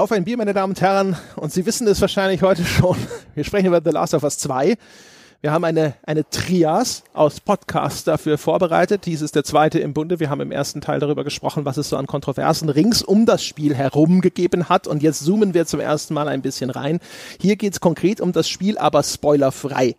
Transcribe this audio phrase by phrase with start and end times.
[0.00, 1.14] Auf ein Bier, meine Damen und Herren.
[1.36, 2.96] Und Sie wissen es wahrscheinlich heute schon.
[3.34, 4.78] Wir sprechen über The Last of Us 2.
[5.42, 9.04] Wir haben eine, eine Trias aus Podcasts dafür vorbereitet.
[9.04, 10.18] Dies ist der zweite im Bunde.
[10.18, 13.44] Wir haben im ersten Teil darüber gesprochen, was es so an Kontroversen rings um das
[13.44, 14.86] Spiel herum gegeben hat.
[14.86, 17.00] Und jetzt zoomen wir zum ersten Mal ein bisschen rein.
[17.38, 19.96] Hier geht es konkret um das Spiel, aber spoilerfrei.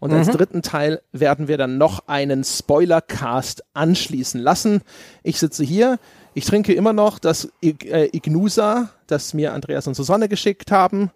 [0.00, 0.32] Und als mhm.
[0.32, 4.82] dritten Teil werden wir dann noch einen Spoilercast anschließen lassen.
[5.22, 6.00] Ich sitze hier.
[6.34, 11.10] Ich trinke immer noch das äh, Ignusa, das mir Andreas und Susanne geschickt haben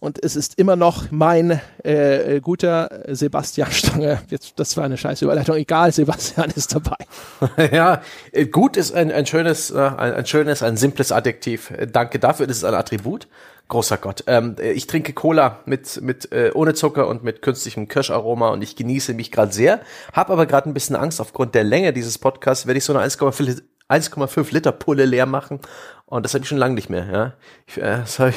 [0.00, 4.20] und es ist immer noch mein äh, äh, guter Sebastian Stange.
[4.28, 5.56] Jetzt, das war eine scheiße Überleitung.
[5.56, 6.96] Egal, Sebastian ist dabei.
[7.72, 11.72] ja, äh, gut ist ein, ein schönes, ein, ein schönes, ein simples Adjektiv.
[11.90, 12.46] Danke dafür.
[12.46, 13.26] Das ist ein Attribut.
[13.66, 14.24] Großer Gott.
[14.28, 18.76] Ähm, ich trinke Cola mit, mit äh, ohne Zucker und mit künstlichem Kirscharoma und ich
[18.76, 19.80] genieße mich gerade sehr.
[20.12, 23.04] Hab aber gerade ein bisschen Angst aufgrund der Länge dieses Podcasts, werde ich so eine
[23.06, 25.60] 1,5 1,5 Liter Pulle leer machen
[26.06, 27.06] und das habe ich schon lange nicht mehr.
[27.06, 27.32] Ja,
[27.66, 28.36] ich, äh, das habe ich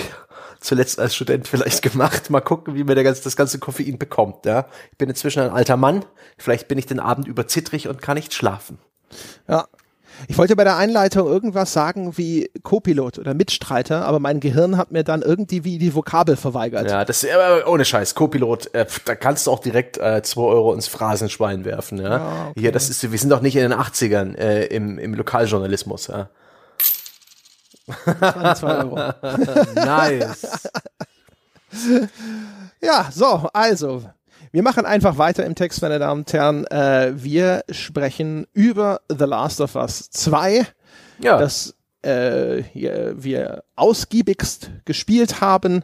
[0.59, 2.29] zuletzt als Student vielleicht gemacht.
[2.29, 4.45] Mal gucken, wie mir der ganze, das ganze Koffein bekommt.
[4.45, 6.05] Ja, ich bin inzwischen ein alter Mann.
[6.37, 8.77] Vielleicht bin ich den Abend über zittrig und kann nicht schlafen.
[9.47, 9.67] Ja.
[10.27, 14.91] Ich wollte bei der Einleitung irgendwas sagen wie Co-Pilot oder Mitstreiter, aber mein Gehirn hat
[14.91, 16.89] mir dann irgendwie wie die Vokabel verweigert.
[16.89, 18.15] Ja, das ist äh, ohne Scheiß.
[18.15, 21.99] Co-Pilot, äh, da kannst du auch direkt äh, zwei Euro ins Phrasenschwein werfen.
[21.99, 22.59] Ja, ja okay.
[22.61, 26.07] Hier, das ist, wir sind doch nicht in den 80ern äh, im, im Lokaljournalismus.
[26.07, 26.29] Ja.
[28.05, 28.95] Das waren zwei Euro.
[29.75, 30.69] nice.
[32.81, 34.03] Ja, so, also,
[34.51, 36.65] wir machen einfach weiter im Text, meine Damen und Herren.
[36.67, 40.65] Äh, wir sprechen über The Last of Us 2,
[41.19, 41.37] ja.
[41.37, 45.83] das äh, wir ausgiebigst gespielt haben.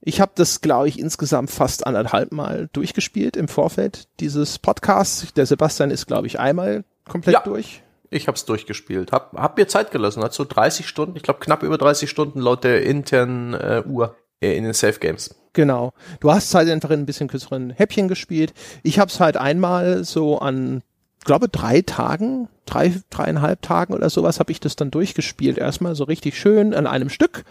[0.00, 5.34] Ich habe das, glaube ich, insgesamt fast anderthalb Mal durchgespielt im Vorfeld dieses Podcasts.
[5.34, 7.40] Der Sebastian ist, glaube ich, einmal komplett ja.
[7.42, 7.82] durch.
[8.08, 9.12] Ich habe es durchgespielt.
[9.12, 10.22] Hab, hab mir Zeit gelassen.
[10.22, 14.16] Hat so 30 Stunden, ich glaube knapp über 30 Stunden laut der internen äh, Uhr
[14.40, 15.34] in den Safe Games.
[15.52, 15.92] Genau.
[16.20, 18.52] Du hast halt einfach in ein bisschen kürzeren Häppchen gespielt.
[18.82, 20.82] Ich habe es halt einmal so an,
[21.24, 25.58] glaube drei Tagen, drei, dreieinhalb Tagen oder sowas habe ich das dann durchgespielt.
[25.58, 27.44] Erstmal so richtig schön an einem Stück.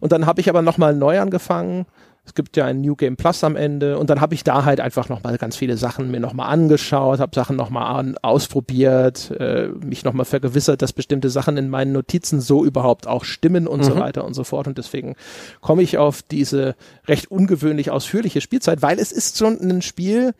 [0.00, 1.86] Und dann habe ich aber nochmal neu angefangen
[2.26, 4.80] es gibt ja ein New Game Plus am Ende und dann habe ich da halt
[4.80, 10.26] einfach nochmal ganz viele Sachen mir nochmal angeschaut, habe Sachen nochmal ausprobiert, äh, mich nochmal
[10.26, 13.84] vergewissert, dass bestimmte Sachen in meinen Notizen so überhaupt auch stimmen und mhm.
[13.84, 14.66] so weiter und so fort.
[14.66, 15.14] Und deswegen
[15.60, 16.74] komme ich auf diese
[17.06, 20.34] recht ungewöhnlich ausführliche Spielzeit, weil es ist schon ein Spiel,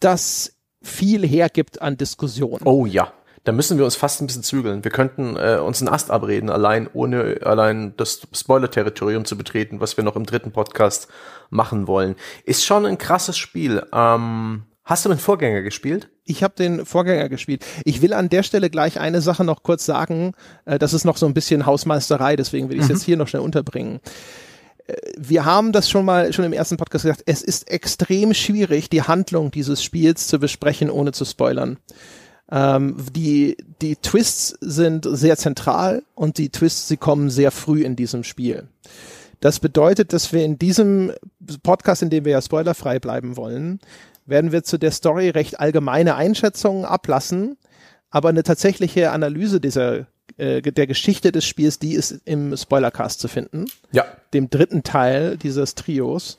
[0.00, 2.62] das viel hergibt an Diskussionen.
[2.64, 3.12] Oh ja
[3.44, 4.84] da müssen wir uns fast ein bisschen zügeln.
[4.84, 9.98] Wir könnten äh, uns einen Ast abreden, allein ohne allein das Spoiler-Territorium zu betreten, was
[9.98, 11.08] wir noch im dritten Podcast
[11.50, 12.16] machen wollen.
[12.44, 13.82] Ist schon ein krasses Spiel.
[13.92, 16.08] Ähm, hast du den Vorgänger gespielt?
[16.24, 17.66] Ich habe den Vorgänger gespielt.
[17.84, 20.32] Ich will an der Stelle gleich eine Sache noch kurz sagen.
[20.64, 22.94] Äh, das ist noch so ein bisschen Hausmeisterei, deswegen will ich es mhm.
[22.94, 24.00] jetzt hier noch schnell unterbringen
[24.86, 28.90] äh, wir haben das schon mal schon im ersten Podcast gesagt, es ist extrem schwierig,
[28.90, 31.78] die Handlung dieses Spiels zu besprechen, ohne zu spoilern.
[32.50, 37.96] Ähm, die, die Twists sind sehr zentral und die Twists, sie kommen sehr früh in
[37.96, 38.68] diesem Spiel.
[39.40, 41.12] Das bedeutet, dass wir in diesem
[41.62, 43.80] Podcast, in dem wir ja spoilerfrei bleiben wollen,
[44.26, 47.56] werden wir zu der Story recht allgemeine Einschätzungen ablassen,
[48.10, 50.06] aber eine tatsächliche Analyse dieser
[50.36, 53.66] äh, der Geschichte des Spiels, die ist im Spoilercast zu finden.
[53.92, 54.04] Ja.
[54.32, 56.38] Dem dritten Teil dieses Trios.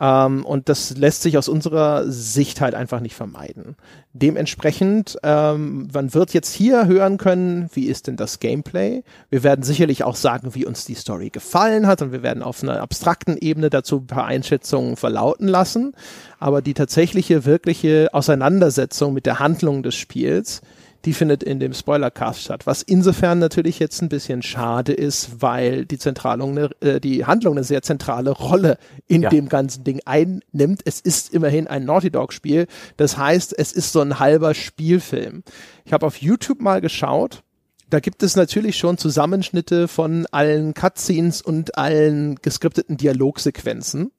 [0.00, 3.76] Ähm, und das lässt sich aus unserer Sicht halt einfach nicht vermeiden.
[4.12, 9.02] Dementsprechend, ähm, man wird jetzt hier hören können, wie ist denn das Gameplay.
[9.30, 12.62] Wir werden sicherlich auch sagen, wie uns die Story gefallen hat und wir werden auf
[12.62, 15.94] einer abstrakten Ebene dazu ein paar Einschätzungen verlauten lassen.
[16.38, 20.62] Aber die tatsächliche, wirkliche Auseinandersetzung mit der Handlung des Spiels,
[21.04, 22.66] die findet in dem Spoilercast statt.
[22.66, 27.64] Was insofern natürlich jetzt ein bisschen schade ist, weil die Zentralung, äh, die Handlung eine
[27.64, 29.30] sehr zentrale Rolle in ja.
[29.30, 30.80] dem ganzen Ding einnimmt.
[30.84, 32.66] Es ist immerhin ein Naughty Dog Spiel.
[32.96, 35.44] Das heißt, es ist so ein halber Spielfilm.
[35.84, 37.42] Ich habe auf YouTube mal geschaut.
[37.90, 44.10] Da gibt es natürlich schon Zusammenschnitte von allen Cutscenes und allen geskripteten Dialogsequenzen.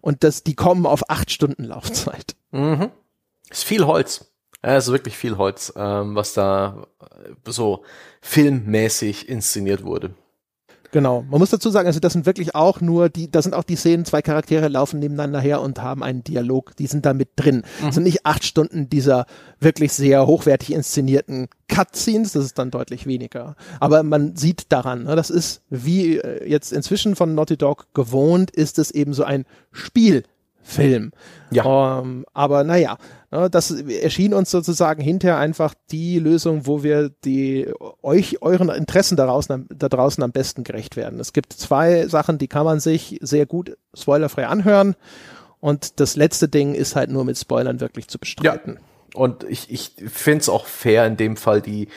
[0.00, 2.34] Und das, die kommen auf acht Stunden Laufzeit.
[2.50, 2.90] Mhm.
[3.48, 4.31] Ist viel Holz.
[4.64, 6.86] Ja, ist wirklich viel Holz, ähm, was da
[7.46, 7.82] so
[8.20, 10.14] filmmäßig inszeniert wurde.
[10.92, 11.24] Genau.
[11.28, 13.76] Man muss dazu sagen, also das sind wirklich auch nur die, da sind auch die
[13.76, 17.64] Szenen, zwei Charaktere laufen nebeneinander her und haben einen Dialog, die sind da mit drin.
[17.80, 17.86] Mhm.
[17.86, 19.24] Das sind nicht acht Stunden dieser
[19.58, 23.56] wirklich sehr hochwertig inszenierten Cutscenes, das ist dann deutlich weniger.
[23.80, 28.50] Aber man sieht daran, ne, das ist wie äh, jetzt inzwischen von Naughty Dog gewohnt,
[28.50, 30.24] ist es eben so ein Spiel
[30.62, 31.12] Film.
[31.50, 32.00] Ja.
[32.00, 32.96] Ähm, aber naja,
[33.30, 37.68] ne, das erschien uns sozusagen hinterher einfach die Lösung, wo wir die
[38.02, 41.20] euch euren Interessen da draußen, da draußen am besten gerecht werden.
[41.20, 44.94] Es gibt zwei Sachen, die kann man sich sehr gut spoilerfrei anhören.
[45.60, 48.74] Und das letzte Ding ist halt nur mit Spoilern wirklich zu bestreiten.
[48.74, 48.80] Ja.
[49.14, 51.88] Und ich, ich finde es auch fair in dem Fall, die,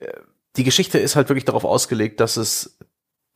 [0.00, 0.12] äh,
[0.56, 2.78] die Geschichte ist halt wirklich darauf ausgelegt, dass es,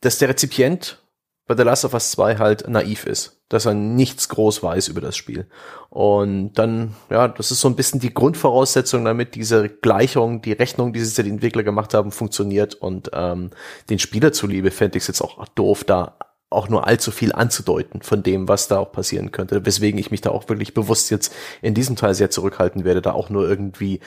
[0.01, 1.01] dass der Rezipient
[1.49, 5.01] bei The Last of Us 2 halt naiv ist, dass er nichts groß weiß über
[5.01, 5.47] das Spiel.
[5.89, 10.93] Und dann, ja, das ist so ein bisschen die Grundvoraussetzung, damit diese Gleichung, die Rechnung,
[10.93, 12.75] die ja die Entwickler gemacht haben, funktioniert.
[12.75, 13.49] Und ähm,
[13.89, 16.19] den Spieler zuliebe fände ich es jetzt auch doof, da
[16.51, 19.65] auch nur allzu viel anzudeuten von dem, was da auch passieren könnte.
[19.65, 23.13] Weswegen ich mich da auch wirklich bewusst jetzt in diesem Teil sehr zurückhalten werde, da
[23.13, 24.01] auch nur irgendwie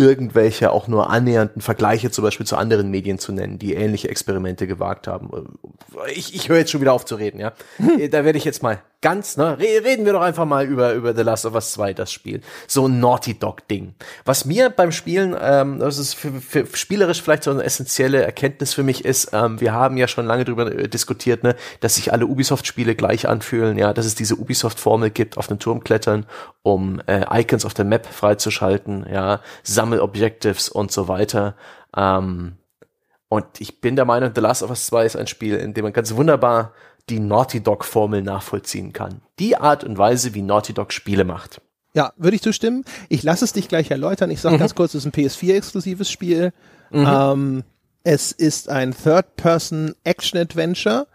[0.00, 4.66] irgendwelche auch nur annähernden Vergleiche zum Beispiel zu anderen Medien zu nennen, die ähnliche Experimente
[4.66, 5.30] gewagt haben.
[6.14, 7.52] Ich, ich höre jetzt schon wieder auf zu reden, ja.
[8.10, 11.22] Da werde ich jetzt mal ganz, ne, reden wir doch einfach mal über, über The
[11.22, 12.42] Last of Us 2, das Spiel.
[12.66, 13.94] So ein Naughty Dog-Ding.
[14.24, 18.74] Was mir beim Spielen, ähm, das ist für, für spielerisch vielleicht so eine essentielle Erkenntnis
[18.74, 22.12] für mich ist, ähm, wir haben ja schon lange darüber äh, diskutiert, ne, dass sich
[22.12, 26.26] alle Ubisoft-Spiele gleich anfühlen, ja, dass es diese Ubisoft-Formel gibt, auf den Turm klettern,
[26.62, 31.54] um äh, Icons auf der Map freizuschalten, ja, Sammel-Objectives und so weiter.
[31.96, 32.56] Ähm,
[33.28, 35.84] und ich bin der Meinung, The Last of Us 2 ist ein Spiel, in dem
[35.84, 36.72] man ganz wunderbar
[37.10, 39.20] die Naughty Dog Formel nachvollziehen kann.
[39.38, 41.60] Die Art und Weise, wie Naughty Dog Spiele macht.
[41.92, 42.84] Ja, würde ich zustimmen.
[43.08, 44.30] Ich lasse es dich gleich erläutern.
[44.30, 44.60] Ich sage mhm.
[44.60, 46.52] ganz kurz, es ist ein PS4-exklusives Spiel.
[46.90, 47.06] Mhm.
[47.06, 47.62] Ähm,
[48.04, 51.08] es ist ein Third-Person-Action-Adventure.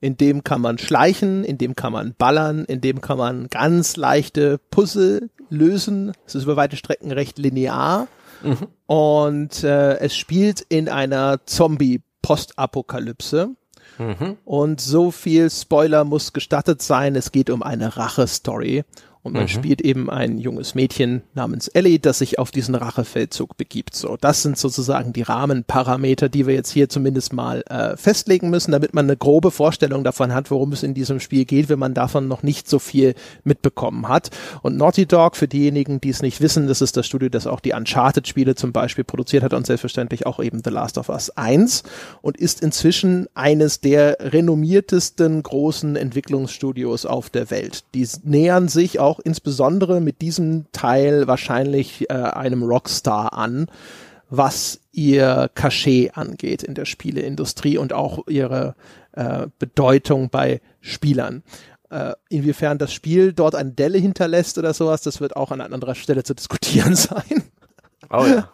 [0.00, 3.96] In dem kann man schleichen, in dem kann man ballern, in dem kann man ganz
[3.96, 6.12] leichte Puzzle lösen.
[6.26, 8.06] Es ist über weite Strecken recht linear.
[8.42, 8.68] Mhm.
[8.86, 13.56] Und äh, es spielt in einer Zombie-Postapokalypse.
[13.98, 14.36] Mhm.
[14.44, 17.16] Und so viel Spoiler muss gestattet sein.
[17.16, 18.84] Es geht um eine Rache-Story.
[19.28, 19.48] Und man mhm.
[19.48, 23.94] spielt eben ein junges Mädchen namens Ellie, das sich auf diesen Rachefeldzug begibt.
[23.94, 28.72] So, das sind sozusagen die Rahmenparameter, die wir jetzt hier zumindest mal äh, festlegen müssen,
[28.72, 31.92] damit man eine grobe Vorstellung davon hat, worum es in diesem Spiel geht, wenn man
[31.92, 33.14] davon noch nicht so viel
[33.44, 34.30] mitbekommen hat.
[34.62, 37.60] Und Naughty Dog, für diejenigen, die es nicht wissen, das ist das Studio, das auch
[37.60, 41.82] die Uncharted-Spiele zum Beispiel produziert hat und selbstverständlich auch eben The Last of Us 1
[42.22, 47.84] und ist inzwischen eines der renommiertesten großen Entwicklungsstudios auf der Welt.
[47.94, 53.66] Die nähern sich auch auch insbesondere mit diesem Teil wahrscheinlich äh, einem Rockstar an,
[54.30, 58.74] was ihr Cachet angeht in der Spieleindustrie und auch ihre
[59.12, 61.42] äh, Bedeutung bei Spielern.
[61.90, 65.94] Äh, inwiefern das Spiel dort eine Delle hinterlässt oder sowas, das wird auch an anderer
[65.94, 67.44] Stelle zu diskutieren sein.
[68.10, 68.50] Oh ja.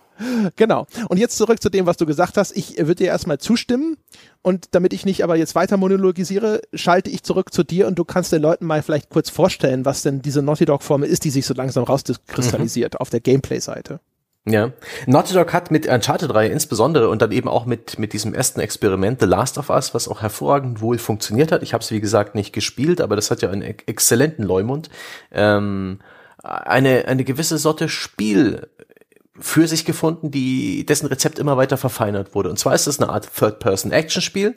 [0.56, 0.87] Genau.
[1.08, 2.56] Und jetzt zurück zu dem, was du gesagt hast.
[2.56, 3.96] Ich würde dir erstmal zustimmen.
[4.43, 8.05] Und damit ich nicht aber jetzt weiter monologisiere, schalte ich zurück zu dir und du
[8.05, 11.31] kannst den Leuten mal vielleicht kurz vorstellen, was denn diese Naughty Dog Formel ist, die
[11.31, 12.99] sich so langsam rauskristallisiert mhm.
[12.99, 14.00] auf der Gameplay-Seite.
[14.46, 14.72] Ja.
[15.06, 18.60] Naughty Dog hat mit Uncharted 3 insbesondere und dann eben auch mit, mit diesem ersten
[18.60, 21.62] Experiment The Last of Us, was auch hervorragend wohl funktioniert hat.
[21.62, 24.90] Ich habe es wie gesagt nicht gespielt, aber das hat ja einen exzellenten Leumund.
[25.32, 26.00] Ähm,
[26.43, 28.69] eine, eine gewisse Sorte Spiel
[29.40, 32.50] für sich gefunden, die, dessen Rezept immer weiter verfeinert wurde.
[32.50, 34.56] Und zwar ist es eine Art Third-Person-Action-Spiel,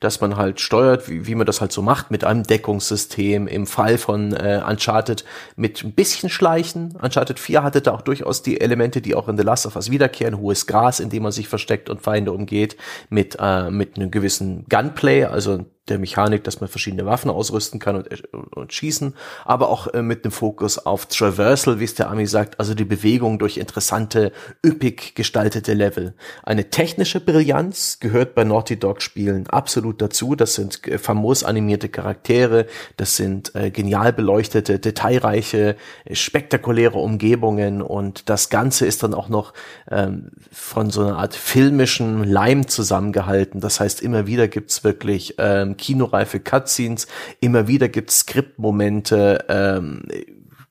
[0.00, 3.66] dass man halt steuert, wie, wie man das halt so macht, mit einem Deckungssystem, im
[3.66, 5.24] Fall von äh, Uncharted
[5.56, 6.94] mit ein bisschen Schleichen.
[7.00, 9.90] Uncharted 4 hatte da auch durchaus die Elemente, die auch in The Last of Us
[9.90, 12.76] wiederkehren, hohes Gras, in dem man sich versteckt und Feinde umgeht,
[13.08, 17.96] mit, äh, mit einem gewissen Gunplay, also der Mechanik, dass man verschiedene Waffen ausrüsten kann
[17.96, 19.14] und, und schießen,
[19.44, 22.84] aber auch äh, mit dem Fokus auf Traversal, wie es der Ami sagt, also die
[22.84, 24.32] Bewegung durch interessante,
[24.64, 26.14] üppig gestaltete Level.
[26.42, 30.34] Eine technische Brillanz gehört bei Naughty Dog Spielen absolut dazu.
[30.34, 32.66] Das sind äh, famos animierte Charaktere,
[32.96, 39.28] das sind äh, genial beleuchtete, detailreiche, äh, spektakuläre Umgebungen und das Ganze ist dann auch
[39.28, 39.54] noch
[39.90, 43.60] ähm, von so einer Art filmischen Leim zusammengehalten.
[43.60, 47.06] Das heißt, immer wieder gibt's wirklich ähm, kinoreife Cutscenes.
[47.40, 50.02] Immer wieder gibt es Skriptmomente, ähm,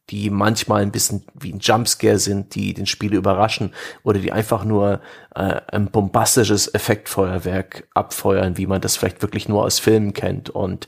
[0.10, 3.74] die manchmal ein bisschen wie ein Jumpscare sind, die den Spieler überraschen
[4.04, 5.02] oder die einfach nur
[5.36, 10.50] äh, ein bombastisches Effektfeuerwerk abfeuern, wie man das vielleicht wirklich nur aus Filmen kennt.
[10.50, 10.88] Und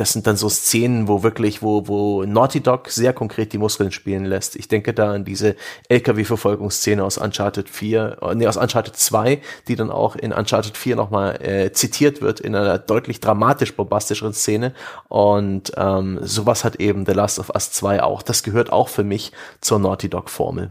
[0.00, 3.92] das sind dann so Szenen, wo wirklich, wo, wo Naughty Dog sehr konkret die Muskeln
[3.92, 4.56] spielen lässt.
[4.56, 5.56] Ich denke da an diese
[5.90, 10.96] LKW-Verfolgungsszene aus Uncharted 4, äh, nee, aus Uncharted 2, die dann auch in Uncharted 4
[10.96, 14.72] nochmal äh, zitiert wird in einer deutlich dramatisch bombastischeren Szene.
[15.08, 18.22] Und ähm, sowas hat eben The Last of Us 2 auch.
[18.22, 20.70] Das gehört auch für mich zur Naughty Dog-Formel.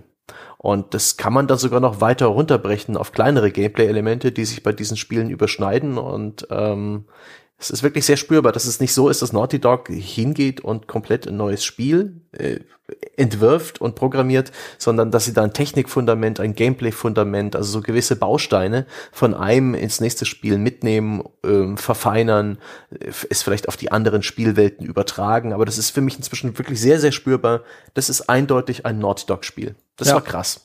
[0.58, 4.74] Und das kann man dann sogar noch weiter runterbrechen auf kleinere Gameplay-Elemente, die sich bei
[4.74, 7.06] diesen Spielen überschneiden und ähm,
[7.60, 10.88] Es ist wirklich sehr spürbar, dass es nicht so ist, dass Naughty Dog hingeht und
[10.88, 12.60] komplett ein neues Spiel äh,
[13.18, 18.86] entwirft und programmiert, sondern dass sie da ein Technikfundament, ein Gameplay-Fundament, also so gewisse Bausteine
[19.12, 22.60] von einem ins nächste Spiel mitnehmen, ähm, verfeinern,
[22.92, 25.52] äh, es vielleicht auf die anderen Spielwelten übertragen.
[25.52, 27.64] Aber das ist für mich inzwischen wirklich sehr, sehr spürbar.
[27.94, 29.76] Das ist eindeutig ein Naughty Dog-Spiel.
[29.98, 30.14] Das ja.
[30.16, 30.62] war krass.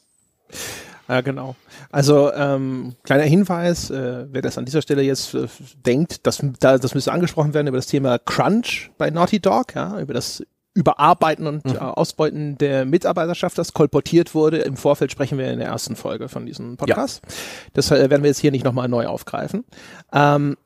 [1.09, 1.57] Ja, genau.
[1.95, 5.47] Also ähm, kleiner Hinweis, äh, wer das an dieser Stelle jetzt äh,
[5.87, 10.01] denkt, dass da, das müsste angesprochen werden über das Thema Crunch bei Naughty Dog, ja,
[10.01, 10.43] über das
[10.75, 11.77] Überarbeiten und mhm.
[11.77, 14.59] äh, Ausbeuten der Mitarbeiterschaft, das kolportiert wurde.
[14.59, 17.23] Im Vorfeld sprechen wir in der ersten Folge von diesem Podcast.
[17.25, 17.35] Ja.
[17.75, 19.65] Das äh, werden wir jetzt hier nicht nochmal neu aufgreifen.
[20.13, 20.57] Ähm,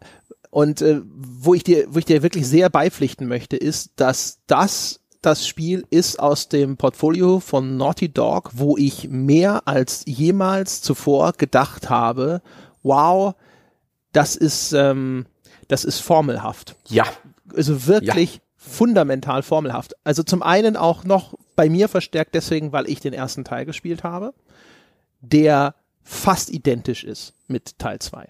[0.49, 5.00] und äh, wo ich dir, wo ich dir wirklich sehr beipflichten möchte, ist, dass das
[5.22, 11.32] das Spiel ist aus dem Portfolio von Naughty Dog, wo ich mehr als jemals zuvor
[11.32, 12.40] gedacht habe,
[12.82, 13.34] wow,
[14.12, 15.26] das ist, ähm,
[15.66, 16.76] das ist formelhaft.
[16.88, 17.04] Ja.
[17.54, 18.40] Also wirklich ja.
[18.56, 19.94] fundamental formelhaft.
[20.04, 24.04] Also zum einen auch noch bei mir verstärkt deswegen, weil ich den ersten Teil gespielt
[24.04, 24.32] habe,
[25.20, 28.28] der fast identisch ist mit Teil 2.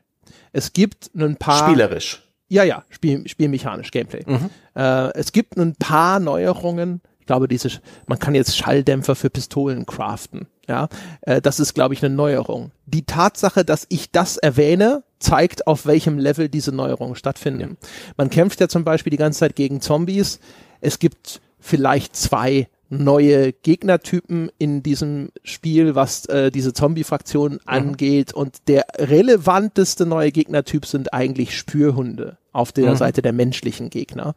[0.53, 1.69] Es gibt ein paar.
[1.69, 2.23] Spielerisch.
[2.49, 4.23] Ja, ja, Spiel, spielmechanisch, Gameplay.
[4.27, 4.51] Mhm.
[4.75, 7.03] Äh, es gibt ein paar Neuerungen.
[7.21, 7.71] Ich glaube, diese,
[8.07, 10.47] man kann jetzt Schalldämpfer für Pistolen craften.
[10.67, 10.89] Ja,
[11.23, 12.73] äh, das ist, glaube ich, eine Neuerung.
[12.87, 17.79] Die Tatsache, dass ich das erwähne, zeigt, auf welchem Level diese Neuerungen stattfinden.
[17.81, 17.89] Ja.
[18.17, 20.41] Man kämpft ja zum Beispiel die ganze Zeit gegen Zombies.
[20.81, 27.61] Es gibt vielleicht zwei neue Gegnertypen in diesem Spiel, was äh, diese Zombie-Fraktion mhm.
[27.67, 28.33] angeht.
[28.33, 32.97] Und der relevanteste neue Gegnertyp sind eigentlich Spürhunde auf der mhm.
[32.97, 34.35] Seite der menschlichen Gegner.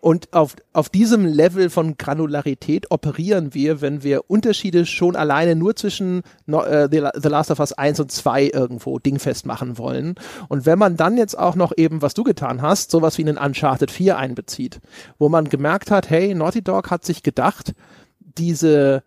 [0.00, 5.76] Und auf, auf diesem Level von Granularität operieren wir, wenn wir Unterschiede schon alleine nur
[5.76, 10.14] zwischen äh, The Last of Us 1 und 2 irgendwo dingfest machen wollen.
[10.48, 13.36] Und wenn man dann jetzt auch noch eben, was du getan hast, sowas wie einen
[13.36, 14.80] Uncharted 4 einbezieht,
[15.18, 17.74] wo man gemerkt hat, hey, Naughty Dog hat sich gedacht,
[18.20, 19.02] diese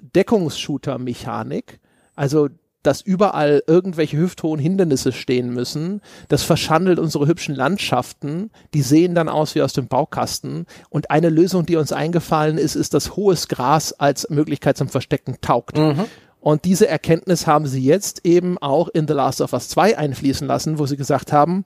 [0.00, 1.80] Deckungsshooter-Mechanik,
[2.14, 2.48] also
[2.86, 6.00] dass überall irgendwelche hüfthohen Hindernisse stehen müssen.
[6.28, 8.50] Das verschandelt unsere hübschen Landschaften.
[8.74, 10.66] Die sehen dann aus wie aus dem Baukasten.
[10.88, 15.38] Und eine Lösung, die uns eingefallen ist, ist, dass hohes Gras als Möglichkeit zum Verstecken
[15.40, 15.76] taugt.
[15.76, 16.04] Mhm.
[16.40, 20.46] Und diese Erkenntnis haben sie jetzt eben auch in The Last of Us 2 einfließen
[20.46, 21.64] lassen, wo sie gesagt haben,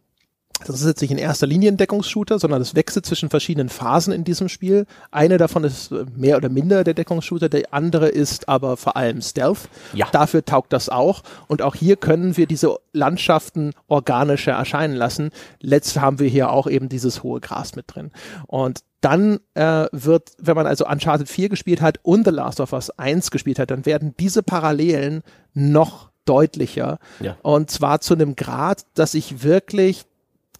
[0.66, 4.12] das ist jetzt nicht in erster Linie ein Deckungsshooter, sondern es wechselt zwischen verschiedenen Phasen
[4.12, 4.86] in diesem Spiel.
[5.10, 9.68] Eine davon ist mehr oder minder der Deckungsshooter, der andere ist aber vor allem Stealth.
[9.92, 10.08] Ja.
[10.12, 11.22] Dafür taugt das auch.
[11.48, 15.30] Und auch hier können wir diese Landschaften organischer erscheinen lassen.
[15.60, 18.10] Letzt haben wir hier auch eben dieses hohe Gras mit drin.
[18.46, 22.72] Und dann äh, wird, wenn man also Uncharted 4 gespielt hat und The Last of
[22.72, 25.22] Us 1 gespielt hat, dann werden diese Parallelen
[25.54, 26.98] noch deutlicher.
[27.20, 27.36] Ja.
[27.42, 30.04] Und zwar zu einem Grad, dass ich wirklich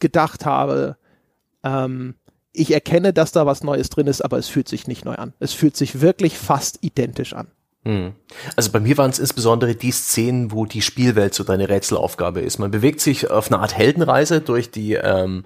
[0.01, 0.97] gedacht habe,
[1.63, 2.15] ähm,
[2.53, 5.35] ich erkenne, dass da was Neues drin ist, aber es fühlt sich nicht neu an.
[5.39, 7.49] Es fühlt sich wirklich fast identisch an.
[7.85, 8.13] Hm.
[8.57, 12.59] Also bei mir waren es insbesondere die Szenen, wo die Spielwelt so deine Rätselaufgabe ist.
[12.59, 15.45] Man bewegt sich auf eine Art Heldenreise durch die ähm,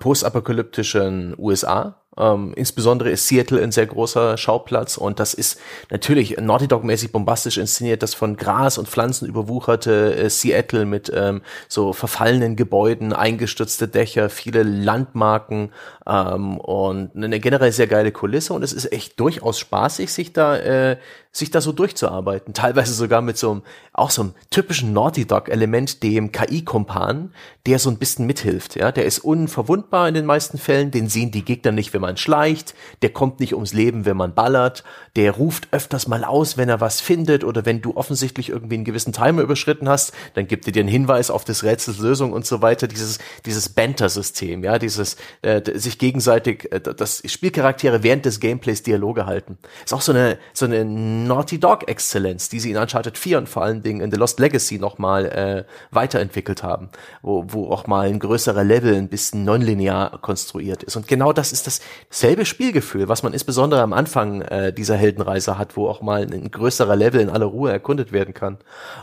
[0.00, 5.60] postapokalyptischen USA ähm, insbesondere ist Seattle ein sehr großer Schauplatz und das ist
[5.90, 11.42] natürlich Naughty Dog-mäßig bombastisch inszeniert, das von Gras und Pflanzen überwucherte äh, Seattle mit ähm,
[11.68, 15.72] so verfallenen Gebäuden, eingestürzte Dächer, viele Landmarken
[16.06, 20.56] ähm, und eine generell sehr geile Kulisse und es ist echt durchaus spaßig, sich da
[20.56, 20.96] äh,
[21.38, 22.54] sich da so durchzuarbeiten.
[22.54, 27.32] Teilweise sogar mit so einem, auch so einem typischen Naughty Dog Element, dem KI-Kompan,
[27.66, 28.92] der so ein bisschen mithilft, ja.
[28.92, 32.74] Der ist unverwundbar in den meisten Fällen, den sehen die Gegner nicht, wenn man schleicht,
[33.02, 34.84] der kommt nicht ums Leben, wenn man ballert,
[35.16, 38.84] der ruft öfters mal aus, wenn er was findet oder wenn du offensichtlich irgendwie einen
[38.84, 42.46] gewissen Timer überschritten hast, dann gibt er dir einen Hinweis auf das Rätsels Lösung und
[42.46, 48.40] so weiter, dieses, dieses Banter-System, ja, dieses, äh, sich gegenseitig, äh, das Spielcharaktere während des
[48.40, 49.58] Gameplays Dialoge halten.
[49.84, 53.48] Ist auch so eine, so eine Naughty Dog Exzellenz, die sie in Uncharted 4 und
[53.48, 56.90] vor allen Dingen in The Lost Legacy nochmal äh, weiterentwickelt haben,
[57.22, 60.96] wo, wo auch mal ein größerer Level ein bisschen nonlinear konstruiert ist.
[60.96, 61.66] Und genau das ist
[62.08, 66.50] dasselbe Spielgefühl, was man insbesondere am Anfang äh, dieser Heldenreise hat, wo auch mal ein
[66.50, 68.58] größerer Level in aller Ruhe erkundet werden kann.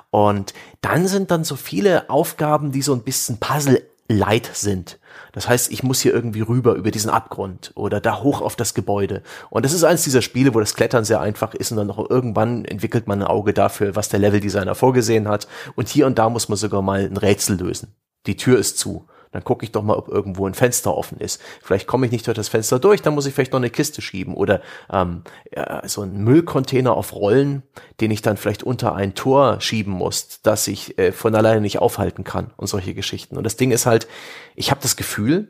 [0.10, 5.00] Und dann sind dann so viele Aufgaben, die so ein bisschen Puzzle light sind.
[5.32, 8.74] Das heißt, ich muss hier irgendwie rüber über diesen Abgrund oder da hoch auf das
[8.74, 9.24] Gebäude.
[9.50, 12.10] Und das ist eines dieser Spiele, wo das Klettern sehr einfach ist und dann noch
[12.10, 15.48] irgendwann entwickelt man ein Auge dafür, was der Leveldesigner vorgesehen hat.
[15.76, 17.96] Und hier und da muss man sogar mal ein Rätsel lösen.
[18.28, 21.42] Die Tür ist zu dann gucke ich doch mal, ob irgendwo ein Fenster offen ist.
[21.62, 24.02] Vielleicht komme ich nicht durch das Fenster durch, dann muss ich vielleicht noch eine Kiste
[24.02, 25.24] schieben oder ähm,
[25.54, 27.62] ja, so ein Müllcontainer auf Rollen,
[28.00, 31.80] den ich dann vielleicht unter ein Tor schieben muss, das ich äh, von alleine nicht
[31.80, 33.36] aufhalten kann und solche Geschichten.
[33.36, 34.08] Und das Ding ist halt,
[34.56, 35.50] ich habe das Gefühl,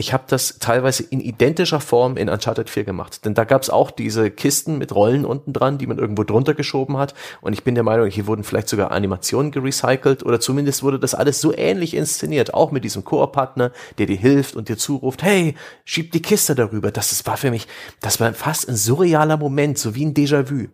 [0.00, 3.26] ich habe das teilweise in identischer Form in Uncharted 4 gemacht.
[3.26, 6.54] Denn da gab es auch diese Kisten mit Rollen unten dran, die man irgendwo drunter
[6.54, 7.12] geschoben hat.
[7.42, 11.14] Und ich bin der Meinung, hier wurden vielleicht sogar Animationen gerecycelt oder zumindest wurde das
[11.14, 12.54] alles so ähnlich inszeniert.
[12.54, 15.54] Auch mit diesem Koop-Partner, der dir hilft und dir zuruft, hey,
[15.84, 16.90] schieb die Kiste darüber.
[16.90, 17.68] Das ist, war für mich,
[18.00, 20.68] das war fast ein surrealer Moment, so wie ein Déjà-vu.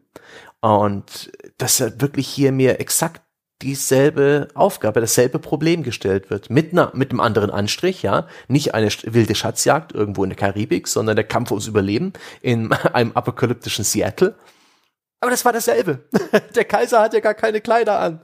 [0.60, 3.22] Und das wirklich hier mir exakt
[3.62, 6.50] dieselbe Aufgabe, dasselbe Problem gestellt wird.
[6.50, 8.26] Mit, einer, mit einem anderen Anstrich, ja.
[8.48, 13.12] Nicht eine wilde Schatzjagd irgendwo in der Karibik, sondern der Kampf ums Überleben in einem
[13.12, 14.34] apokalyptischen Seattle.
[15.20, 16.00] Aber das war dasselbe.
[16.54, 18.20] Der Kaiser hat ja gar keine Kleider an.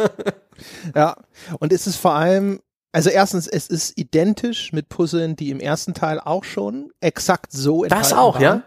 [0.94, 1.14] ja,
[1.58, 5.92] und es ist vor allem, also erstens, es ist identisch mit Puzzeln, die im ersten
[5.92, 8.42] Teil auch schon exakt so Das auch, waren.
[8.42, 8.62] ja?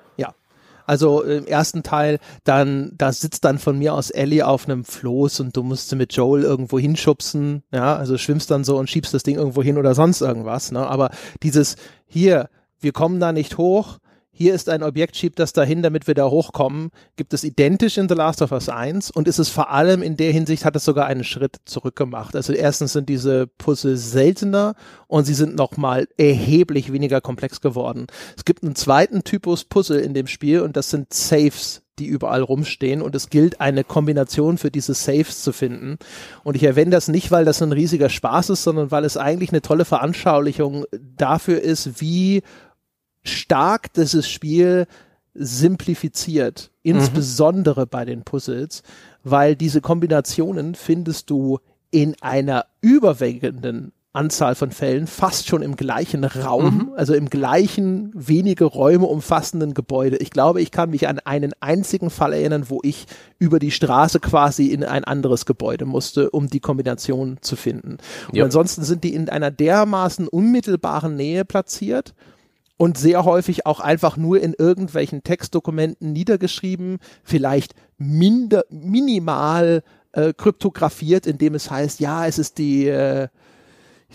[0.85, 5.39] Also im ersten Teil, dann, da sitzt dann von mir aus Ellie auf einem Floß
[5.39, 9.13] und du musst sie mit Joel irgendwo hinschubsen, ja, also schwimmst dann so und schiebst
[9.13, 10.85] das Ding irgendwo hin oder sonst irgendwas, ne?
[10.87, 11.11] Aber
[11.41, 11.75] dieses,
[12.05, 12.49] hier,
[12.79, 13.99] wir kommen da nicht hoch,
[14.35, 18.09] hier ist ein Objekt, schiebt das dahin, damit wir da hochkommen, gibt es identisch in
[18.09, 20.83] The Last of Us 1 und ist es vor allem in der Hinsicht, hat es
[20.83, 22.35] sogar einen Schritt zurück gemacht.
[22.35, 24.73] Also erstens sind diese Puzzle seltener
[25.05, 28.07] und sie sind nochmal erheblich weniger komplex geworden.
[28.35, 32.41] Es gibt einen zweiten Typus Puzzle in dem Spiel und das sind Saves die überall
[32.41, 35.97] rumstehen und es gilt eine Kombination für diese Saves zu finden.
[36.43, 39.51] Und ich erwähne das nicht, weil das ein riesiger Spaß ist, sondern weil es eigentlich
[39.51, 42.41] eine tolle Veranschaulichung dafür ist, wie
[43.23, 44.87] stark dieses Spiel
[45.33, 47.89] simplifiziert, insbesondere mhm.
[47.89, 48.83] bei den Puzzles,
[49.23, 51.59] weil diese Kombinationen findest du
[51.91, 56.91] in einer überwiegenden Anzahl von Fällen fast schon im gleichen Raum, mhm.
[56.95, 60.17] also im gleichen wenige Räume umfassenden Gebäude.
[60.17, 63.07] Ich glaube, ich kann mich an einen einzigen Fall erinnern, wo ich
[63.39, 67.97] über die Straße quasi in ein anderes Gebäude musste, um die Kombination zu finden.
[68.27, 68.43] Und ja.
[68.43, 72.13] ansonsten sind die in einer dermaßen unmittelbaren Nähe platziert,
[72.83, 81.25] und sehr häufig auch einfach nur in irgendwelchen Textdokumenten niedergeschrieben, vielleicht minder, minimal äh, kryptografiert,
[81.25, 83.29] indem es heißt, ja, es ist die, äh,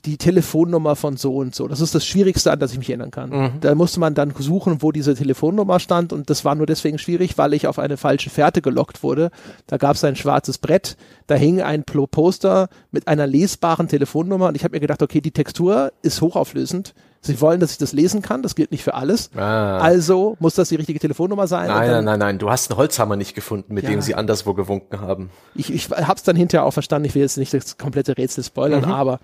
[0.04, 1.66] die Telefonnummer von so und so.
[1.66, 3.30] Das ist das Schwierigste, an das ich mich erinnern kann.
[3.30, 3.52] Mhm.
[3.62, 7.38] Da musste man dann suchen, wo diese Telefonnummer stand und das war nur deswegen schwierig,
[7.38, 9.30] weil ich auf eine falsche Fährte gelockt wurde.
[9.66, 14.56] Da gab es ein schwarzes Brett, da hing ein Poster mit einer lesbaren Telefonnummer und
[14.56, 18.22] ich habe mir gedacht, okay, die Textur ist hochauflösend Sie wollen, dass ich das lesen
[18.22, 19.30] kann, das gilt nicht für alles.
[19.36, 19.78] Ah.
[19.78, 21.66] Also muss das die richtige Telefonnummer sein.
[21.66, 23.90] Nein, nein, nein, nein, du hast einen Holzhammer nicht gefunden, mit ja.
[23.90, 25.30] dem sie anderswo gewunken haben.
[25.54, 28.44] Ich, ich habe es dann hinterher auch verstanden, ich will jetzt nicht das komplette Rätsel
[28.44, 28.92] spoilern, mhm.
[28.92, 29.18] aber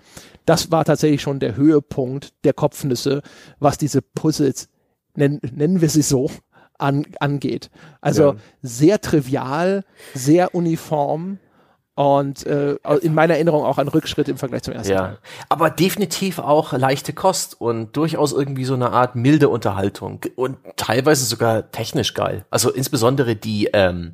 [0.45, 3.21] das war tatsächlich schon der Höhepunkt der Kopfnüsse,
[3.59, 4.67] was diese Puzzles,
[5.15, 6.29] nennen, nennen wir sie so,
[6.77, 7.69] an, angeht.
[8.01, 8.35] Also ja.
[8.61, 11.39] sehr trivial, sehr uniform,
[11.95, 14.99] und äh, in meiner Erinnerung auch ein Rückschritt im Vergleich zum ersten ja.
[14.99, 15.17] Teil.
[15.47, 21.25] Aber definitiv auch leichte Kost und durchaus irgendwie so eine Art milde Unterhaltung und teilweise
[21.25, 22.45] sogar technisch geil.
[22.49, 24.13] Also insbesondere die ähm,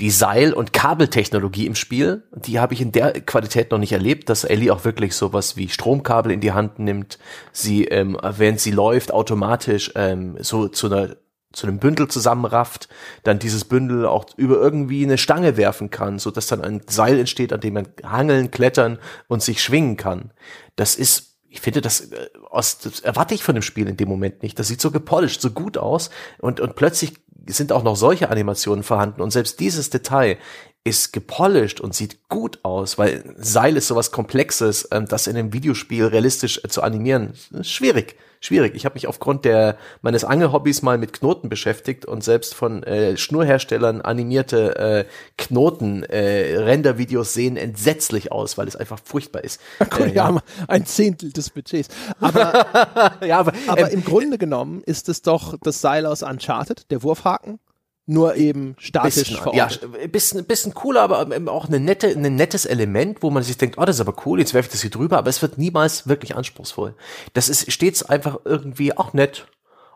[0.00, 4.28] die Seil- und Kabeltechnologie im Spiel, die habe ich in der Qualität noch nicht erlebt,
[4.28, 7.20] dass Ellie auch wirklich sowas wie Stromkabel in die Hand nimmt,
[7.52, 11.16] sie, ähm, während sie läuft, automatisch ähm, so zu einer
[11.52, 12.88] zu einem Bündel zusammenrafft,
[13.22, 17.18] dann dieses Bündel auch über irgendwie eine Stange werfen kann, so dass dann ein Seil
[17.18, 20.32] entsteht, an dem man hangeln, klettern und sich schwingen kann.
[20.76, 24.08] Das ist, ich finde, das, äh, aus, das erwarte ich von dem Spiel in dem
[24.08, 24.58] Moment nicht.
[24.58, 27.14] Das sieht so gepolished, so gut aus und, und plötzlich
[27.46, 30.38] sind auch noch solche Animationen vorhanden und selbst dieses Detail
[30.84, 35.52] ist gepolished und sieht gut aus, weil Seil ist sowas Komplexes, ähm, das in einem
[35.52, 38.74] Videospiel realistisch äh, zu animieren, schwierig schwierig.
[38.74, 43.16] Ich habe mich aufgrund der meines Angelhobbys mal mit Knoten beschäftigt und selbst von äh,
[43.16, 45.04] Schnurherstellern animierte äh,
[45.38, 49.60] Knoten äh, Rendervideos sehen entsetzlich aus, weil es einfach furchtbar ist.
[49.98, 51.88] Cool, äh, ja, ein Zehntel des Budgets.
[52.18, 56.90] Aber, ja, aber, aber ähm, im Grunde genommen ist es doch das Seil aus Uncharted,
[56.90, 57.58] der Wurfhaken
[58.06, 59.80] nur eben statisch bisschen, verortet.
[59.82, 63.78] Ja, bisschen, bisschen cooler, aber auch eine nette, ein nettes Element, wo man sich denkt,
[63.78, 66.08] oh, das ist aber cool, jetzt werfe ich das hier drüber, aber es wird niemals
[66.08, 66.94] wirklich anspruchsvoll.
[67.32, 69.46] Das ist stets einfach irgendwie auch nett.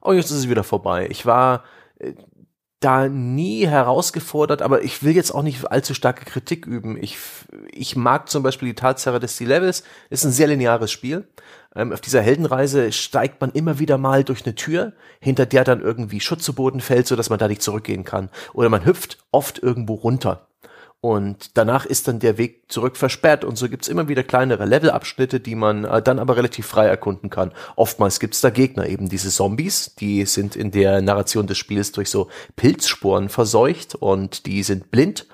[0.02, 1.08] Oh, jetzt ist es wieder vorbei.
[1.10, 1.64] Ich war
[1.98, 2.12] äh,
[2.80, 6.96] da nie herausgefordert, aber ich will jetzt auch nicht allzu starke Kritik üben.
[7.02, 7.18] Ich,
[7.72, 11.26] ich mag zum Beispiel die Tatsache, dass die Levels ist ein sehr lineares Spiel.
[11.76, 15.82] Ähm, auf dieser Heldenreise steigt man immer wieder mal durch eine Tür, hinter der dann
[15.82, 18.30] irgendwie Schutz zu Boden fällt, so dass man da nicht zurückgehen kann.
[18.54, 20.48] Oder man hüpft oft irgendwo runter.
[21.00, 25.38] Und danach ist dann der Weg zurück versperrt und so gibt's immer wieder kleinere Levelabschnitte,
[25.38, 27.52] die man äh, dann aber relativ frei erkunden kann.
[27.76, 32.10] Oftmals gibt's da Gegner, eben diese Zombies, die sind in der Narration des Spiels durch
[32.10, 35.26] so Pilzsporen verseucht und die sind blind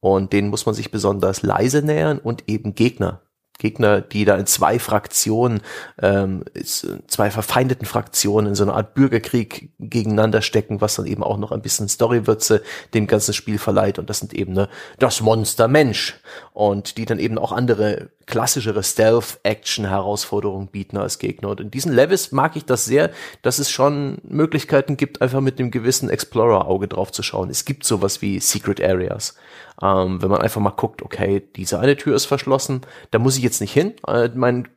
[0.00, 3.20] und denen muss man sich besonders leise nähern und eben Gegner
[3.60, 5.60] Gegner, die da in zwei Fraktionen,
[6.02, 6.44] ähm,
[7.06, 11.52] zwei verfeindeten Fraktionen in so einer Art Bürgerkrieg gegeneinander stecken, was dann eben auch noch
[11.52, 12.62] ein bisschen Storywürze
[12.94, 13.98] dem ganzen Spiel verleiht.
[13.98, 14.68] Und das sind eben ne,
[14.98, 16.18] das Monster Mensch
[16.52, 21.50] und die dann eben auch andere klassischere Stealth-Action-Herausforderungen bieten als Gegner.
[21.50, 23.10] Und in diesen Levels mag ich das sehr,
[23.42, 27.50] dass es schon Möglichkeiten gibt, einfach mit einem gewissen Explorer-Auge drauf zu schauen.
[27.50, 29.34] Es gibt sowas wie Secret Areas.
[29.82, 33.42] Ähm, wenn man einfach mal guckt, okay, diese eine Tür ist verschlossen, da muss ich
[33.42, 33.94] jetzt nicht hin.
[34.06, 34.68] Äh, mein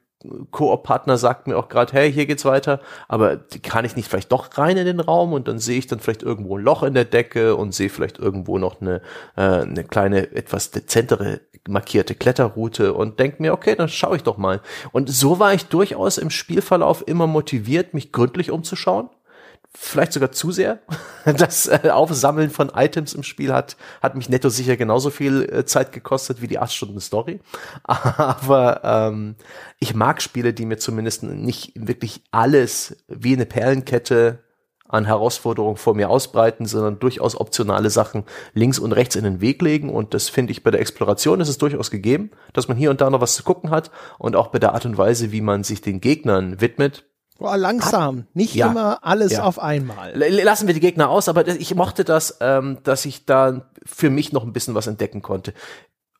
[0.51, 4.57] Koop-Partner sagt mir auch gerade, hey, hier geht's weiter, aber kann ich nicht vielleicht doch
[4.57, 7.05] rein in den Raum und dann sehe ich dann vielleicht irgendwo ein Loch in der
[7.05, 9.01] Decke und sehe vielleicht irgendwo noch eine,
[9.35, 14.37] äh, eine kleine, etwas dezentere markierte Kletterroute und denke mir, okay, dann schaue ich doch
[14.37, 14.61] mal.
[14.91, 19.09] Und so war ich durchaus im Spielverlauf immer motiviert, mich gründlich umzuschauen
[19.75, 20.79] vielleicht sogar zu sehr.
[21.25, 25.63] Das äh, Aufsammeln von Items im Spiel hat, hat mich netto sicher genauso viel äh,
[25.63, 27.39] Zeit gekostet wie die acht Stunden Story.
[27.83, 29.35] Aber ähm,
[29.79, 34.43] ich mag Spiele, die mir zumindest nicht wirklich alles wie eine Perlenkette
[34.93, 39.61] an Herausforderungen vor mir ausbreiten, sondern durchaus optionale Sachen links und rechts in den Weg
[39.61, 39.89] legen.
[39.89, 43.01] Und das finde ich bei der Exploration ist es durchaus gegeben, dass man hier und
[43.01, 43.91] da noch was zu gucken hat.
[44.19, 47.05] Und auch bei der Art und Weise, wie man sich den Gegnern widmet,
[47.39, 49.43] Boah, langsam, nicht ja, immer alles ja.
[49.43, 50.13] auf einmal.
[50.15, 54.31] Lassen wir die Gegner aus, aber ich mochte das, ähm, dass ich da für mich
[54.31, 55.53] noch ein bisschen was entdecken konnte.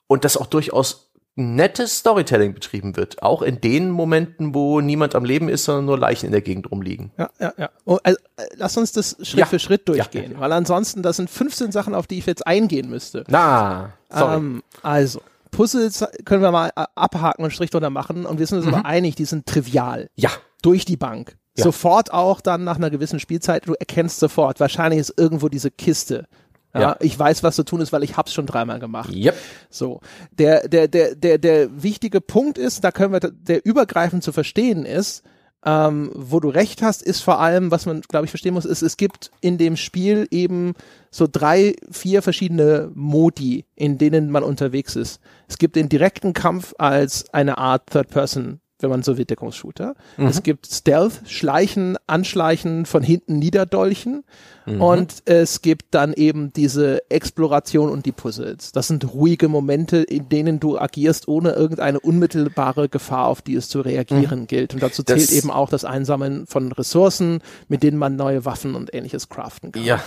[0.07, 3.23] Und das auch durchaus nettes Storytelling betrieben wird.
[3.23, 6.69] Auch in den Momenten, wo niemand am Leben ist, sondern nur Leichen in der Gegend
[6.69, 7.11] rumliegen.
[7.17, 7.69] Ja, ja, ja.
[7.85, 9.45] Oh, also, äh, lass uns das Schritt ja.
[9.45, 12.89] für Schritt durchgehen, ja, weil ansonsten, das sind 15 Sachen, auf die ich jetzt eingehen
[12.89, 13.23] müsste.
[13.29, 14.37] Na, sorry.
[14.37, 18.59] Ähm, also, Puzzles können wir mal äh, abhaken und Strich drunter machen und wir sind
[18.59, 18.75] uns mhm.
[18.75, 20.09] aber einig, die sind trivial.
[20.15, 20.29] Ja
[20.63, 21.37] durch die Bank.
[21.55, 21.65] Ja.
[21.65, 26.27] Sofort auch dann nach einer gewissen Spielzeit, du erkennst sofort, wahrscheinlich ist irgendwo diese Kiste.
[26.73, 26.97] Ja, ja.
[27.01, 29.13] ich weiß, was zu tun ist, weil ich hab's schon dreimal gemacht.
[29.13, 29.37] Yep.
[29.69, 30.01] So.
[30.31, 34.83] Der, der, der, der, der wichtige Punkt ist, da können wir, der übergreifend zu verstehen
[34.83, 35.21] ist,
[35.65, 38.81] ähm, wo du recht hast, ist vor allem, was man, glaube ich, verstehen muss, ist,
[38.81, 40.73] es gibt in dem Spiel eben
[41.11, 45.21] so drei, vier verschiedene Modi, in denen man unterwegs ist.
[45.47, 49.95] Es gibt den direkten Kampf als eine Art Third-Person wenn man so will, Deckungsshooter.
[50.17, 50.27] Mhm.
[50.27, 54.23] Es gibt Stealth, Schleichen, Anschleichen, von hinten niederdolchen.
[54.65, 54.81] Mhm.
[54.81, 58.71] Und es gibt dann eben diese Exploration und die Puzzles.
[58.71, 63.69] Das sind ruhige Momente, in denen du agierst, ohne irgendeine unmittelbare Gefahr, auf die es
[63.69, 64.47] zu reagieren mhm.
[64.47, 64.73] gilt.
[64.73, 68.75] Und dazu zählt das eben auch das Einsammeln von Ressourcen, mit denen man neue Waffen
[68.75, 69.83] und ähnliches craften kann.
[69.83, 70.03] Ja,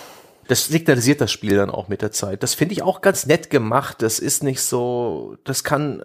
[0.48, 2.42] das signalisiert das Spiel dann auch mit der Zeit.
[2.42, 4.02] Das finde ich auch ganz nett gemacht.
[4.02, 6.02] Das ist nicht so, das kann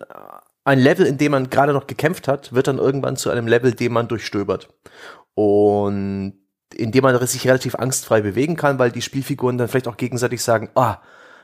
[0.64, 3.74] ein Level, in dem man gerade noch gekämpft hat, wird dann irgendwann zu einem Level,
[3.74, 4.70] den man durchstöbert.
[5.34, 6.34] Und
[6.76, 10.44] in dem man sich relativ angstfrei bewegen kann, weil die Spielfiguren dann vielleicht auch gegenseitig
[10.44, 10.98] sagen, ah,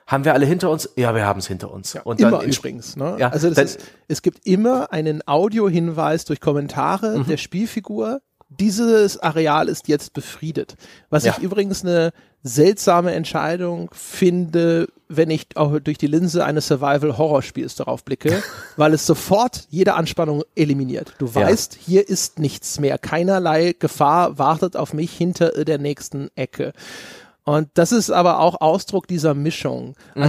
[0.06, 0.90] haben wir alle hinter uns?
[0.96, 1.94] Ja, wir haben es hinter uns.
[1.94, 2.96] Ja, und immer dann übrigens.
[2.96, 3.18] Ne?
[3.20, 7.28] Ja, also das ist, es gibt immer einen Audiohinweis durch Kommentare mhm.
[7.28, 8.22] der Spielfigur.
[8.50, 10.76] Dieses Areal ist jetzt befriedet.
[11.10, 11.36] Was ja.
[11.36, 12.12] ich übrigens eine
[12.44, 18.42] seltsame Entscheidung finde, wenn ich auch durch die Linse eines Survival-Horror-Spiels darauf blicke,
[18.78, 21.14] weil es sofort jede Anspannung eliminiert.
[21.18, 21.82] Du weißt, ja.
[21.86, 22.98] hier ist nichts mehr.
[22.98, 26.74] Keinerlei Gefahr wartet auf mich hinter der nächsten Ecke.
[27.44, 29.96] Und das ist aber auch Ausdruck dieser Mischung.
[30.16, 30.24] Mhm.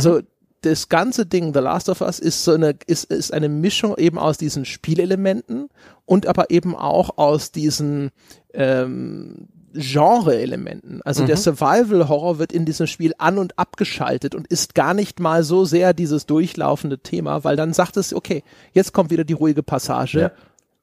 [0.63, 4.19] Das ganze Ding, The Last of Us, ist so eine, ist, ist eine Mischung eben
[4.19, 5.69] aus diesen Spielelementen
[6.05, 8.11] und aber eben auch aus diesen
[8.55, 11.01] ähm, Genre-Elementen.
[11.05, 11.27] Also mhm.
[11.29, 15.65] der Survival-Horror wird in diesem Spiel an- und abgeschaltet und ist gar nicht mal so
[15.65, 18.43] sehr dieses durchlaufende Thema, weil dann sagt es, okay,
[18.73, 20.21] jetzt kommt wieder die ruhige Passage.
[20.21, 20.31] Ja.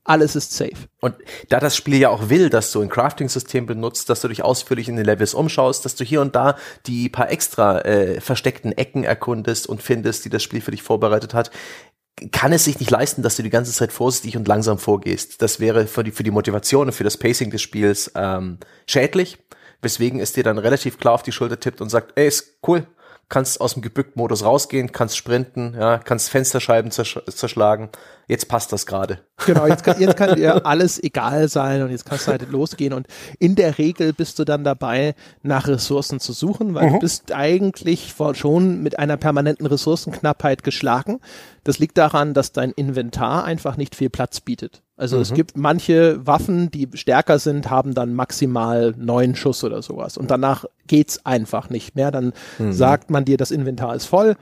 [0.07, 0.87] Alles ist safe.
[1.01, 1.15] Und
[1.49, 4.87] da das Spiel ja auch will, dass du ein Crafting-System benutzt, dass du dich ausführlich
[4.87, 9.03] in den Levels umschaust, dass du hier und da die paar extra äh, versteckten Ecken
[9.03, 11.49] erkundest und findest, die das Spiel für dich vorbereitet hat,
[12.31, 15.41] kann es sich nicht leisten, dass du die ganze Zeit vorsichtig und langsam vorgehst.
[15.41, 19.39] Das wäre für die, für die Motivation und für das Pacing des Spiels ähm, schädlich,
[19.81, 22.85] weswegen es dir dann relativ klar auf die Schulter tippt und sagt, ey, ist cool,
[23.27, 27.89] kannst aus dem Gebückt-Modus rausgehen, kannst sprinten, ja, kannst Fensterscheiben zersch zerschlagen.
[28.27, 29.19] Jetzt passt das gerade.
[29.45, 32.93] Genau, jetzt kann, jetzt kann dir alles egal sein und jetzt kannst du halt losgehen.
[32.93, 33.07] Und
[33.39, 36.93] in der Regel bist du dann dabei, nach Ressourcen zu suchen, weil mhm.
[36.93, 41.19] du bist eigentlich schon mit einer permanenten Ressourcenknappheit geschlagen.
[41.63, 44.81] Das liegt daran, dass dein Inventar einfach nicht viel Platz bietet.
[44.97, 45.21] Also mhm.
[45.21, 50.17] es gibt manche Waffen, die stärker sind, haben dann maximal neun Schuss oder sowas.
[50.17, 52.11] Und danach geht's einfach nicht mehr.
[52.11, 52.71] Dann mhm.
[52.71, 54.35] sagt man dir, das Inventar ist voll.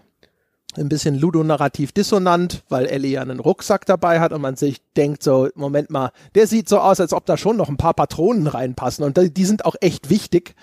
[0.77, 5.23] Ein bisschen ludonarrativ dissonant, weil Ellie ja einen Rucksack dabei hat und man sich denkt
[5.23, 8.47] so, Moment mal, der sieht so aus, als ob da schon noch ein paar Patronen
[8.47, 10.55] reinpassen und die sind auch echt wichtig,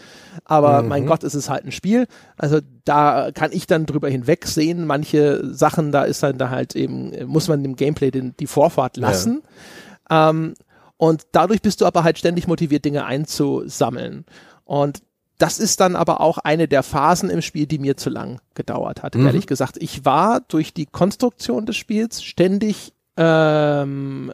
[0.45, 0.89] aber mhm.
[0.89, 5.55] mein Gott, es ist halt ein Spiel, also da kann ich dann drüber hinwegsehen, manche
[5.55, 9.43] Sachen, da ist dann da halt eben, muss man dem Gameplay den, die Vorfahrt lassen
[10.11, 10.31] ja.
[10.31, 10.55] ähm,
[10.97, 14.25] und dadurch bist du aber halt ständig motiviert, Dinge einzusammeln
[14.65, 15.03] und
[15.41, 19.03] das ist dann aber auch eine der Phasen im Spiel, die mir zu lang gedauert
[19.03, 19.27] hat, mhm.
[19.27, 19.77] ehrlich gesagt.
[19.81, 24.33] Ich war durch die Konstruktion des Spiels ständig, ähm,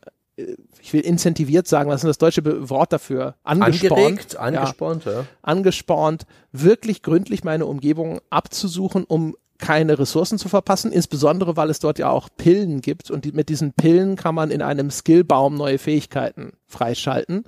[0.81, 3.37] ich will incentiviert sagen, was ist das deutsche Wort dafür?
[3.45, 3.93] Angespornt.
[3.93, 5.13] Angeregt, angespornt, ja.
[5.13, 5.25] ja.
[5.43, 11.99] Angespornt, wirklich gründlich meine Umgebung abzusuchen, um keine Ressourcen zu verpassen, insbesondere weil es dort
[11.99, 15.79] ja auch Pillen gibt und die, mit diesen Pillen kann man in einem Skillbaum neue
[15.79, 17.45] Fähigkeiten freischalten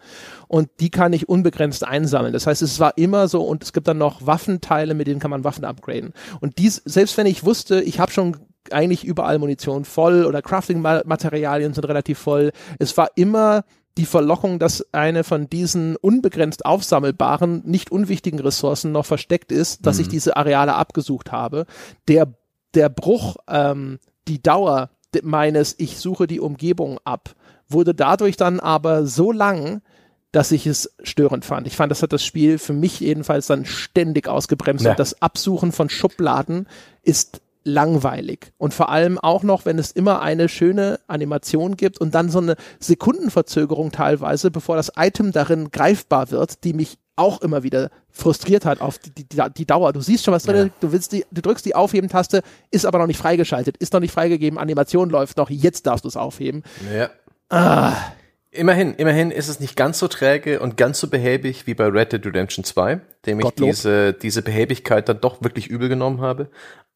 [0.47, 2.33] und die kann ich unbegrenzt einsammeln.
[2.33, 5.31] Das heißt, es war immer so und es gibt dann noch Waffenteile, mit denen kann
[5.31, 6.13] man Waffen upgraden.
[6.41, 8.37] Und dies, selbst wenn ich wusste, ich habe schon
[8.71, 13.65] eigentlich überall Munition voll oder Crafting-Materialien sind relativ voll, es war immer
[13.99, 19.97] die Verlockung, dass eine von diesen unbegrenzt aufsammelbaren, nicht unwichtigen Ressourcen noch versteckt ist, dass
[19.97, 20.03] mhm.
[20.03, 21.67] ich diese Areale abgesucht habe.
[22.07, 22.33] Der,
[22.75, 24.91] der Bruch, ähm, die Dauer
[25.23, 27.35] meines Ich suche die Umgebung ab,
[27.69, 29.83] wurde dadurch dann aber so lang,
[30.31, 31.67] dass ich es störend fand.
[31.67, 34.85] Ich fand, das hat das Spiel für mich jedenfalls dann ständig ausgebremst.
[34.85, 34.93] Ja.
[34.93, 36.69] Und das Absuchen von Schubladen
[37.03, 38.53] ist langweilig.
[38.57, 42.39] Und vor allem auch noch, wenn es immer eine schöne Animation gibt und dann so
[42.39, 48.65] eine Sekundenverzögerung teilweise, bevor das Item darin greifbar wird, die mich auch immer wieder frustriert
[48.65, 49.93] hat auf die, die, die Dauer.
[49.93, 50.73] Du siehst schon was drin, ja.
[50.81, 54.13] du willst die, du drückst die Aufheben-Taste, ist aber noch nicht freigeschaltet, ist noch nicht
[54.13, 56.63] freigegeben, Animation läuft noch, jetzt darfst du es aufheben.
[56.95, 57.11] Ja.
[57.51, 57.95] Ah.
[58.51, 62.13] Immerhin, immerhin ist es nicht ganz so träge und ganz so behäbig wie bei Red
[62.13, 66.49] Dead Redemption 2, dem ich diese, diese Behäbigkeit dann doch wirklich übel genommen habe.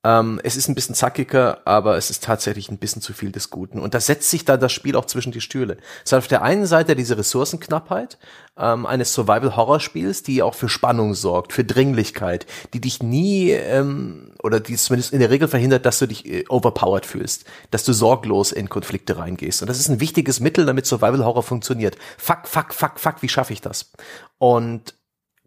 [0.04, 3.50] Ähm, es ist ein bisschen zackiger, aber es ist tatsächlich ein bisschen zu viel des
[3.50, 3.78] Guten.
[3.78, 5.76] Und da setzt sich dann das Spiel auch zwischen die Stühle.
[6.04, 8.18] Es hat auf der einen Seite diese Ressourcenknappheit
[8.56, 14.58] ähm, eines Survival-Horror-Spiels, die auch für Spannung sorgt, für Dringlichkeit, die dich nie ähm, oder
[14.58, 18.50] die zumindest in der Regel verhindert, dass du dich äh, overpowered fühlst, dass du sorglos
[18.50, 19.62] in Konflikte reingehst.
[19.62, 21.96] Und das ist ein wichtiges Mittel, damit Survival-Horror funktioniert.
[22.18, 23.92] Fuck, fuck, fuck, fuck, wie schaffe ich das?
[24.38, 24.94] Und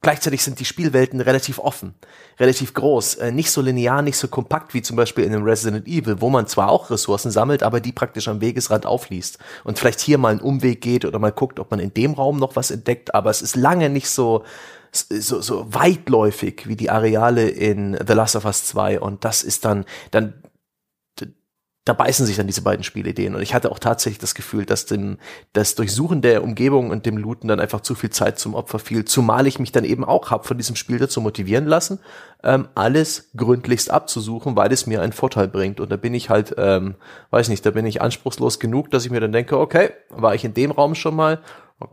[0.06, 1.96] Gleichzeitig sind die Spielwelten relativ offen,
[2.40, 5.88] relativ groß, äh, nicht so linear, nicht so kompakt wie zum Beispiel in einem Resident
[5.88, 10.00] Evil, wo man zwar auch Ressourcen sammelt, aber die praktisch am Wegesrand aufliest und vielleicht
[10.00, 12.70] hier mal einen Umweg geht oder mal guckt, ob man in dem Raum noch was
[12.70, 14.44] entdeckt, aber es ist lange nicht so
[14.92, 19.66] so, so weitläufig wie die Areale in The Last of Us 2 und das ist
[19.66, 20.36] dann, dann
[21.86, 23.36] da beißen sich dann diese beiden Spielideen.
[23.36, 25.20] Und ich hatte auch tatsächlich das Gefühl, dass dem,
[25.54, 29.06] das Durchsuchen der Umgebung und dem Looten dann einfach zu viel Zeit zum Opfer fiel.
[29.06, 32.00] Zumal ich mich dann eben auch hab von diesem Spiel dazu motivieren lassen,
[32.44, 35.80] ähm, alles gründlichst abzusuchen, weil es mir einen Vorteil bringt.
[35.80, 36.96] Und da bin ich halt, ähm,
[37.30, 40.44] weiß nicht, da bin ich anspruchslos genug, dass ich mir dann denke, okay, war ich
[40.44, 41.40] in dem Raum schon mal,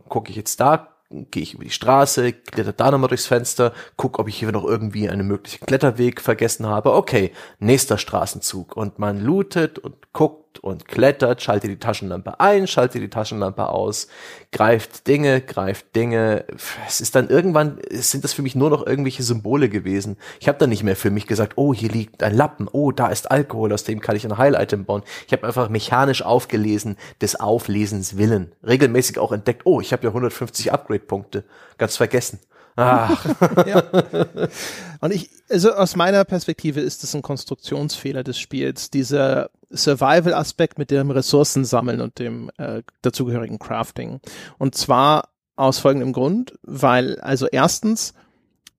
[0.09, 0.92] gucke ich jetzt da,
[1.31, 4.65] gehe ich über die Straße, kletter da nochmal durchs Fenster, guck, ob ich hier noch
[4.65, 6.93] irgendwie einen möglichen Kletterweg vergessen habe.
[6.93, 8.75] Okay, nächster Straßenzug.
[8.75, 14.07] Und man lootet und guckt, und klettert, schaltet die Taschenlampe ein, schaltet die Taschenlampe aus,
[14.51, 16.45] greift Dinge, greift Dinge.
[16.87, 20.17] Es ist dann irgendwann, sind das für mich nur noch irgendwelche Symbole gewesen.
[20.39, 23.07] Ich habe dann nicht mehr für mich gesagt, oh, hier liegt ein Lappen, oh, da
[23.07, 25.03] ist Alkohol, aus dem kann ich ein Heil-Item bauen.
[25.27, 28.51] Ich habe einfach mechanisch aufgelesen, des Auflesens willen.
[28.65, 31.43] Regelmäßig auch entdeckt, oh, ich habe ja 150 Upgrade-Punkte.
[31.77, 32.39] Ganz vergessen.
[32.75, 33.25] Ach.
[33.67, 33.83] ja.
[35.01, 40.91] Und ich, also aus meiner Perspektive ist es ein Konstruktionsfehler des Spiels, dieser Survival-Aspekt mit
[40.91, 44.19] dem Ressourcensammeln und dem äh, dazugehörigen Crafting.
[44.57, 48.13] Und zwar aus folgendem Grund, weil also erstens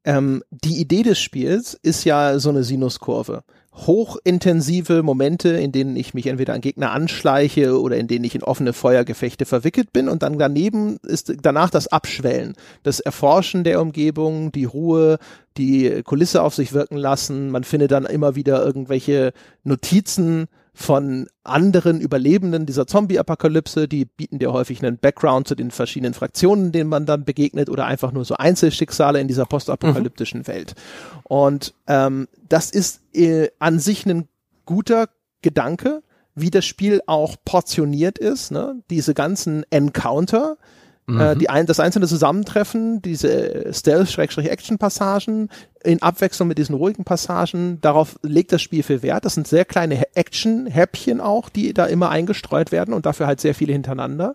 [0.05, 6.15] ähm, die Idee des Spiels ist ja so eine Sinuskurve hochintensive Momente, in denen ich
[6.15, 10.23] mich entweder an Gegner anschleiche oder in denen ich in offene Feuergefechte verwickelt bin und
[10.23, 15.19] dann daneben ist danach das Abschwellen, das Erforschen der Umgebung, die Ruhe,
[15.57, 17.51] die Kulisse auf sich wirken lassen.
[17.51, 19.33] Man findet dann immer wieder irgendwelche
[19.65, 26.15] Notizen von anderen Überlebenden dieser Zombie-Apokalypse, die bieten dir häufig einen Background zu den verschiedenen
[26.15, 30.49] Fraktionen, denen man dann begegnet oder einfach nur so Einzelschicksale in dieser postapokalyptischen mhm.
[30.49, 30.75] Welt.
[31.23, 34.29] Und ähm, das ist äh, an sich ein
[34.67, 35.09] guter
[35.43, 36.03] Gedanke,
[36.35, 38.83] wie das Spiel auch portioniert ist, ne?
[38.91, 40.57] diese ganzen Encounter,
[41.07, 41.21] mhm.
[41.21, 45.51] Äh, die ein, das einzelne Zusammentreffen, diese Stealth-Action-Passagen
[45.83, 49.25] in Abwechslung mit diesen ruhigen Passagen, darauf legt das Spiel viel Wert.
[49.25, 53.55] Das sind sehr kleine Action-Häppchen auch, die da immer eingestreut werden und dafür halt sehr
[53.55, 54.35] viele hintereinander.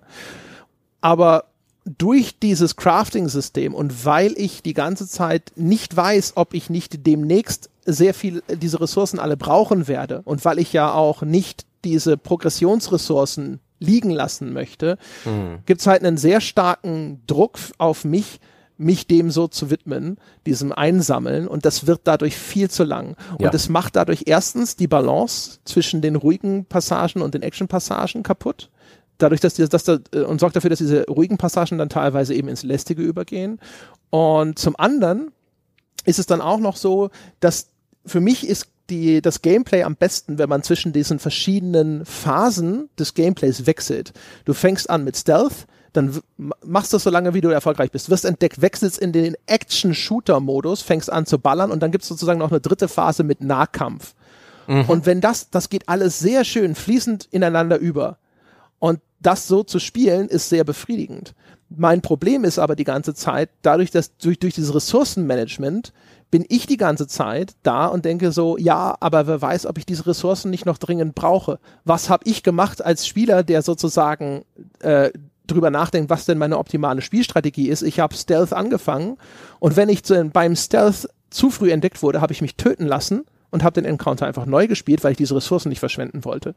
[1.01, 1.45] Aber
[1.85, 7.69] durch dieses Crafting-System und weil ich die ganze Zeit nicht weiß, ob ich nicht demnächst
[7.85, 13.59] sehr viel diese Ressourcen alle brauchen werde und weil ich ja auch nicht diese Progressionsressourcen
[13.79, 15.59] liegen lassen möchte, mhm.
[15.65, 18.39] gibt es halt einen sehr starken Druck auf mich,
[18.77, 23.17] mich dem so zu widmen, diesem Einsammeln und das wird dadurch viel zu lang.
[23.37, 28.69] Und es macht dadurch erstens die Balance zwischen den ruhigen Passagen und den Action-Passagen kaputt.
[29.17, 32.33] Dadurch, dass, die, dass da, äh, und sorgt dafür, dass diese ruhigen Passagen dann teilweise
[32.33, 33.59] eben ins Lästige übergehen.
[34.11, 35.31] Und zum anderen
[36.05, 37.09] ist es dann auch noch so,
[37.41, 37.67] dass
[38.05, 43.13] für mich ist die, das Gameplay am besten, wenn man zwischen diesen verschiedenen Phasen des
[43.13, 44.13] Gameplays wechselt.
[44.45, 46.19] Du fängst an mit Stealth, dann
[46.65, 50.81] machst du das so lange, wie du erfolgreich bist, wirst entdeckt, wechselst in den Action-Shooter-Modus,
[50.81, 54.13] fängst an zu ballern und dann gibt es sozusagen noch eine dritte Phase mit Nahkampf.
[54.67, 54.85] Mhm.
[54.85, 58.17] Und wenn das, das geht alles sehr schön fließend ineinander über.
[58.77, 61.33] Und das so zu spielen, ist sehr befriedigend.
[61.69, 65.91] Mein Problem ist aber die ganze Zeit, dadurch, dass durch, durch dieses Ressourcenmanagement
[66.31, 69.85] bin ich die ganze Zeit da und denke so, ja, aber wer weiß, ob ich
[69.85, 71.59] diese Ressourcen nicht noch dringend brauche.
[71.85, 74.45] Was habe ich gemacht als Spieler, der sozusagen
[74.79, 75.11] äh,
[75.47, 77.81] drüber nachdenkt, was denn meine optimale Spielstrategie ist?
[77.81, 79.17] Ich habe Stealth angefangen
[79.59, 83.25] und wenn ich zu, beim Stealth zu früh entdeckt wurde, habe ich mich töten lassen
[83.49, 86.55] und habe den Encounter einfach neu gespielt, weil ich diese Ressourcen nicht verschwenden wollte.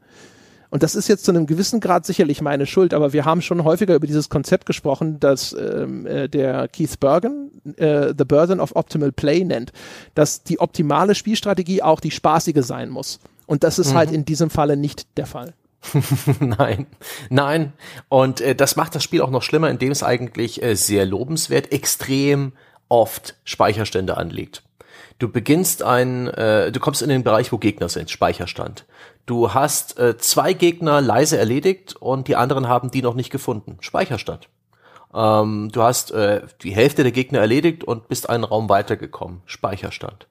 [0.73, 3.63] Und das ist jetzt zu einem gewissen Grad sicherlich meine Schuld, aber wir haben schon
[3.63, 8.75] häufiger über dieses Konzept gesprochen, das ähm, äh, der Keith Bergen äh, The Burden of
[8.75, 9.71] Optimal Play nennt,
[10.15, 13.19] dass die optimale Spielstrategie auch die spaßige sein muss.
[13.45, 13.97] Und das ist halt mhm.
[13.97, 15.53] halt in diesem Falle nicht der Fall.
[16.39, 16.87] nein,
[17.29, 17.73] nein.
[18.09, 21.71] Und äh, das macht das Spiel auch noch schlimmer, indem es eigentlich äh, sehr lobenswert
[21.71, 22.53] extrem
[22.89, 24.63] oft Speicherstände anlegt.
[25.19, 28.85] Du beginnst ein, äh, du kommst in den Bereich, wo Gegner sind, Speicherstand.
[29.25, 33.77] Du hast äh, zwei Gegner leise erledigt und die anderen haben die noch nicht gefunden.
[33.79, 34.49] Speicherstand.
[35.13, 39.41] Ähm, du hast äh, die Hälfte der Gegner erledigt und bist einen Raum weitergekommen.
[39.45, 40.27] Speicherstand.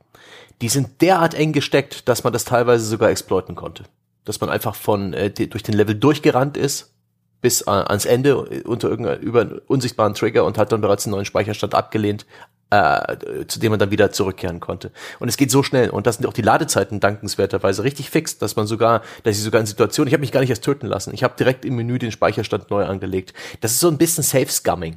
[0.61, 3.85] Die sind derart eng gesteckt, dass man das teilweise sogar exploiten konnte.
[4.25, 6.93] Dass man einfach von äh, durch den Level durchgerannt ist
[7.41, 11.13] bis äh, ans Ende unter irgendeinem über einen unsichtbaren Trigger und hat dann bereits einen
[11.13, 12.27] neuen Speicherstand abgelehnt,
[12.73, 14.93] äh, zu dem man dann wieder zurückkehren konnte.
[15.21, 18.57] Und es geht so schnell und das sind auch die Ladezeiten dankenswerterweise richtig fix, dass
[18.57, 21.13] man sogar, dass ich sogar in Situationen, ich habe mich gar nicht erst töten lassen,
[21.13, 23.35] ich habe direkt im Menü den Speicherstand neu angelegt.
[23.61, 24.97] Das ist so ein bisschen Safe-Scumming.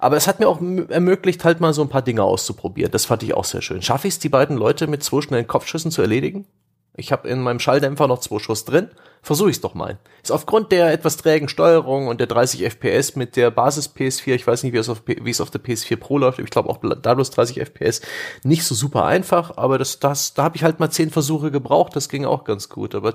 [0.00, 2.90] Aber es hat mir auch ermöglicht, halt mal so ein paar Dinge auszuprobieren.
[2.90, 3.82] Das fand ich auch sehr schön.
[3.82, 6.46] Schaffe ich es, die beiden Leute mit zwei schnellen Kopfschüssen zu erledigen?
[6.94, 8.90] Ich habe in meinem Schalldämpfer noch zwei Schuss drin.
[9.22, 9.98] Versuche ich's doch mal.
[10.22, 14.46] Ist aufgrund der etwas trägen Steuerung und der 30 FPS mit der Basis PS4, ich
[14.46, 16.78] weiß nicht, wie es auf, wie es auf der PS4 Pro läuft, ich glaube auch
[17.00, 18.02] da bloß 30 FPS,
[18.42, 21.94] nicht so super einfach, aber das, das, da habe ich halt mal zehn Versuche gebraucht,
[21.94, 22.94] das ging auch ganz gut.
[22.94, 23.14] Aber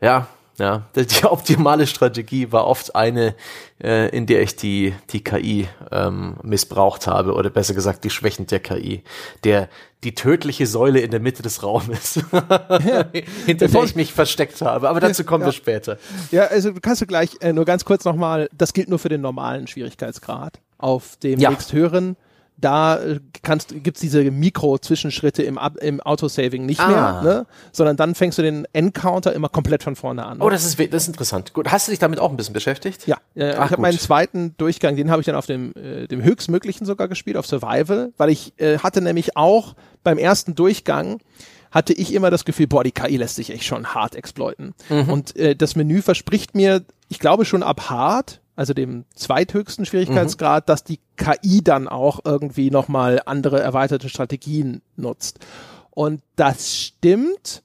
[0.00, 3.34] ja, ja, die optimale Strategie war oft eine,
[3.82, 8.46] äh, in der ich die, die KI ähm, missbraucht habe, oder besser gesagt die Schwächen
[8.46, 9.02] der KI.
[9.44, 9.68] Der,
[10.04, 13.04] die tödliche Säule in der Mitte des Raumes, ja.
[13.46, 14.88] hinter der ich mich versteckt habe.
[14.88, 15.48] Aber dazu kommen ja.
[15.48, 15.98] wir später.
[16.30, 19.20] Ja, also kannst du gleich äh, nur ganz kurz nochmal, das gilt nur für den
[19.20, 20.60] normalen Schwierigkeitsgrad.
[20.78, 21.50] Auf dem ja.
[21.50, 22.16] nächsthöheren
[22.60, 26.88] da äh, kannst, gibt's diese Mikro-Zwischenschritte im, im Autosaving nicht ah.
[26.88, 27.46] mehr, ne?
[27.72, 30.40] sondern dann fängst du den Encounter immer komplett von vorne an.
[30.40, 31.52] Oh, das ist, das ist interessant.
[31.52, 33.06] Gut, hast du dich damit auch ein bisschen beschäftigt?
[33.06, 36.06] Ja, äh, Ach, ich habe meinen zweiten Durchgang, den habe ich dann auf dem, äh,
[36.06, 41.20] dem höchstmöglichen sogar gespielt, auf Survival, weil ich äh, hatte nämlich auch beim ersten Durchgang
[41.70, 44.74] hatte ich immer das Gefühl, boah, die KI lässt sich echt schon hart exploiten.
[44.88, 45.08] Mhm.
[45.08, 50.64] Und äh, das Menü verspricht mir, ich glaube schon ab hart, also dem zweithöchsten Schwierigkeitsgrad,
[50.64, 50.66] mhm.
[50.66, 55.38] dass die KI dann auch irgendwie nochmal andere erweiterte Strategien nutzt.
[55.88, 57.62] Und das stimmt.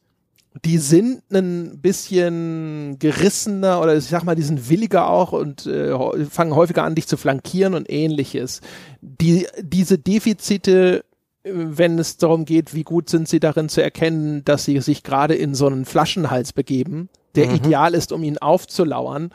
[0.63, 5.93] Die sind ein bisschen gerissener oder ich sag mal, die sind williger auch und äh,
[6.29, 8.61] fangen häufiger an, dich zu flankieren und ähnliches.
[9.01, 11.03] Die, diese Defizite
[11.43, 15.35] wenn es darum geht, wie gut sind sie darin zu erkennen, dass sie sich gerade
[15.35, 17.55] in so einen Flaschenhals begeben, der mhm.
[17.55, 19.29] ideal ist, um ihn aufzulauern.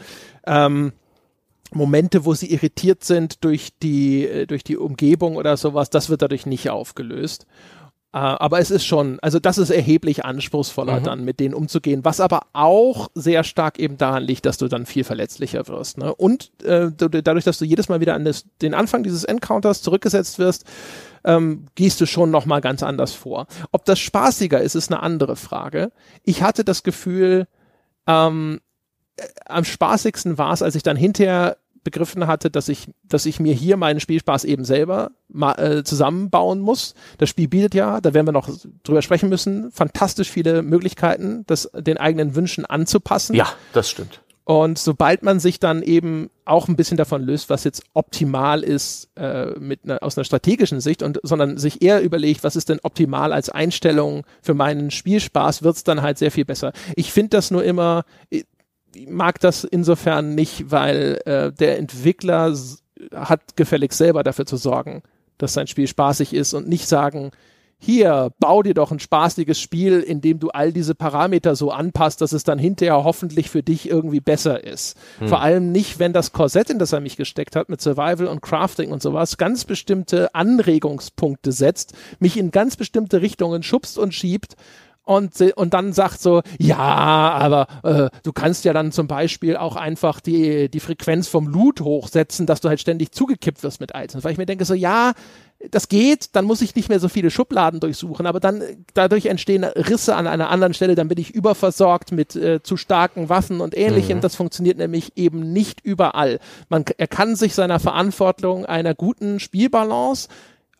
[0.44, 0.92] Ähm,
[1.72, 6.22] Momente, wo sie irritiert sind durch die, äh, durch die Umgebung oder sowas, das wird
[6.22, 7.46] dadurch nicht aufgelöst.
[8.12, 11.04] Uh, aber es ist schon, also das ist erheblich anspruchsvoller mhm.
[11.04, 14.84] dann mit denen umzugehen, was aber auch sehr stark eben daran liegt, dass du dann
[14.84, 15.96] viel verletzlicher wirst.
[15.96, 16.12] Ne?
[16.12, 19.82] Und äh, du, dadurch, dass du jedes Mal wieder an das, den Anfang dieses Encounters
[19.82, 20.64] zurückgesetzt wirst,
[21.22, 23.46] ähm, gehst du schon nochmal ganz anders vor.
[23.70, 25.92] Ob das spaßiger ist, ist eine andere Frage.
[26.24, 27.46] Ich hatte das Gefühl,
[28.08, 28.60] ähm,
[29.18, 33.40] äh, am spaßigsten war es, als ich dann hinterher begriffen hatte, dass ich, dass ich
[33.40, 36.94] mir hier meinen Spielspaß eben selber mal, äh, zusammenbauen muss.
[37.18, 38.50] Das Spiel bietet ja, da werden wir noch
[38.82, 43.34] drüber sprechen müssen, fantastisch viele Möglichkeiten, das den eigenen Wünschen anzupassen.
[43.34, 44.20] Ja, das stimmt.
[44.50, 49.08] Und sobald man sich dann eben auch ein bisschen davon löst, was jetzt optimal ist
[49.14, 52.80] äh, mit einer, aus einer strategischen Sicht und sondern sich eher überlegt, was ist denn
[52.82, 56.72] optimal als Einstellung für meinen Spielspaß, wird's dann halt sehr viel besser.
[56.96, 58.04] Ich finde das nur immer,
[59.08, 62.54] mag das insofern nicht, weil äh, der Entwickler
[63.14, 65.02] hat gefällig selber dafür zu sorgen,
[65.38, 67.30] dass sein Spiel spaßig ist und nicht sagen,
[67.82, 72.20] hier, bau dir doch ein spaßiges Spiel, in dem du all diese Parameter so anpasst,
[72.20, 74.98] dass es dann hinterher hoffentlich für dich irgendwie besser ist.
[75.18, 75.28] Hm.
[75.28, 78.42] Vor allem nicht, wenn das Korsett, in das er mich gesteckt hat, mit Survival und
[78.42, 84.56] Crafting und sowas, ganz bestimmte Anregungspunkte setzt, mich in ganz bestimmte Richtungen schubst und schiebt
[85.10, 89.74] und, und dann sagt so, ja, aber äh, du kannst ja dann zum Beispiel auch
[89.74, 94.22] einfach die, die Frequenz vom Loot hochsetzen, dass du halt ständig zugekippt wirst mit Items.
[94.22, 95.14] Weil ich mir denke so, ja,
[95.68, 98.62] das geht, dann muss ich nicht mehr so viele Schubladen durchsuchen, aber dann
[98.94, 103.28] dadurch entstehen Risse an einer anderen Stelle, dann bin ich überversorgt mit äh, zu starken
[103.28, 104.18] Waffen und ähnlichem.
[104.18, 104.22] Mhm.
[104.22, 106.38] Das funktioniert nämlich eben nicht überall.
[106.68, 110.28] Man, er kann sich seiner Verantwortung einer guten Spielbalance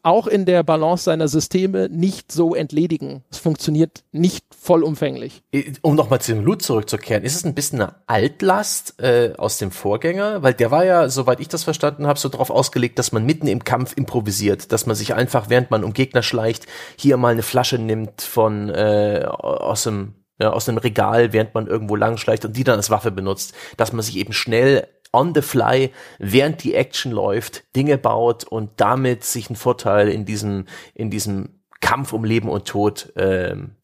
[0.02, 3.24] auch in der Balance seiner Systeme nicht so entledigen.
[3.30, 5.42] Es funktioniert nicht vollumfänglich.
[5.82, 9.70] Um nochmal zu dem Loot zurückzukehren, ist es ein bisschen eine Altlast äh, aus dem
[9.70, 10.42] Vorgänger?
[10.42, 13.46] Weil der war ja, soweit ich das verstanden habe, so darauf ausgelegt, dass man mitten
[13.46, 17.42] im Kampf improvisiert, dass man sich einfach, während man um Gegner schleicht, hier mal eine
[17.42, 22.46] Flasche nimmt von äh, aus dem ja, aus dem Regal, während man irgendwo lang schleicht
[22.46, 26.62] und die dann als Waffe benutzt, dass man sich eben schnell on the fly, während
[26.62, 32.12] die Action läuft, Dinge baut und damit sich einen Vorteil in diesem, in diesem Kampf
[32.12, 33.76] um Leben und Tod ähm,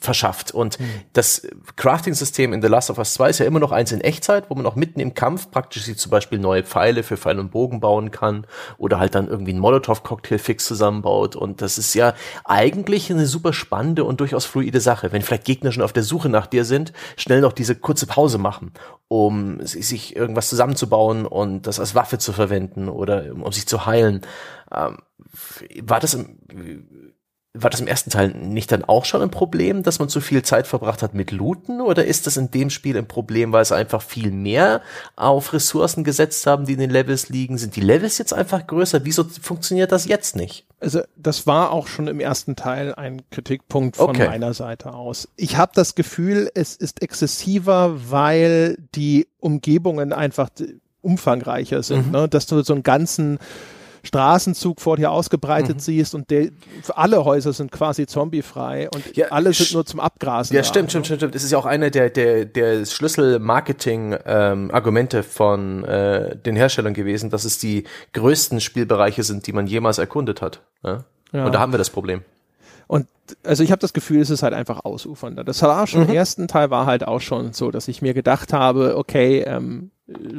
[0.00, 0.52] verschafft.
[0.52, 0.84] Und mhm.
[1.12, 1.46] das
[1.76, 4.54] Crafting-System in The Last of Us 2 ist ja immer noch eins in Echtzeit, wo
[4.54, 7.80] man auch mitten im Kampf praktisch sich zum Beispiel neue Pfeile für Pfeil und Bogen
[7.80, 8.46] bauen kann
[8.78, 11.36] oder halt dann irgendwie einen Molotow-Cocktail fix zusammenbaut.
[11.36, 15.12] Und das ist ja eigentlich eine super spannende und durchaus fluide Sache.
[15.12, 18.38] Wenn vielleicht Gegner schon auf der Suche nach dir sind, schnell noch diese kurze Pause
[18.38, 18.72] machen,
[19.08, 24.22] um sich irgendwas zusammenzubauen und das als Waffe zu verwenden oder um sich zu heilen.
[24.72, 24.98] Ähm,
[25.82, 26.38] war das im,
[27.54, 30.42] war das im ersten Teil nicht dann auch schon ein Problem, dass man zu viel
[30.42, 31.80] Zeit verbracht hat mit Looten?
[31.80, 34.82] Oder ist das in dem Spiel ein Problem, weil es einfach viel mehr
[35.16, 37.56] auf Ressourcen gesetzt haben, die in den Levels liegen?
[37.58, 39.04] Sind die Levels jetzt einfach größer?
[39.04, 40.66] Wieso funktioniert das jetzt nicht?
[40.80, 44.28] Also das war auch schon im ersten Teil ein Kritikpunkt von okay.
[44.28, 45.28] meiner Seite aus.
[45.36, 50.50] Ich habe das Gefühl, es ist exzessiver, weil die Umgebungen einfach
[51.00, 52.12] umfangreicher sind, mhm.
[52.12, 52.28] ne?
[52.28, 53.38] dass du so einen ganzen
[54.02, 55.80] Straßenzug vor dir ausgebreitet mhm.
[55.80, 56.48] siehst und der,
[56.94, 60.54] alle Häuser sind quasi zombiefrei und ja, alle sind nur zum Abgrasen.
[60.54, 61.34] Ja, da, stimmt, stimmt, stimmt, stimmt.
[61.34, 67.30] Das ist ja auch einer der, der, der Schlüssel-Marketing-Argumente ähm, von äh, den Herstellern gewesen,
[67.30, 70.62] dass es die größten Spielbereiche sind, die man jemals erkundet hat.
[70.82, 71.04] Ja?
[71.32, 71.44] Ja.
[71.44, 72.22] Und da haben wir das Problem.
[72.86, 73.06] Und
[73.44, 75.44] also ich habe das Gefühl, es ist halt einfach ausufernder.
[75.44, 76.08] Das war schon mhm.
[76.08, 79.90] im ersten Teil war halt auch schon so, dass ich mir gedacht habe, okay, ähm,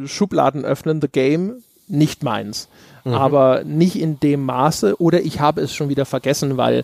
[0.05, 2.69] Schubladen öffnen, the game, nicht meins
[3.03, 3.13] mhm.
[3.13, 6.83] aber nicht in dem Maße oder ich habe es schon wieder vergessen, weil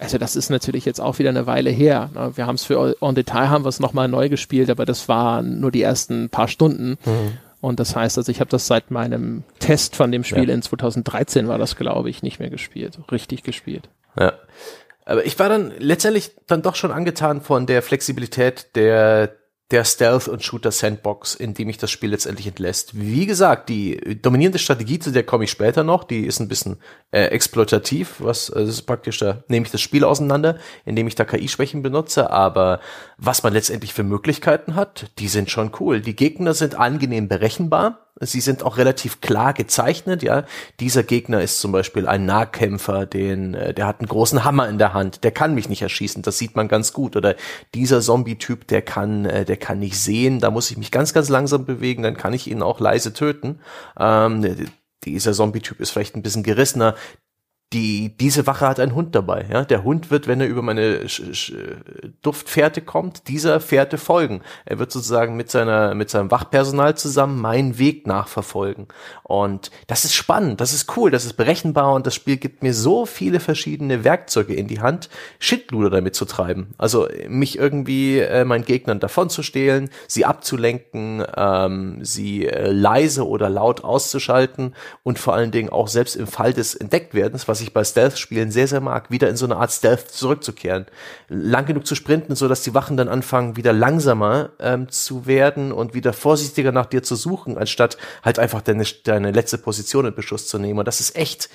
[0.00, 2.10] also das ist natürlich jetzt auch wieder eine Weile her.
[2.14, 2.32] Ne?
[2.36, 5.58] Wir haben es für On Detail haben wir es nochmal neu gespielt, aber das waren
[5.58, 6.90] nur die ersten paar Stunden.
[7.04, 7.38] Mhm.
[7.60, 10.54] Und das heißt, also ich habe das seit meinem Test von dem Spiel ja.
[10.54, 13.88] in 2013 war das, glaube ich, nicht mehr gespielt, richtig gespielt.
[14.16, 14.34] Ja.
[15.04, 19.34] Aber ich war dann letztendlich dann doch schon angetan von der Flexibilität der
[19.70, 22.98] der Stealth- und Shooter-Sandbox, in dem mich das Spiel letztendlich entlässt.
[22.98, 26.78] Wie gesagt, die dominierende Strategie, zu der komme ich später noch, die ist ein bisschen
[27.10, 31.26] äh, exploitativ, was äh, ist praktisch, da nehme ich das Spiel auseinander, indem ich da
[31.26, 32.80] KI-Schwächen benutze, aber
[33.18, 36.00] was man letztendlich für Möglichkeiten hat, die sind schon cool.
[36.00, 40.44] Die Gegner sind angenehm berechenbar, Sie sind auch relativ klar gezeichnet, ja.
[40.80, 44.78] Dieser Gegner ist zum Beispiel ein Nahkämpfer, den, äh, der hat einen großen Hammer in
[44.78, 47.16] der Hand, der kann mich nicht erschießen, das sieht man ganz gut.
[47.16, 47.36] Oder
[47.74, 51.28] dieser Zombie-Typ, der kann, äh, der kann nicht sehen, da muss ich mich ganz, ganz
[51.28, 53.60] langsam bewegen, dann kann ich ihn auch leise töten.
[53.98, 54.68] Ähm,
[55.04, 56.94] dieser Zombie-Typ ist vielleicht ein bisschen gerissener,
[57.72, 59.46] die, diese Wache hat einen Hund dabei.
[59.50, 59.64] Ja?
[59.64, 61.52] Der Hund wird, wenn er über meine Sch Sch
[62.22, 64.40] Duftfährte kommt, dieser Fährte folgen.
[64.64, 68.88] Er wird sozusagen mit seiner, mit seinem Wachpersonal zusammen meinen Weg nachverfolgen.
[69.22, 72.72] Und das ist spannend, das ist cool, das ist berechenbar und das Spiel gibt mir
[72.72, 76.74] so viele verschiedene Werkzeuge in die Hand, Shitluder damit zu treiben.
[76.78, 83.28] Also mich irgendwie äh, meinen Gegnern davon zu stehlen, sie abzulenken, ähm, sie äh, leise
[83.28, 87.62] oder laut auszuschalten und vor allen Dingen auch selbst im Fall des Entdecktwerdens, was was
[87.62, 90.86] ich bei Stealth-Spielen sehr, sehr mag, wieder in so eine Art Stealth zurückzukehren.
[91.28, 95.72] Lang genug zu sprinten, so dass die Wachen dann anfangen, wieder langsamer ähm, zu werden
[95.72, 100.14] und wieder vorsichtiger nach dir zu suchen, anstatt halt einfach deine, deine letzte Position in
[100.14, 100.78] Beschuss zu nehmen.
[100.78, 101.50] Und das ist echt,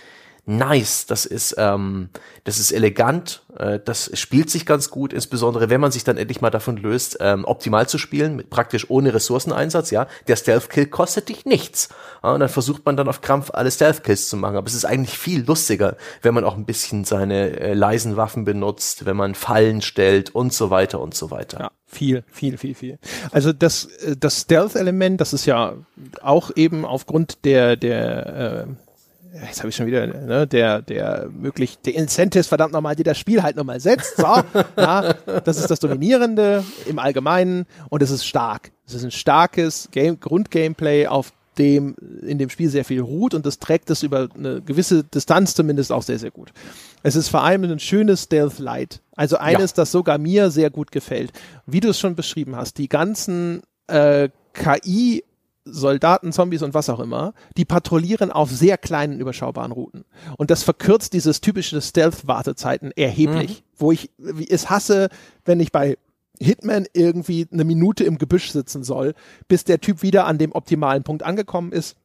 [0.46, 2.10] nice, das ist, ähm,
[2.44, 6.42] das ist elegant, äh, das spielt sich ganz gut, insbesondere wenn man sich dann endlich
[6.42, 10.08] mal davon löst, ähm, optimal zu spielen, mit praktisch ohne Ressourceneinsatz, ja.
[10.28, 11.90] Der Stealth-Kill kostet dich nichts.
[12.24, 14.58] Ja, und dann versucht man dann auf Krampf alle Stealth-Kills zu machen.
[14.58, 18.44] Aber es ist eigentlich viel lustiger, wenn man auch ein bisschen seine äh, leisen Waffen
[18.44, 21.60] benutzt, wenn man Fallen stellt und so weiter und so weiter.
[21.60, 21.72] Ja.
[21.86, 23.00] Viel, viel, viel, viel.
[23.32, 25.76] Also das, äh, das Stealth-Element, das ist ja
[26.22, 28.74] auch eben aufgrund der, der äh,
[29.34, 33.18] jetzt habe ich schon wieder, ne, der, der möglich, der Incentives, verdammt nochmal, die das
[33.18, 34.18] Spiel halt nochmal setzt.
[34.18, 34.24] So,
[34.78, 38.72] ja, das ist das Dominierende im Allgemeinen und es ist stark.
[38.86, 43.46] Es ist ein starkes Game, Grundgameplay, auf dem in dem Spiel sehr viel ruht und
[43.46, 46.52] das trägt es über eine gewisse Distanz zumindest auch sehr, sehr gut.
[47.04, 49.02] Es ist vor allem ein schönes Stealth Light.
[49.16, 49.76] Also eines, ja.
[49.76, 51.32] das sogar mir sehr gut gefällt.
[51.66, 55.24] Wie du es schon beschrieben hast, die ganzen äh, KI
[55.66, 60.06] Soldaten, Zombies und was auch immer, die patrouillieren auf sehr kleinen, überschaubaren Routen.
[60.38, 63.76] Und das verkürzt dieses typische Stealth-Wartezeiten erheblich, mhm.
[63.78, 64.12] wo ich
[64.50, 65.10] es hasse,
[65.46, 65.98] wenn ich bei
[66.40, 69.14] Hitman irgendwie eine Minute im Gebüsch sitzen soll,
[69.48, 71.96] bis der Typ wieder an dem optimalen Punkt angekommen ist.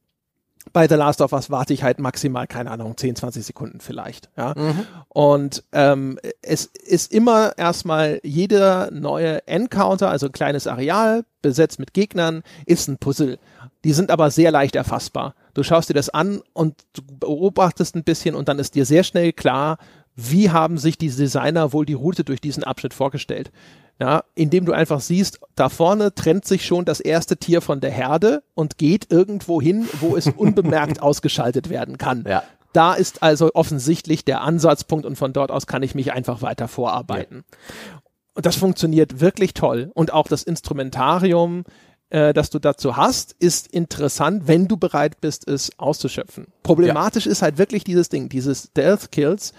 [0.72, 4.30] Bei The Last of Us warte ich halt maximal, keine Ahnung, 10, 20 Sekunden vielleicht.
[4.36, 4.54] Ja?
[4.56, 4.86] Mhm.
[5.08, 11.94] Und ähm, es ist immer erstmal jeder neue Encounter, also ein kleines Areal, besetzt mit
[11.94, 13.38] Gegnern, ist ein Puzzle.
[13.84, 15.34] Die sind aber sehr leicht erfassbar.
[15.54, 19.04] Du schaust dir das an und du beobachtest ein bisschen und dann ist dir sehr
[19.04, 19.78] schnell klar,
[20.14, 23.52] wie haben sich die Designer wohl die Route durch diesen Abschnitt vorgestellt.
[24.00, 27.90] Ja, indem du einfach siehst, da vorne trennt sich schon das erste Tier von der
[27.90, 32.24] Herde und geht irgendwo hin, wo es unbemerkt ausgeschaltet werden kann.
[32.28, 32.44] Ja.
[32.72, 36.68] Da ist also offensichtlich der Ansatzpunkt und von dort aus kann ich mich einfach weiter
[36.68, 37.44] vorarbeiten.
[37.50, 38.00] Ja.
[38.34, 39.90] Und das funktioniert wirklich toll.
[39.94, 41.64] Und auch das Instrumentarium,
[42.10, 46.46] äh, das du dazu hast, ist interessant, wenn du bereit bist, es auszuschöpfen.
[46.62, 47.32] Problematisch ja.
[47.32, 49.54] ist halt wirklich dieses Ding, dieses Death Kills.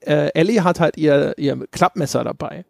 [0.00, 2.64] Äh, Ellie hat halt ihr, ihr Klappmesser dabei.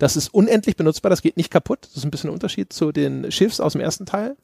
[0.00, 1.80] Das ist unendlich benutzbar, das geht nicht kaputt.
[1.82, 4.36] Das ist ein bisschen ein Unterschied zu den Schiffs aus dem ersten Teil.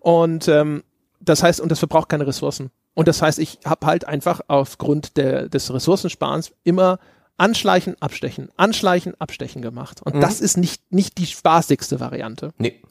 [0.00, 0.82] Und ähm,
[1.20, 2.70] das heißt, und das verbraucht keine Ressourcen.
[2.94, 6.98] Und das heißt, ich habe halt einfach aufgrund der, des Ressourcensparens immer
[7.36, 10.02] anschleichen, abstechen, anschleichen, abstechen gemacht.
[10.02, 10.20] Und mhm.
[10.20, 12.52] das ist nicht, nicht die spaßigste Variante.
[12.58, 12.82] Nee.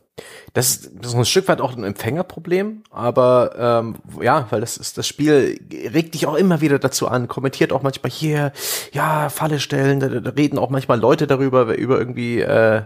[0.54, 4.98] Das ist, das ein Stück weit auch ein Empfängerproblem, aber ähm, ja, weil das ist
[4.98, 5.60] das Spiel
[5.94, 8.54] regt dich auch immer wieder dazu an, kommentiert auch manchmal hier,
[8.94, 12.84] ja, Falle stellen, da, da reden auch manchmal Leute darüber, über irgendwie äh,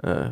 [0.00, 0.30] äh,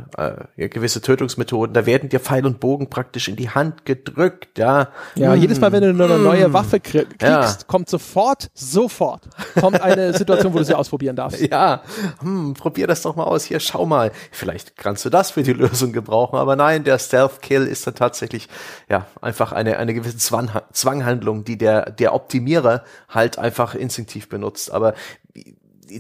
[0.57, 4.91] äh, gewisse Tötungsmethoden, da werden dir Pfeil und Bogen praktisch in die Hand gedrückt, ja.
[5.17, 5.41] Ja, mm.
[5.41, 6.53] jedes Mal, wenn du eine neue mm.
[6.53, 7.53] Waffe kriegst, ja.
[7.67, 9.23] kommt sofort, sofort,
[9.59, 11.41] kommt eine Situation, wo du sie ausprobieren darfst.
[11.41, 11.83] Ja,
[12.21, 15.53] hm, probier das doch mal aus, hier, schau mal, vielleicht kannst du das für die
[15.55, 18.49] Lösung gebrauchen, aber nein, der Stealth-Kill ist dann tatsächlich,
[18.89, 24.71] ja, einfach eine, eine gewisse Zwang, Zwanghandlung, die der, der Optimierer halt einfach instinktiv benutzt,
[24.71, 24.95] aber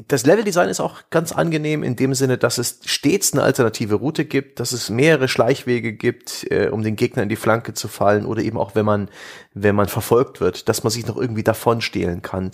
[0.08, 4.24] das Leveldesign ist auch ganz angenehm in dem Sinne, dass es stets eine alternative Route
[4.24, 8.26] gibt, dass es mehrere Schleichwege gibt, äh, um den Gegner in die Flanke zu fallen
[8.26, 9.08] oder eben auch wenn man
[9.54, 12.50] wenn man verfolgt wird, dass man sich noch irgendwie davonstehlen kann,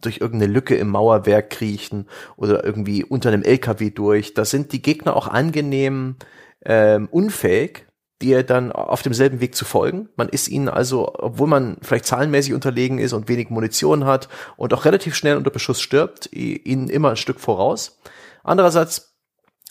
[0.00, 4.34] durch irgendeine Lücke im Mauerwerk kriechen oder irgendwie unter einem LKW durch.
[4.34, 6.16] Da sind die Gegner auch angenehm
[6.64, 7.85] ähm, unfähig,
[8.22, 10.08] dir dann auf demselben Weg zu folgen.
[10.16, 14.72] Man ist ihnen also, obwohl man vielleicht zahlenmäßig unterlegen ist und wenig Munition hat und
[14.72, 17.98] auch relativ schnell unter Beschuss stirbt, ihnen immer ein Stück voraus.
[18.42, 19.16] Andererseits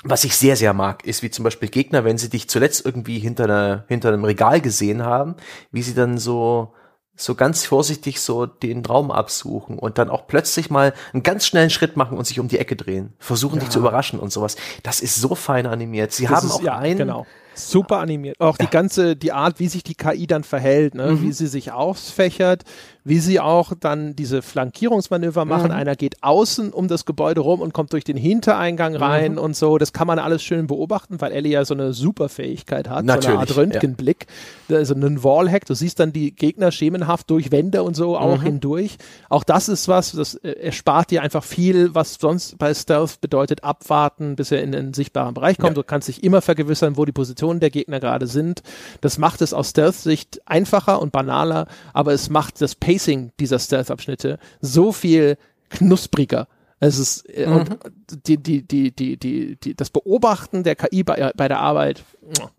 [0.07, 3.17] was ich sehr, sehr mag, ist wie zum Beispiel Gegner, wenn sie dich zuletzt irgendwie
[3.17, 5.35] hinter, einer, hinter einem Regal gesehen haben,
[5.71, 6.73] wie sie dann so,
[7.15, 11.71] so ganz vorsichtig so den Raum absuchen und dann auch plötzlich mal einen ganz schnellen
[11.71, 13.61] Schritt machen und sich um die Ecke drehen, versuchen ja.
[13.61, 14.57] dich zu überraschen und sowas.
[14.83, 16.11] Das ist so fein animiert.
[16.11, 17.25] Sie das haben ist, auch ja, einen, genau.
[17.55, 18.39] Super animiert.
[18.39, 18.65] Auch ja.
[18.65, 21.13] die ganze, die Art, wie sich die KI dann verhält, ne?
[21.13, 21.21] Mhm.
[21.21, 22.63] wie sie sich ausfächert,
[23.05, 25.67] wie sie auch dann diese Flankierungsmanöver machen.
[25.67, 25.77] Mhm.
[25.77, 29.37] Einer geht außen um das Gebäude rum und kommt durch den Hintereingang rein mhm.
[29.37, 29.77] und so.
[29.77, 33.31] Das kann man alles schön beobachten, weil Ellie ja so eine Superfähigkeit hat, Natürlich, so
[33.31, 34.25] eine Art Röntgenblick,
[34.67, 34.77] ja.
[34.77, 35.65] also einen Wallhack.
[35.65, 38.43] Du siehst dann die Gegner schemenhaft durch Wände und so auch mhm.
[38.43, 38.97] hindurch.
[39.29, 43.63] Auch das ist was, das äh, erspart dir einfach viel, was sonst bei Stealth bedeutet,
[43.63, 45.77] abwarten, bis er in den sichtbaren Bereich kommt.
[45.77, 45.83] Ja.
[45.83, 47.11] Du kannst dich immer vergewissern, wo die
[47.45, 48.63] Positionen der Gegner gerade sind.
[49.01, 54.39] Das macht es aus Stealth-Sicht einfacher und banaler, aber es macht das Pacing dieser Stealth-Abschnitte
[54.61, 55.37] so viel
[55.69, 56.47] knuspriger.
[56.79, 57.55] Es ist äh, mhm.
[57.55, 57.79] und
[58.27, 62.03] die, die, die, die, die, die, das Beobachten der KI bei, bei der Arbeit.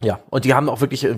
[0.03, 1.16] Ja, und die haben auch wirklich, äh,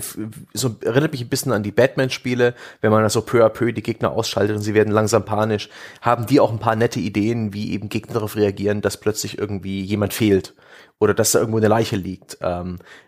[0.52, 3.72] so erinnert mich ein bisschen an die Batman-Spiele, wenn man da so peu à peu
[3.72, 5.68] die Gegner ausschaltet und sie werden langsam panisch,
[6.00, 9.80] haben die auch ein paar nette Ideen, wie eben Gegner darauf reagieren, dass plötzlich irgendwie
[9.80, 10.54] jemand fehlt
[10.98, 12.78] oder dass da irgendwo eine Leiche liegt, ähm,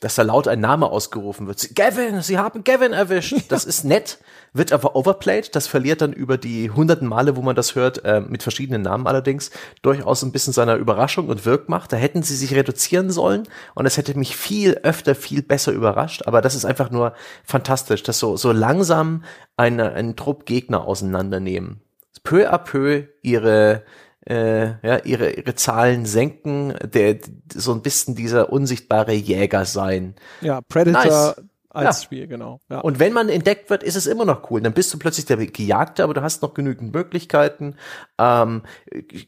[0.00, 1.74] dass da laut ein Name ausgerufen wird.
[1.74, 3.34] Gavin, Sie haben Gavin erwischt.
[3.48, 4.18] Das ist nett,
[4.52, 5.54] wird aber overplayed.
[5.56, 9.06] Das verliert dann über die hunderten Male, wo man das hört, äh, mit verschiedenen Namen
[9.06, 11.92] allerdings, durchaus ein bisschen seiner Überraschung und Wirkmacht.
[11.92, 16.22] Da hätten sie sich reduzieren sollen und es hätte mich viel öfter, viel besser überrascht.
[16.26, 17.14] Aber das ist einfach nur
[17.44, 19.24] fantastisch, dass so, so langsam
[19.56, 21.80] eine, einen Trupp Gegner auseinandernehmen.
[22.24, 23.82] Peu à peu ihre
[24.26, 27.18] äh, ja, ihre, ihre Zahlen senken, der
[27.52, 30.14] so ein bisschen dieser unsichtbare Jäger sein.
[30.40, 31.42] Ja, Predator nice.
[31.70, 32.04] als ja.
[32.04, 32.60] Spiel, genau.
[32.70, 32.80] Ja.
[32.80, 34.60] Und wenn man entdeckt wird, ist es immer noch cool.
[34.60, 37.74] Dann bist du plötzlich der Gejagte, aber du hast noch genügend Möglichkeiten,
[38.18, 38.62] ähm,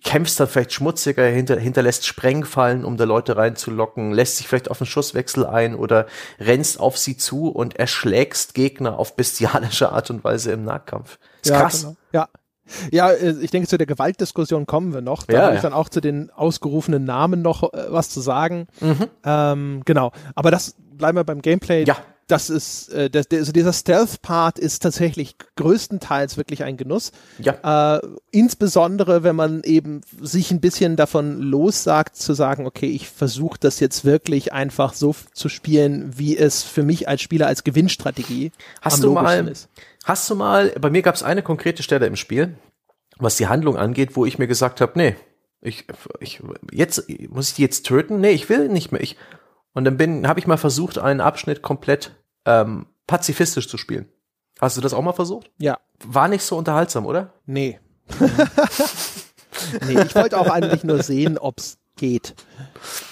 [0.05, 4.80] kämpfst dann vielleicht schmutziger, hinter, hinterlässt Sprengfallen, um da Leute reinzulocken, lässt sich vielleicht auf
[4.80, 6.07] einen Schusswechsel ein oder
[6.38, 11.18] rennst auf sie zu und erschlägst Gegner auf bestialische Art und Weise im Nahkampf.
[11.42, 11.82] Ist ja, krass.
[11.82, 11.97] Genau.
[12.12, 12.28] Ja,
[12.90, 15.24] ja, äh, ich denke, zu der Gewaltdiskussion kommen wir noch.
[15.24, 18.66] Da ja, habe ich dann auch zu den ausgerufenen Namen noch äh, was zu sagen.
[18.80, 19.08] Mhm.
[19.24, 20.12] Ähm, genau.
[20.34, 21.84] Aber das bleiben wir beim Gameplay.
[21.84, 21.96] Ja.
[22.26, 27.12] Das ist, äh, das, also dieser Stealth-Part ist tatsächlich größtenteils wirklich ein Genuss.
[27.38, 27.96] Ja.
[27.96, 28.00] Äh,
[28.30, 33.78] insbesondere, wenn man eben sich ein bisschen davon lossagt, zu sagen, okay, ich versuche das
[33.78, 38.96] jetzt wirklich einfach so zu spielen, wie es für mich als Spieler als Gewinnstrategie Hast
[38.96, 39.68] am du mal, ist.
[40.05, 42.59] Hast du mal, bei mir gab es eine konkrete Stelle im Spiel,
[43.16, 45.16] was die Handlung angeht, wo ich mir gesagt habe, nee,
[45.62, 45.86] ich,
[46.20, 48.20] ich, jetzt, muss ich die jetzt töten?
[48.20, 49.00] Nee, ich will nicht mehr.
[49.00, 49.16] Ich,
[49.72, 54.09] und dann bin, habe ich mal versucht, einen Abschnitt komplett ähm, pazifistisch zu spielen.
[54.61, 55.50] Hast du das auch mal versucht?
[55.59, 55.78] Ja.
[56.05, 57.32] War nicht so unterhaltsam, oder?
[57.46, 57.80] Nee.
[59.88, 62.34] nee, ich wollte auch eigentlich nur sehen, ob's geht.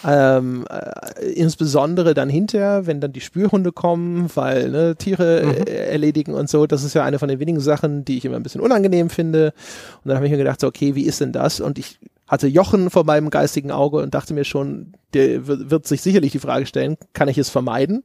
[0.05, 5.67] Ähm, äh, insbesondere dann hinterher, wenn dann die Spürhunde kommen, weil ne, Tiere mhm.
[5.67, 8.37] äh, erledigen und so, das ist ja eine von den wenigen Sachen, die ich immer
[8.37, 9.53] ein bisschen unangenehm finde.
[10.03, 11.61] Und dann habe ich mir gedacht, so, okay, wie ist denn das?
[11.61, 16.03] Und ich hatte Jochen vor meinem geistigen Auge und dachte mir schon, der wird sich
[16.03, 18.03] sicherlich die Frage stellen, kann ich es vermeiden?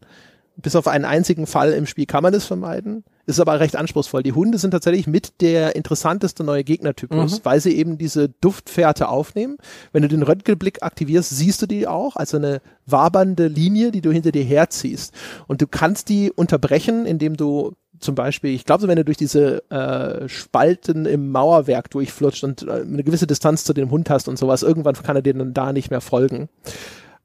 [0.58, 3.04] Bis auf einen einzigen Fall im Spiel kann man es vermeiden.
[3.28, 4.24] Ist aber recht anspruchsvoll.
[4.24, 7.40] Die Hunde sind tatsächlich mit der interessanteste neue Gegnertypus, mhm.
[7.44, 9.58] weil sie eben diese Duftfährte aufnehmen.
[9.92, 14.12] Wenn du den Röntgenblick aktivierst, siehst du die auch als eine wabernde Linie, die du
[14.12, 15.14] hinter dir herziehst.
[15.46, 19.70] Und du kannst die unterbrechen, indem du zum Beispiel, ich glaube, wenn du durch diese
[19.70, 24.40] äh, Spalten im Mauerwerk durchflutscht und äh, eine gewisse Distanz zu dem Hund hast und
[24.40, 26.48] sowas, irgendwann kann er dir dann da nicht mehr folgen.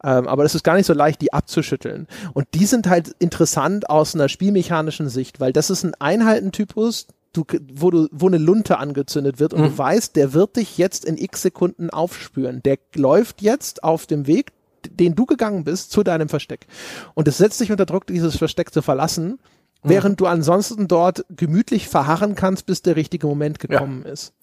[0.05, 2.07] Ähm, aber es ist gar nicht so leicht, die abzuschütteln.
[2.33, 7.45] Und die sind halt interessant aus einer spielmechanischen Sicht, weil das ist ein Einheitentypus, du,
[7.73, 9.65] wo, du, wo eine Lunte angezündet wird und mhm.
[9.67, 12.63] du weißt, der wird dich jetzt in x Sekunden aufspüren.
[12.63, 14.53] Der läuft jetzt auf dem Weg,
[14.91, 16.67] den du gegangen bist, zu deinem Versteck.
[17.15, 19.39] Und es setzt dich unter Druck, dieses Versteck zu verlassen,
[19.83, 19.89] mhm.
[19.89, 24.13] während du ansonsten dort gemütlich verharren kannst, bis der richtige Moment gekommen ja.
[24.13, 24.35] ist.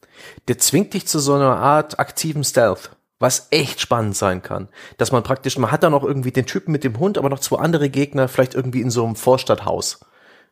[0.48, 4.70] Der zwingt dich zu so einer Art aktiven Stealth was echt spannend sein kann.
[4.98, 7.40] Dass man praktisch, man hat da noch irgendwie den Typen mit dem Hund, aber noch
[7.40, 10.00] zwei andere Gegner, vielleicht irgendwie in so einem Vorstadthaus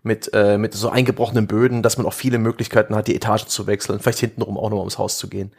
[0.03, 3.67] mit, äh, mit so eingebrochenen Böden, dass man auch viele Möglichkeiten hat, die Etagen zu
[3.67, 5.51] wechseln, vielleicht hintenrum auch noch ums Haus zu gehen.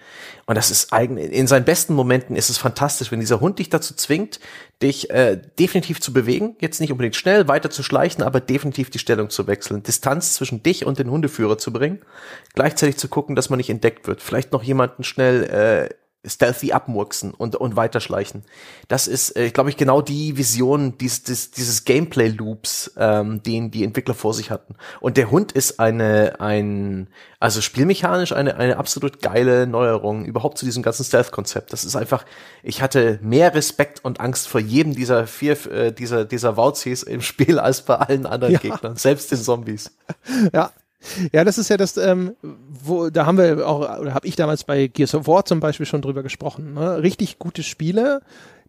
[0.47, 3.69] Und das ist eigentlich, in seinen besten Momenten ist es fantastisch, wenn dieser Hund dich
[3.69, 4.41] dazu zwingt,
[4.83, 8.99] dich äh, definitiv zu bewegen, jetzt nicht unbedingt schnell weiter zu schleichen, aber definitiv die
[8.99, 12.01] Stellung zu wechseln, Distanz zwischen dich und den Hundeführer zu bringen,
[12.55, 15.95] gleichzeitig zu gucken, dass man nicht entdeckt wird, vielleicht noch jemanden schnell äh,
[16.27, 18.45] stealthy abmurksen und, und weiterschleichen.
[18.89, 23.85] Das ist, äh, glaube ich, genau die Vision dieses, dieses, dieses Gameplay-Loops, ähm, den die
[23.85, 24.75] Entwickler vor sich hatten.
[25.01, 27.09] Und der Hund ist eine, ein,
[27.39, 31.73] also spielmechanisch eine, eine absolut geile Neuerung überhaupt zu diesem ganzen Stealth-Konzept.
[31.73, 32.25] Das ist einfach,
[32.63, 37.23] ich hatte mehr Respekt und Angst vor jedem dieser vier, äh, dieser, dieser Wauzis im
[37.23, 38.59] Spiel als bei allen anderen ja.
[38.59, 39.97] Gegnern, selbst den Zombies.
[40.53, 40.73] Ja,
[41.33, 44.65] ja, das ist ja das, ähm, wo, da haben wir auch, oder habe ich damals
[44.65, 46.75] bei Gears of War zum Beispiel schon drüber gesprochen.
[46.75, 47.03] Ne?
[47.03, 48.21] Richtig gute Spiele,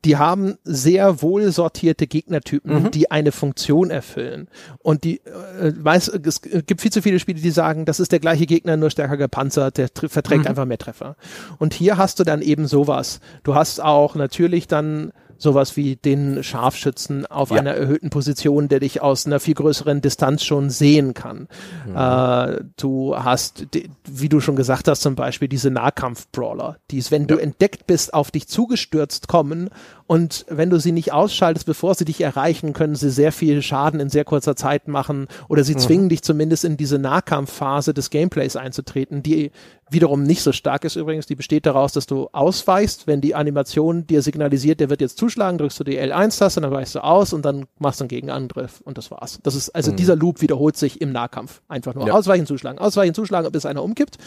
[0.05, 2.91] die haben sehr wohl sortierte Gegnertypen, mhm.
[2.91, 4.47] die eine Funktion erfüllen.
[4.79, 8.19] Und die, äh, weiß, es gibt viel zu viele Spiele, die sagen, das ist der
[8.19, 10.47] gleiche Gegner, nur stärker gepanzert, der verträgt mhm.
[10.47, 11.15] einfach mehr Treffer.
[11.57, 13.19] Und hier hast du dann eben sowas.
[13.43, 17.57] Du hast auch natürlich dann sowas wie den Scharfschützen auf ja.
[17.57, 21.47] einer erhöhten Position, der dich aus einer viel größeren Distanz schon sehen kann.
[21.87, 21.95] Mhm.
[21.95, 23.65] Äh, du hast,
[24.05, 27.27] wie du schon gesagt hast, zum Beispiel diese Nahkampf-Brawler, die, wenn ja.
[27.29, 29.69] du entdeckt bist, auf dich zugestürzt kommen
[30.09, 33.99] und wenn du sie nicht ausschaltest, bevor sie dich erreichen, können sie sehr viel Schaden
[33.99, 35.79] in sehr kurzer Zeit machen oder sie mhm.
[35.79, 39.51] zwingen dich zumindest in diese Nahkampfphase des Gameplays einzutreten, die
[39.91, 41.27] wiederum nicht so stark ist übrigens.
[41.27, 45.59] Die besteht daraus, dass du ausweichst, wenn die Animation dir signalisiert, der wird jetzt zuschlagen,
[45.59, 48.97] drückst du die L1-Taste, dann weichst du aus und dann machst du einen Gegenangriff und
[48.97, 49.39] das war's.
[49.43, 49.97] Das ist, also mhm.
[49.97, 51.61] dieser Loop wiederholt sich im Nahkampf.
[51.67, 52.13] Einfach nur ja.
[52.15, 54.17] ausweichen, zuschlagen, ausweichen, zuschlagen, bis einer umkippt.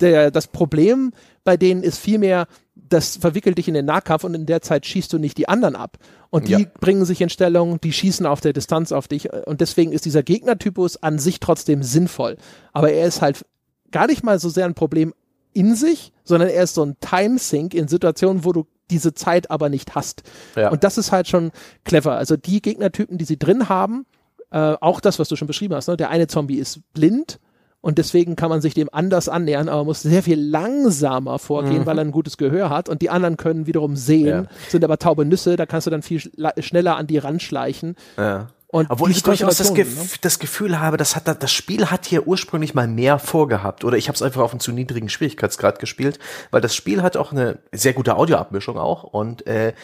[0.00, 1.12] Der, das Problem
[1.44, 2.46] bei denen ist vielmehr,
[2.88, 5.76] das verwickelt dich in den Nahkampf und in der Zeit schießt du nicht die anderen
[5.76, 5.98] ab.
[6.30, 6.60] Und die ja.
[6.80, 9.32] bringen sich in Stellung, die schießen auf der Distanz auf dich.
[9.46, 12.36] Und deswegen ist dieser Gegnertypus an sich trotzdem sinnvoll.
[12.72, 13.44] Aber er ist halt
[13.90, 15.14] gar nicht mal so sehr ein Problem
[15.52, 19.68] in sich, sondern er ist so ein Time-Sink in Situationen, wo du diese Zeit aber
[19.68, 20.22] nicht hast.
[20.54, 20.70] Ja.
[20.70, 21.50] Und das ist halt schon
[21.84, 22.16] clever.
[22.16, 24.06] Also die Gegnertypen, die sie drin haben,
[24.50, 25.96] äh, auch das, was du schon beschrieben hast, ne?
[25.96, 27.40] der eine Zombie ist blind
[27.86, 31.86] und deswegen kann man sich dem anders annähern, aber muss sehr viel langsamer vorgehen, mhm.
[31.86, 34.44] weil er ein gutes Gehör hat und die anderen können wiederum sehen, ja.
[34.68, 36.20] sind aber taube Nüsse, da kannst du dann viel
[36.58, 37.94] schneller an die ranschleichen.
[38.16, 38.48] Ja.
[38.66, 40.18] Und Obwohl ich durchaus das, Gef ne?
[40.20, 43.84] das, Gefühl habe, das, hat, das Spiel hat hier ursprünglich mal mehr vorgehabt.
[43.84, 46.18] Oder ich habe es einfach auf einen zu niedrigen Schwierigkeitsgrad gespielt,
[46.50, 49.74] weil das Spiel hat auch eine sehr gute Audioabmischung auch und äh,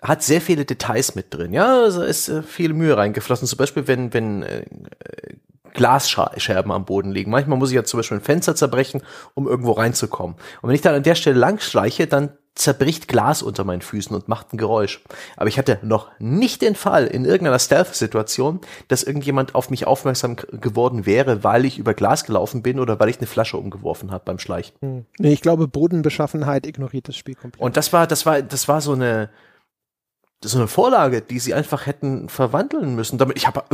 [0.00, 1.52] hat sehr viele Details mit drin.
[1.52, 3.46] Ja, also ist äh, viel Mühe reingeflossen.
[3.46, 4.64] Zum Beispiel, wenn, wenn äh,
[5.72, 7.30] Glasscherben am Boden liegen.
[7.30, 9.02] Manchmal muss ich ja zum Beispiel ein Fenster zerbrechen,
[9.34, 10.36] um irgendwo reinzukommen.
[10.60, 14.28] Und wenn ich dann an der Stelle langschleiche, dann zerbricht Glas unter meinen Füßen und
[14.28, 15.02] macht ein Geräusch.
[15.36, 20.36] Aber ich hatte noch nicht den Fall in irgendeiner Stealth-Situation, dass irgendjemand auf mich aufmerksam
[20.36, 24.24] geworden wäre, weil ich über Glas gelaufen bin oder weil ich eine Flasche umgeworfen habe
[24.26, 24.74] beim Schleichen.
[24.80, 25.06] Hm.
[25.18, 27.62] Nee, ich glaube, Bodenbeschaffenheit ignoriert das Spiel komplett.
[27.62, 29.30] Und das war, das war, das war so eine,
[30.44, 33.18] so eine Vorlage, die sie einfach hätten verwandeln müssen.
[33.18, 33.64] Damit ich habe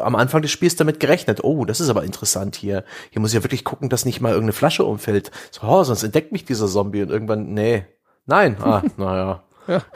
[0.00, 1.44] am Anfang des Spiels damit gerechnet.
[1.44, 2.84] Oh, das ist aber interessant hier.
[3.10, 5.30] Hier muss ich ja wirklich gucken, dass nicht mal irgendeine Flasche umfällt.
[5.50, 7.84] So, oh, sonst entdeckt mich dieser Zombie und irgendwann nee,
[8.26, 9.42] Nein, ah, naja.
[9.66, 9.82] ja.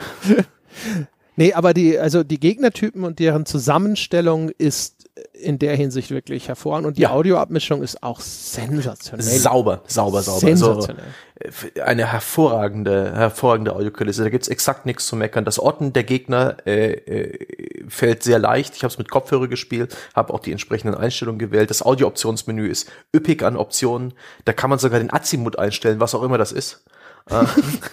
[1.37, 5.00] Nee, aber die, also die Gegnertypen und deren Zusammenstellung ist
[5.33, 7.11] in der Hinsicht wirklich hervorragend und die ja.
[7.11, 9.25] Audioabmischung ist auch sensationell.
[9.25, 10.39] Sauber, sauber, sauber.
[10.39, 11.05] Sensationell.
[11.43, 14.23] Also, eine hervorragende, hervorragende Audiokulisse.
[14.23, 15.43] Da gibt's exakt nichts zu meckern.
[15.43, 18.75] Das Orten der Gegner äh, äh, fällt sehr leicht.
[18.75, 21.69] Ich habe es mit Kopfhörer gespielt, habe auch die entsprechenden Einstellungen gewählt.
[21.69, 24.13] Das Audiooptionsmenü ist üppig an Optionen.
[24.45, 26.85] Da kann man sogar den Azimut einstellen, was auch immer das ist.
[27.29, 27.45] Äh,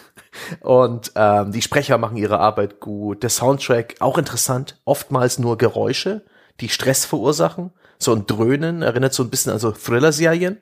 [0.61, 3.23] und ähm, die Sprecher machen ihre Arbeit gut.
[3.23, 6.23] Der Soundtrack auch interessant, oftmals nur Geräusche,
[6.61, 7.73] die Stress verursachen.
[7.99, 10.59] So ein Dröhnen erinnert so ein bisschen an so Thriller-Serien.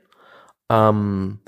[0.71, 1.41] Ähm,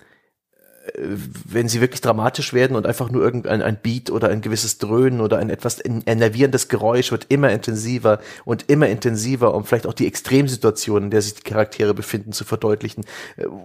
[0.96, 5.20] wenn sie wirklich dramatisch werden und einfach nur irgendein ein Beat oder ein gewisses Dröhnen
[5.20, 10.06] oder ein etwas enervierendes Geräusch wird immer intensiver und immer intensiver, um vielleicht auch die
[10.06, 13.04] Extremsituationen, in der sich die Charaktere befinden, zu verdeutlichen.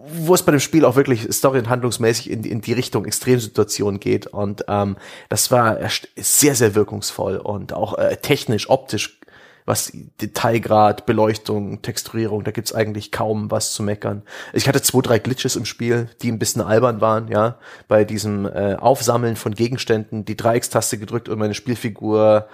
[0.05, 3.99] Wo es bei dem Spiel auch wirklich story- und handlungsmäßig in, in die Richtung Extremsituationen
[3.99, 4.27] geht.
[4.27, 4.97] Und ähm,
[5.29, 5.77] das war
[6.17, 9.19] sehr, sehr wirkungsvoll und auch äh, technisch, optisch
[9.65, 9.91] was
[10.21, 14.23] Detailgrad, Beleuchtung, Texturierung, da gibt's eigentlich kaum was zu meckern.
[14.53, 17.57] Ich hatte zwei, drei Glitches im Spiel, die ein bisschen albern waren, ja,
[17.87, 22.47] bei diesem äh, Aufsammeln von Gegenständen, die Dreieckstaste gedrückt und meine Spielfigur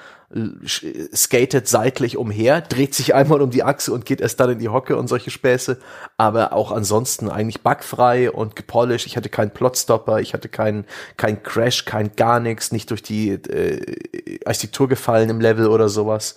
[1.15, 4.69] skatet seitlich umher, dreht sich einmal um die Achse und geht erst dann in die
[4.69, 5.79] Hocke und solche Späße.
[6.17, 9.07] Aber auch ansonsten eigentlich bugfrei und gepolished.
[9.07, 10.85] Ich hatte keinen Plotstopper, ich hatte keinen
[11.17, 16.35] kein Crash, kein gar nichts, nicht durch die äh, Architektur gefallen im Level oder sowas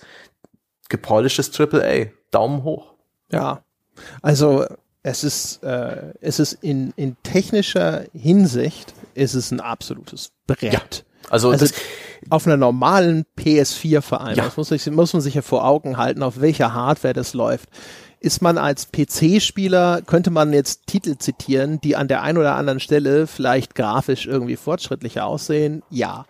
[0.93, 2.11] gepolischtes AAA.
[2.29, 2.93] Daumen hoch.
[3.31, 3.63] Ja,
[4.21, 4.65] also
[5.01, 10.71] es ist, äh, es ist in, in technischer Hinsicht ist es ein absolutes Brett.
[10.71, 10.81] Ja,
[11.29, 11.65] also, also
[12.29, 14.45] auf einer normalen PS4 vor allem, ja.
[14.45, 17.69] das muss, ich, muss man sich ja vor Augen halten, auf welcher Hardware das läuft.
[18.19, 22.79] Ist man als PC-Spieler, könnte man jetzt Titel zitieren, die an der einen oder anderen
[22.79, 25.81] Stelle vielleicht grafisch irgendwie fortschrittlicher aussehen?
[25.89, 26.25] Ja.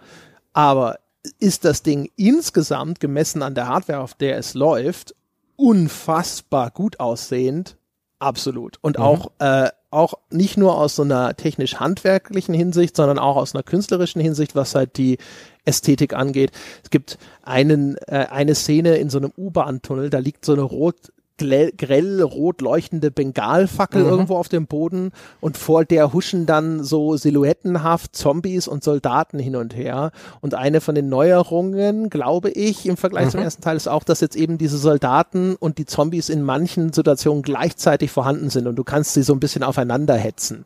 [0.53, 0.97] Aber
[1.39, 5.15] ist das Ding insgesamt gemessen an der Hardware, auf der es läuft,
[5.55, 7.77] unfassbar gut aussehend.
[8.19, 8.77] Absolut.
[8.81, 9.03] Und mhm.
[9.03, 14.21] auch, äh, auch nicht nur aus so einer technisch-handwerklichen Hinsicht, sondern auch aus einer künstlerischen
[14.21, 15.17] Hinsicht, was halt die
[15.65, 16.51] Ästhetik angeht.
[16.83, 21.11] Es gibt einen, äh, eine Szene in so einem U-Bahn-Tunnel, da liegt so eine rot
[21.43, 24.09] grell rot leuchtende Bengalfackel mhm.
[24.09, 29.55] irgendwo auf dem Boden und vor der huschen dann so silhouettenhaft Zombies und Soldaten hin
[29.55, 30.11] und her.
[30.41, 33.31] Und eine von den Neuerungen, glaube ich, im Vergleich mhm.
[33.31, 36.93] zum ersten Teil ist auch, dass jetzt eben diese Soldaten und die Zombies in manchen
[36.93, 40.65] Situationen gleichzeitig vorhanden sind und du kannst sie so ein bisschen aufeinander hetzen.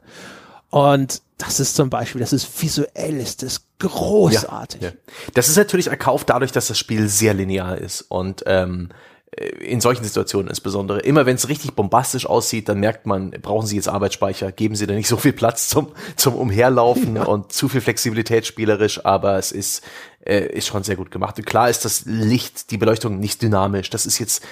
[0.70, 4.82] Und das ist zum Beispiel, das ist visuell, ist das großartig.
[4.82, 4.96] Ja, ja.
[5.34, 8.94] Das ist natürlich erkauft dadurch, dass das Spiel sehr linear ist und ähm, äh,
[9.32, 11.02] in solchen Situationen insbesondere.
[11.02, 14.88] Immer wenn es richtig bombastisch aussieht, dann merkt man, brauchen Sie jetzt Arbeitsspeicher, geben Sie
[14.88, 17.24] da nicht so viel Platz zum, zum Umherlaufen ja.
[17.24, 19.84] und zu viel Flexibilität spielerisch, aber es ist,
[20.26, 21.38] äh, ist schon sehr gut gemacht.
[21.38, 23.90] Und klar ist das Licht, die Beleuchtung nicht dynamisch.
[23.90, 24.44] Das ist jetzt,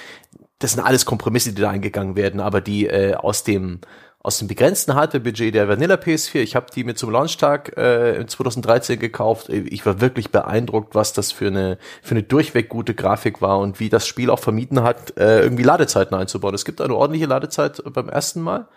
[0.60, 3.80] das sind alles Kompromisse, die da eingegangen werden, aber die äh, aus dem
[4.26, 6.40] aus dem begrenzten Hardware-Budget der Vanilla PS4.
[6.40, 9.50] Ich habe die mir zum Launchtag äh, 2013 gekauft.
[9.50, 13.80] Ich war wirklich beeindruckt, was das für eine für eine durchweg gute Grafik war und
[13.80, 16.56] wie das Spiel auch vermieden hat, äh, irgendwie Ladezeiten einzubauen.
[16.56, 18.68] Es gibt eine ordentliche Ladezeit beim ersten Mal.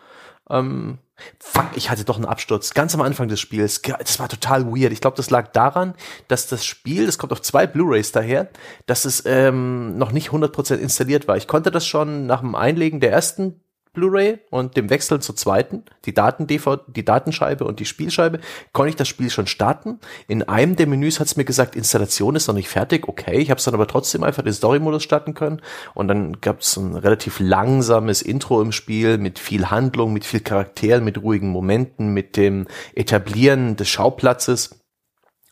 [0.51, 0.99] Ähm,
[1.38, 3.80] fuck, ich hatte doch einen Absturz ganz am Anfang des Spiels.
[3.80, 4.92] Das war total weird.
[4.92, 5.94] Ich glaube, das lag daran,
[6.28, 8.51] dass das Spiel, das kommt auf zwei Blu-rays daher,
[8.84, 11.38] dass es ähm, noch nicht 100% installiert war.
[11.38, 13.62] Ich konnte das schon nach dem Einlegen der ersten
[13.99, 18.38] Blu-ray und dem Wechsel zur zweiten, die Daten die Datenscheibe und die Spielscheibe,
[18.72, 19.99] konnte ich das Spiel schon starten.
[20.28, 23.09] In einem der Menüs hat es mir gesagt, Installation ist noch nicht fertig.
[23.09, 25.61] Okay, ich habe es dann aber trotzdem einfach den Story-Modus starten können
[25.94, 30.40] und dann gab es ein relativ langsames Intro im Spiel mit viel Handlung, mit viel
[30.40, 34.80] Charakteren, mit ruhigen Momenten, mit dem Etablieren des Schauplatzes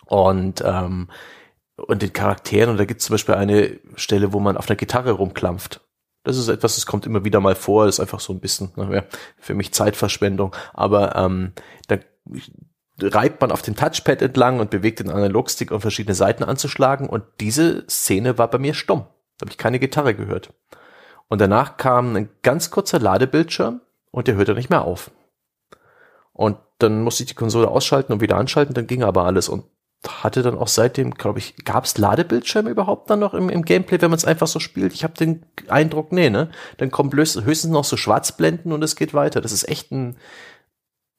[0.07, 1.09] und ähm,
[1.76, 2.70] und den Charakteren.
[2.70, 5.86] Und da gibt es zum Beispiel eine Stelle, wo man auf der Gitarre rumklampft
[6.27, 9.05] das ist etwas, das kommt immer wieder mal vor, ist einfach so ein bisschen naja,
[9.39, 10.55] für mich Zeitverschwendung.
[10.74, 11.53] Aber ähm,
[11.87, 11.99] da
[13.01, 17.09] reibt man auf dem Touchpad entlang und bewegt den Analogstick, um verschiedene Seiten anzuschlagen.
[17.09, 19.07] Und diese Szene war bei mir stumm.
[19.39, 20.53] Da habe ich keine Gitarre gehört.
[21.29, 25.12] Und danach kam ein ganz kurzer Ladebildschirm und der hörte nicht mehr auf.
[26.33, 29.49] Und dann musste ich die Konsole ausschalten und wieder anschalten, dann ging aber alles.
[29.49, 29.64] Und
[30.09, 34.01] hatte dann auch seitdem, glaube ich, gab es Ladebildschirme überhaupt dann noch im, im Gameplay,
[34.01, 34.92] wenn man es einfach so spielt?
[34.92, 36.51] Ich habe den Eindruck, nee, ne?
[36.78, 39.40] Dann kommt höchstens noch so Schwarzblenden und es geht weiter.
[39.40, 40.16] Das ist echt ein,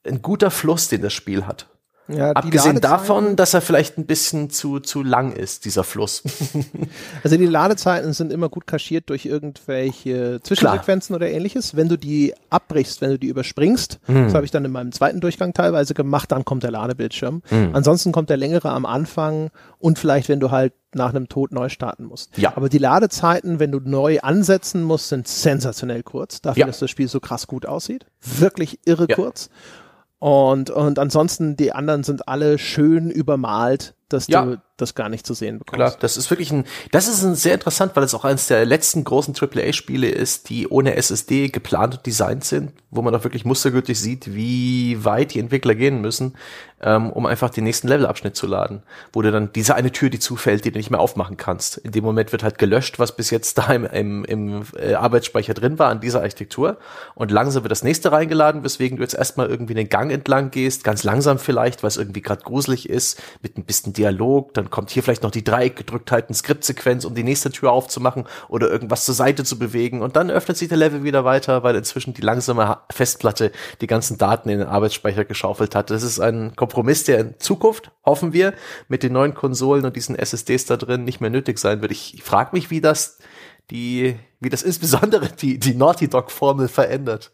[0.06, 1.68] ein guter Fluss, den das Spiel hat.
[2.08, 6.24] Ja, Abgesehen davon, dass er vielleicht ein bisschen zu, zu lang ist, dieser Fluss.
[7.24, 11.28] also die Ladezeiten sind immer gut kaschiert durch irgendwelche Zwischensequenzen Klar.
[11.28, 11.76] oder ähnliches.
[11.76, 14.26] Wenn du die abbrichst, wenn du die überspringst, hm.
[14.26, 17.42] das habe ich dann in meinem zweiten Durchgang teilweise gemacht, dann kommt der Ladebildschirm.
[17.48, 17.72] Hm.
[17.74, 19.50] Ansonsten kommt der längere am Anfang
[19.80, 22.38] und vielleicht, wenn du halt nach einem Tod neu starten musst.
[22.38, 22.54] Ja.
[22.56, 26.68] Aber die Ladezeiten, wenn du neu ansetzen musst, sind sensationell kurz, dafür, ja.
[26.68, 28.06] dass das Spiel so krass gut aussieht.
[28.22, 29.16] Wirklich irre ja.
[29.16, 29.50] kurz.
[30.20, 34.46] Und, und ansonsten, die anderen sind alle schön übermalt, dass ja.
[34.46, 35.76] du das gar nicht zu sehen bekommst.
[35.76, 38.66] Klar, das ist wirklich ein, das ist ein sehr interessant, weil es auch eines der
[38.66, 43.44] letzten großen AAA-Spiele ist, die ohne SSD geplant und designt sind, wo man auch wirklich
[43.44, 46.36] mustergültig sieht, wie weit die Entwickler gehen müssen,
[46.80, 50.20] ähm, um einfach den nächsten Levelabschnitt zu laden, wo du dann diese eine Tür, die
[50.20, 51.78] zufällt, die du nicht mehr aufmachen kannst.
[51.78, 55.56] In dem Moment wird halt gelöscht, was bis jetzt da im, im, im äh, Arbeitsspeicher
[55.56, 56.78] drin war an dieser Architektur
[57.16, 60.84] und langsam wird das nächste reingeladen, weswegen du jetzt erstmal irgendwie den Gang entlang gehst,
[60.84, 64.90] ganz langsam vielleicht, weil es irgendwie gerade gruselig ist, mit ein bisschen Dialog, dann kommt
[64.90, 69.16] hier vielleicht noch die Dreieckgedrücktheit, eine Skriptsequenz, um die nächste Tür aufzumachen oder irgendwas zur
[69.16, 72.80] Seite zu bewegen und dann öffnet sich der Level wieder weiter, weil inzwischen die langsame
[72.92, 73.52] Festplatte
[73.82, 75.90] die ganzen Daten in den Arbeitsspeicher geschaufelt hat.
[75.90, 78.54] Das ist ein Kompromiss, der in Zukunft, hoffen wir,
[78.88, 81.92] mit den neuen Konsolen und diesen SSDs da drin nicht mehr nötig sein wird.
[81.92, 83.18] Ich frage mich, wie das
[83.72, 87.32] die, wie das insbesondere die, die Naughty Dog Formel verändert.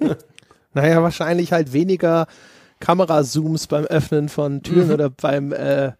[0.74, 2.26] naja, wahrscheinlich halt weniger
[2.80, 4.94] Kamerazooms beim Öffnen von Türen mhm.
[4.94, 5.92] oder beim äh,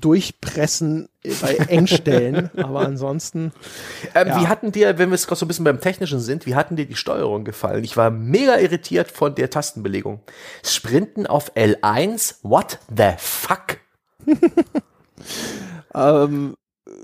[0.00, 1.08] Durchpressen
[1.40, 3.52] bei Engstellen, aber ansonsten.
[4.14, 4.40] Ähm, ja.
[4.40, 6.76] Wie hatten dir, wenn wir es gerade so ein bisschen beim Technischen sind, wie hatten
[6.76, 7.84] dir die Steuerung gefallen?
[7.84, 10.20] Ich war mega irritiert von der Tastenbelegung.
[10.64, 13.78] Sprinten auf L1, what the fuck?
[15.94, 16.56] ähm,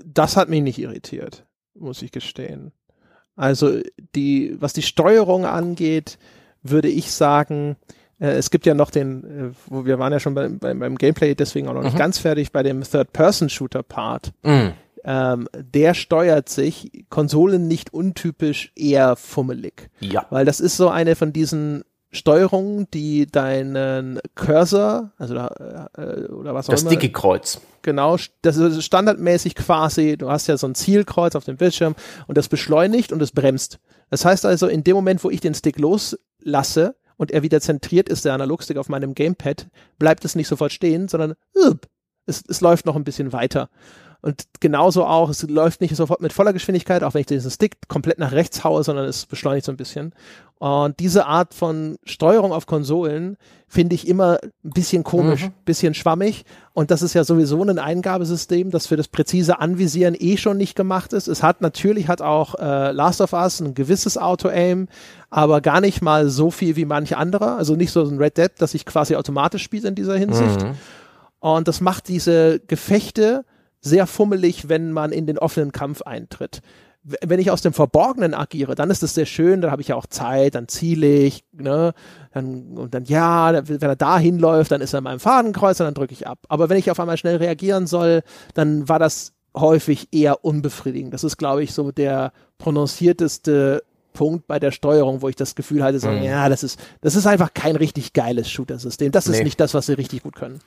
[0.05, 2.71] das hat mich nicht irritiert, muss ich gestehen.
[3.35, 3.79] Also
[4.15, 6.17] die, was die Steuerung angeht,
[6.63, 7.77] würde ich sagen,
[8.21, 10.97] äh, es gibt ja noch den, äh, wo wir waren ja schon bei, bei, beim
[10.97, 11.99] Gameplay, deswegen auch noch nicht mhm.
[11.99, 14.31] ganz fertig, bei dem Third-Person-Shooter-Part.
[14.43, 14.73] Mhm.
[15.03, 19.89] Ähm, der steuert sich Konsolen nicht untypisch eher fummelig.
[19.99, 20.27] Ja.
[20.29, 26.53] Weil das ist so eine von diesen Steuerungen, die deinen Cursor, also da, äh, oder
[26.53, 26.91] was auch das immer.
[26.91, 27.61] Das dicke Kreuz.
[27.81, 31.95] Genau, das ist standardmäßig quasi, du hast ja so ein Zielkreuz auf dem Bildschirm
[32.27, 33.79] und das beschleunigt und es bremst.
[34.11, 38.09] Das heißt also, in dem Moment, wo ich den Stick loslasse, und er wieder zentriert
[38.09, 39.67] ist, der Analogstick auf meinem Gamepad,
[39.99, 41.35] bleibt es nicht sofort stehen, sondern
[42.25, 43.69] es, es läuft noch ein bisschen weiter.
[44.21, 47.87] Und genauso auch, es läuft nicht sofort mit voller Geschwindigkeit, auch wenn ich diesen Stick
[47.87, 50.13] komplett nach rechts haue, sondern es beschleunigt so ein bisschen.
[50.59, 55.53] Und diese Art von Steuerung auf Konsolen finde ich immer ein bisschen komisch, mhm.
[55.65, 56.45] bisschen schwammig.
[56.73, 60.75] Und das ist ja sowieso ein Eingabesystem, das für das präzise Anvisieren eh schon nicht
[60.75, 61.27] gemacht ist.
[61.27, 64.87] Es hat natürlich hat auch äh, Last of Us ein gewisses Auto-Aim,
[65.31, 67.55] aber gar nicht mal so viel wie manche andere.
[67.55, 70.61] Also nicht so ein Red Dead, das sich quasi automatisch spielt in dieser Hinsicht.
[70.61, 70.75] Mhm.
[71.39, 73.45] Und das macht diese Gefechte
[73.81, 76.61] sehr fummelig, wenn man in den offenen Kampf eintritt.
[77.03, 79.95] Wenn ich aus dem Verborgenen agiere, dann ist das sehr schön, dann habe ich ja
[79.95, 81.93] auch Zeit, dann ziele ich, ne,
[82.31, 85.85] dann, und dann, ja, wenn er da hinläuft, dann ist er in meinem Fadenkreuz und
[85.85, 86.37] dann drücke ich ab.
[86.47, 88.21] Aber wenn ich auf einmal schnell reagieren soll,
[88.53, 91.11] dann war das häufig eher unbefriedigend.
[91.11, 95.83] Das ist, glaube ich, so der prononcierteste Punkt bei der Steuerung, wo ich das Gefühl
[95.83, 96.23] hatte, so, mhm.
[96.23, 99.11] ja, das ist, das ist einfach kein richtig geiles Shooter-System.
[99.11, 99.43] Das ist nee.
[99.45, 100.59] nicht das, was sie richtig gut können.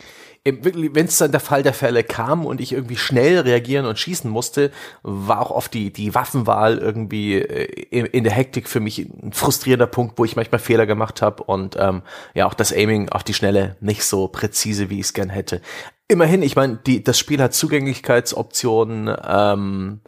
[0.45, 4.30] Wenn es dann der Fall der Fälle kam und ich irgendwie schnell reagieren und schießen
[4.30, 4.70] musste,
[5.03, 9.86] war auch oft die, die Waffenwahl irgendwie äh, in der Hektik für mich ein frustrierender
[9.86, 12.03] Punkt, wo ich manchmal Fehler gemacht habe und ähm,
[12.34, 15.61] ja auch das Aiming auf die Schnelle nicht so präzise, wie ich es gern hätte.
[16.09, 20.01] Immerhin, ich meine, das Spiel hat Zugänglichkeitsoptionen, ähm,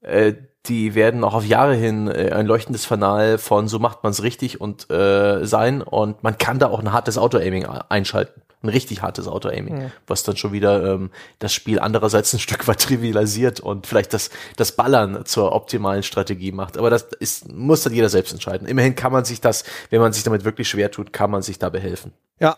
[0.00, 0.34] äh,
[0.66, 4.22] die werden auch auf Jahre hin äh, ein leuchtendes Fanal von so macht man es
[4.22, 8.42] richtig und äh, sein und man kann da auch ein hartes Auto-Aiming einschalten.
[8.62, 9.90] Ein richtig hartes Auto-Aiming, ja.
[10.06, 11.10] was dann schon wieder ähm,
[11.40, 16.52] das Spiel andererseits ein Stück weit trivialisiert und vielleicht das, das Ballern zur optimalen Strategie
[16.52, 16.78] macht.
[16.78, 18.68] Aber das ist, muss dann jeder selbst entscheiden.
[18.68, 21.58] Immerhin kann man sich das, wenn man sich damit wirklich schwer tut, kann man sich
[21.58, 22.12] da behelfen.
[22.38, 22.56] Ja,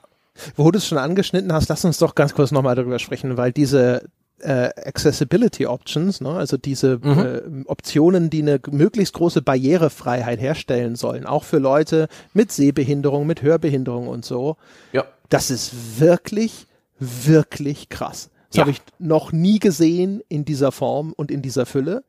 [0.57, 3.53] wo du es schon angeschnitten hast, lass uns doch ganz kurz nochmal darüber sprechen, weil
[3.53, 4.03] diese
[4.45, 6.31] äh, Accessibility Options, ne?
[6.31, 7.65] also diese mhm.
[7.65, 13.43] äh, Optionen, die eine möglichst große Barrierefreiheit herstellen sollen, auch für Leute mit Sehbehinderung, mit
[13.43, 14.57] Hörbehinderung und so.
[14.93, 15.05] Ja.
[15.31, 16.67] Das ist wirklich,
[16.99, 18.31] wirklich krass.
[18.49, 18.61] Das ja.
[18.63, 22.05] habe ich noch nie gesehen in dieser Form und in dieser Fülle.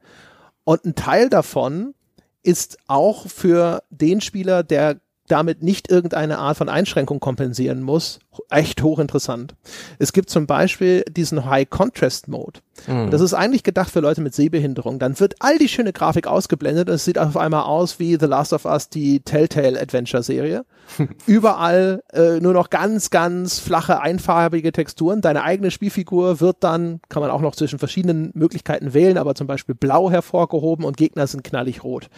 [0.63, 1.95] Und ein Teil davon
[2.43, 8.19] ist auch für den Spieler, der damit nicht irgendeine Art von Einschränkung kompensieren muss,
[8.49, 9.55] echt hochinteressant.
[9.97, 12.59] Es gibt zum Beispiel diesen High Contrast Mode.
[12.87, 13.09] Mhm.
[13.09, 14.99] Das ist eigentlich gedacht für Leute mit Sehbehinderung.
[14.99, 18.25] Dann wird all die schöne Grafik ausgeblendet und es sieht auf einmal aus wie The
[18.25, 20.65] Last of Us, die Telltale Adventure Serie.
[21.25, 25.21] Überall äh, nur noch ganz, ganz flache, einfarbige Texturen.
[25.21, 29.47] Deine eigene Spielfigur wird dann, kann man auch noch zwischen verschiedenen Möglichkeiten wählen, aber zum
[29.47, 32.09] Beispiel blau hervorgehoben und Gegner sind knallig rot.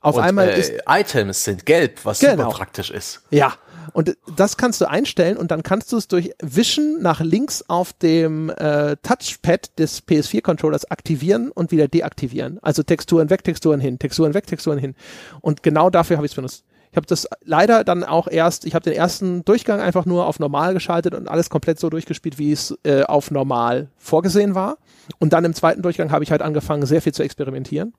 [0.00, 2.44] Auf und, einmal äh, ist Items sind gelb, was genau.
[2.44, 3.22] super praktisch ist.
[3.30, 3.54] Ja.
[3.94, 7.94] Und das kannst du einstellen und dann kannst du es durch Wischen nach links auf
[7.94, 12.58] dem äh, Touchpad des PS4-Controllers aktivieren und wieder deaktivieren.
[12.62, 14.94] Also Texturen weg, Texturen hin, Texturen weg, Texturen hin.
[15.40, 16.64] Und genau dafür habe ich es benutzt.
[16.90, 20.38] Ich habe das leider dann auch erst, ich habe den ersten Durchgang einfach nur auf
[20.38, 24.78] normal geschaltet und alles komplett so durchgespielt, wie es äh, auf normal vorgesehen war.
[25.18, 27.94] Und dann im zweiten Durchgang habe ich halt angefangen, sehr viel zu experimentieren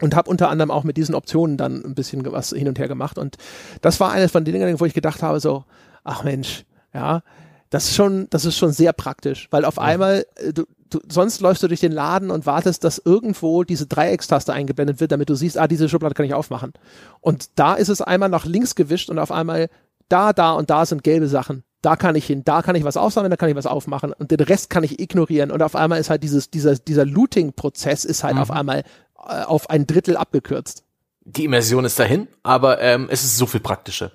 [0.00, 2.88] und habe unter anderem auch mit diesen Optionen dann ein bisschen was hin und her
[2.88, 3.36] gemacht und
[3.80, 5.64] das war eines von den Dingen, wo ich gedacht habe so,
[6.04, 7.22] ach Mensch, ja,
[7.70, 9.82] das ist schon, das ist schon sehr praktisch, weil auf ja.
[9.82, 13.86] einmal äh, du, du, sonst läufst du durch den Laden und wartest, dass irgendwo diese
[13.86, 16.72] Dreieckstaste eingeblendet wird, damit du siehst, ah, diese Schublade kann ich aufmachen.
[17.20, 19.68] Und da ist es einmal nach links gewischt und auf einmal
[20.08, 21.64] da, da und da sind gelbe Sachen.
[21.82, 24.32] Da kann ich hin, da kann ich was aufsammeln, da kann ich was aufmachen und
[24.32, 28.24] den Rest kann ich ignorieren und auf einmal ist halt dieses, dieser, dieser Looting-Prozess ist
[28.24, 28.40] halt mhm.
[28.40, 28.82] auf einmal
[29.18, 30.84] auf ein Drittel abgekürzt.
[31.24, 34.12] Die Immersion ist dahin, aber ähm, es ist so viel praktischer.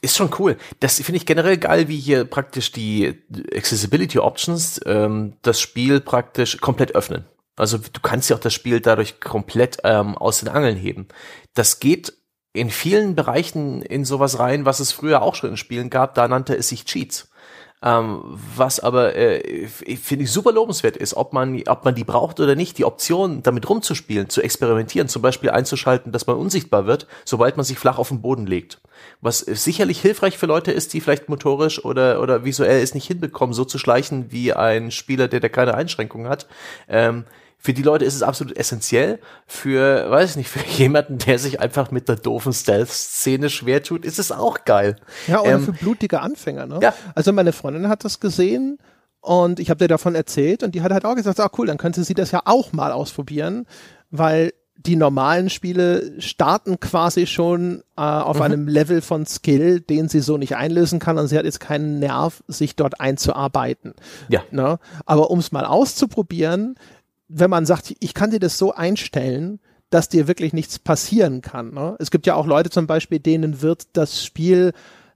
[0.00, 0.56] Ist schon cool.
[0.78, 3.22] Das finde ich generell geil, wie hier praktisch die
[3.54, 7.26] Accessibility Options ähm, das Spiel praktisch komplett öffnen.
[7.56, 11.08] Also du kannst ja auch das Spiel dadurch komplett ähm, aus den Angeln heben.
[11.52, 12.14] Das geht
[12.54, 16.14] in vielen Bereichen in sowas rein, was es früher auch schon in Spielen gab.
[16.14, 17.29] Da nannte es sich Cheats.
[17.82, 18.20] Ähm,
[18.56, 22.54] was aber äh, finde ich super lobenswert ist, ob man, ob man die braucht oder
[22.54, 27.56] nicht, die Option, damit rumzuspielen, zu experimentieren, zum Beispiel einzuschalten, dass man unsichtbar wird, sobald
[27.56, 28.80] man sich flach auf den Boden legt.
[29.22, 33.54] Was sicherlich hilfreich für Leute ist, die vielleicht motorisch oder, oder visuell es nicht hinbekommen,
[33.54, 36.46] so zu schleichen wie ein Spieler, der, der keine Einschränkungen hat.
[36.86, 37.24] Ähm,
[37.62, 39.20] für die Leute ist es absolut essentiell.
[39.46, 44.04] Für, weiß ich nicht, für jemanden, der sich einfach mit der doofen Stealth-Szene schwer tut,
[44.04, 44.96] ist es auch geil.
[45.26, 46.80] Ja, oder ähm, für blutige Anfänger, ne?
[46.82, 46.94] Ja.
[47.14, 48.78] Also meine Freundin hat das gesehen
[49.20, 51.76] und ich habe dir davon erzählt und die hat halt auch gesagt, ah cool, dann
[51.76, 53.66] könnte sie das ja auch mal ausprobieren,
[54.10, 54.52] weil
[54.86, 58.42] die normalen Spiele starten quasi schon äh, auf mhm.
[58.42, 61.98] einem Level von Skill, den sie so nicht einlösen kann und sie hat jetzt keinen
[61.98, 63.92] Nerv, sich dort einzuarbeiten.
[64.30, 64.42] Ja.
[64.50, 64.78] Ne?
[65.04, 66.76] Aber um es mal auszuprobieren,
[67.32, 69.60] wenn man sagt, ich kann dir das so einstellen,
[69.90, 71.72] dass dir wirklich nichts passieren kann.
[71.72, 71.96] Ne?
[71.98, 74.72] Es gibt ja auch Leute zum Beispiel, denen wird das Spiel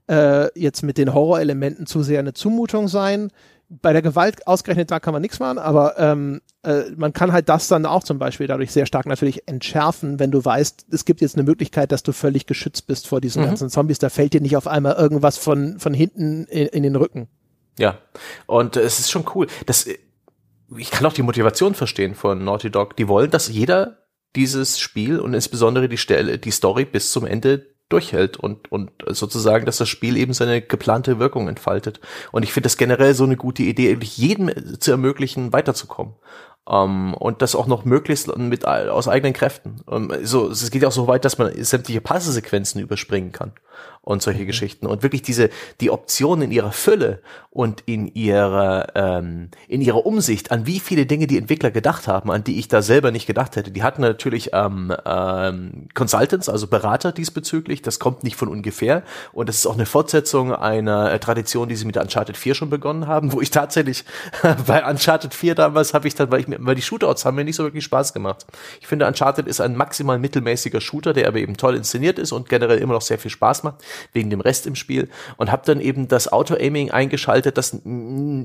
[0.09, 3.31] äh, jetzt mit den Horrorelementen zu sehr eine Zumutung sein.
[3.67, 7.49] Bei der Gewalt ausgerechnet da kann man nichts machen, aber ähm, äh, man kann halt
[7.49, 11.21] das dann auch zum Beispiel dadurch sehr stark natürlich entschärfen, wenn du weißt, es gibt
[11.21, 13.47] jetzt eine Möglichkeit, dass du völlig geschützt bist vor diesen mhm.
[13.47, 13.97] ganzen Zombies.
[13.97, 17.27] Da fällt dir nicht auf einmal irgendwas von, von hinten in, in den Rücken.
[17.79, 17.97] Ja,
[18.45, 19.47] und es ist schon cool.
[19.65, 19.87] Das
[20.77, 22.95] ich kann auch die Motivation verstehen von Naughty Dog.
[22.95, 24.05] Die wollen, dass jeder
[24.35, 29.65] dieses Spiel und insbesondere die Stelle, die Story bis zum Ende durchhält und, und sozusagen,
[29.65, 31.99] dass das Spiel eben seine geplante Wirkung entfaltet.
[32.31, 36.15] Und ich finde das generell so eine gute Idee, jedem zu ermöglichen, weiterzukommen.
[36.67, 39.81] Um, ähm, und das auch noch möglichst mit aus eigenen Kräften.
[39.85, 43.51] Um, so, es geht ja auch so weit, dass man sämtliche Passesequenzen überspringen kann
[44.05, 44.47] und solche mhm.
[44.47, 44.85] Geschichten.
[44.85, 45.49] Und wirklich diese,
[45.81, 51.05] die Optionen in ihrer Fülle und in ihrer, ähm, in ihrer Umsicht, an wie viele
[51.05, 53.71] Dinge die Entwickler gedacht haben, an die ich da selber nicht gedacht hätte.
[53.71, 57.81] Die hatten natürlich ähm, ähm, Consultants, also Berater diesbezüglich.
[57.81, 59.03] Das kommt nicht von ungefähr.
[59.33, 62.69] Und das ist auch eine Fortsetzung einer äh, Tradition, die sie mit Uncharted 4 schon
[62.69, 64.05] begonnen haben, wo ich tatsächlich
[64.67, 67.43] bei Uncharted 4 damals habe ich dann, weil ich mir, weil die Shootouts haben mir
[67.43, 68.45] nicht so wirklich Spaß gemacht.
[68.81, 72.49] Ich finde, Uncharted ist ein maximal mittelmäßiger Shooter, der aber eben toll inszeniert ist und
[72.49, 73.83] generell immer noch sehr viel Spaß macht
[74.13, 77.79] wegen dem Rest im Spiel und habe dann eben das Auto-Aiming eingeschaltet, das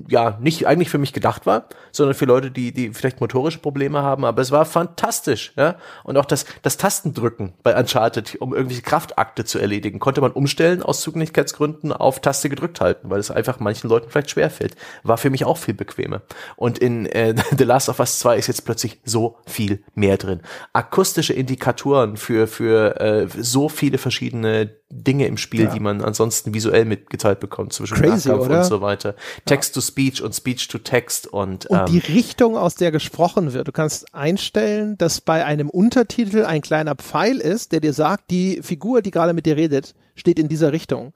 [0.08, 4.02] ja nicht eigentlich für mich gedacht war, sondern für Leute, die die vielleicht motorische Probleme
[4.02, 8.82] haben, aber es war fantastisch, ja und auch das das Tastendrücken bei Uncharted, um irgendwelche
[8.82, 13.60] Kraftakte zu erledigen, konnte man umstellen aus Zugänglichkeitsgründen auf Taste gedrückt halten, weil es einfach
[13.60, 14.76] manchen Leuten vielleicht schwer fällt.
[15.02, 16.22] War für mich auch viel bequemer.
[16.56, 20.40] Und in äh, The Last of Us 2 ist jetzt plötzlich so viel mehr drin.
[20.72, 25.74] Akustische Indikatoren für für äh, so viele verschiedene Dinge im Spiel, ja.
[25.74, 28.58] die man ansonsten visuell mitgeteilt bekommt, zwischen Crazy, Nahkampf oder?
[28.58, 29.14] und so weiter.
[29.44, 33.52] Text to Speech und Speech to Text und und ähm, die Richtung, aus der gesprochen
[33.52, 33.68] wird.
[33.68, 38.60] Du kannst einstellen, dass bei einem Untertitel ein kleiner Pfeil ist, der dir sagt, die
[38.62, 41.12] Figur, die gerade mit dir redet, steht in dieser Richtung.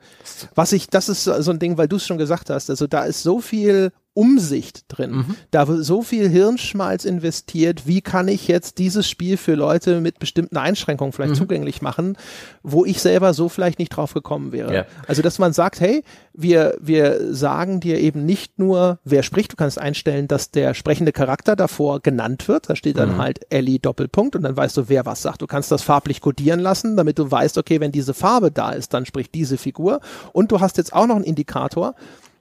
[0.54, 2.70] Was ich, das ist so ein Ding, weil du es schon gesagt hast.
[2.70, 5.10] Also da ist so viel Umsicht drin.
[5.10, 5.36] Mhm.
[5.50, 10.20] Da wird so viel Hirnschmalz investiert, wie kann ich jetzt dieses Spiel für Leute mit
[10.20, 11.38] bestimmten Einschränkungen vielleicht mhm.
[11.38, 12.16] zugänglich machen,
[12.62, 14.74] wo ich selber so vielleicht nicht drauf gekommen wäre.
[14.74, 14.86] Ja.
[15.06, 16.02] Also, dass man sagt, hey,
[16.32, 21.12] wir, wir sagen dir eben nicht nur, wer spricht, du kannst einstellen, dass der sprechende
[21.12, 22.68] Charakter davor genannt wird.
[22.68, 23.18] Da steht dann mhm.
[23.18, 25.42] halt Ellie Doppelpunkt und dann weißt du, wer was sagt.
[25.42, 28.94] Du kannst das farblich kodieren lassen, damit du weißt, okay, wenn diese Farbe da ist,
[28.94, 30.00] dann spricht diese Figur.
[30.32, 31.94] Und du hast jetzt auch noch einen Indikator,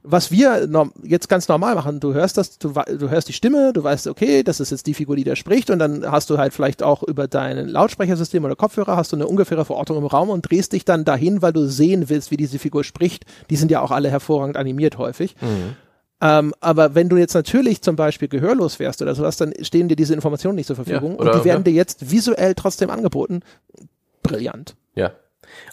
[0.04, 0.68] was wir
[1.04, 4.44] jetzt ganz normal machen, du hörst das, du, du hörst die Stimme, du weißt, okay,
[4.44, 7.04] das ist jetzt die Figur, die da spricht und dann hast du halt vielleicht auch
[7.04, 10.84] über dein Lautsprechersystem oder Kopfhörer hast du eine ungefähre Verortung im Raum und drehst dich
[10.84, 13.26] dann dahin, weil du sehen willst, wie diese Figur spricht.
[13.50, 15.36] Die sind ja auch alle hervorragend animiert häufig.
[15.40, 15.76] Mhm.
[16.22, 19.96] Ähm, aber wenn du jetzt natürlich zum Beispiel gehörlos wärst oder sowas, dann stehen dir
[19.96, 21.72] diese Informationen nicht zur Verfügung ja, oder, und die werden ja.
[21.72, 23.42] dir jetzt visuell trotzdem angeboten.
[24.22, 24.76] Brillant.
[24.96, 25.12] Ja,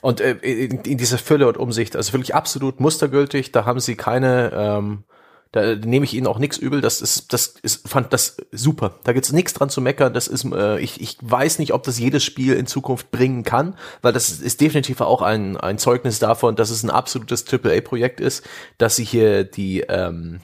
[0.00, 3.96] und äh, in, in dieser Fülle und Umsicht, also wirklich absolut mustergültig, da haben sie
[3.96, 5.04] keine, ähm,
[5.52, 8.94] da nehme ich ihnen auch nichts übel, das ist, das ist, fand das super.
[9.02, 10.14] Da gibt's nichts dran zu meckern.
[10.14, 13.76] Das ist, äh, ich, ich weiß nicht, ob das jedes Spiel in Zukunft bringen kann,
[14.00, 18.46] weil das ist definitiv auch ein, ein Zeugnis davon, dass es ein absolutes AAA-Projekt ist,
[18.78, 20.40] dass sie hier die, ähm,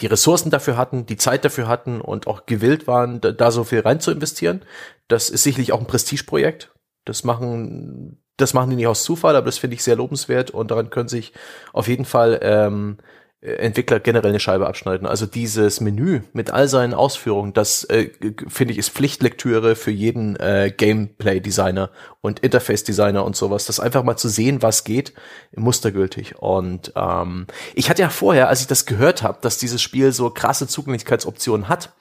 [0.00, 3.64] die Ressourcen dafür hatten, die Zeit dafür hatten und auch gewillt waren, da, da so
[3.64, 4.62] viel rein zu investieren.
[5.08, 6.72] Das ist sicherlich auch ein Prestigeprojekt.
[7.04, 10.70] Das machen das machen die nicht aus Zufall, aber das finde ich sehr lobenswert und
[10.70, 11.32] daran können sich
[11.72, 12.98] auf jeden Fall ähm,
[13.42, 15.06] Entwickler generell eine Scheibe abschneiden.
[15.06, 18.10] Also dieses Menü mit all seinen Ausführungen, das äh,
[18.48, 23.64] finde ich ist Pflichtlektüre für jeden äh, Gameplay-Designer und Interface-Designer und sowas.
[23.64, 25.14] Das einfach mal zu sehen, was geht,
[25.56, 26.36] mustergültig.
[26.38, 30.28] Und ähm, ich hatte ja vorher, als ich das gehört habe, dass dieses Spiel so
[30.28, 31.94] krasse Zugänglichkeitsoptionen hat,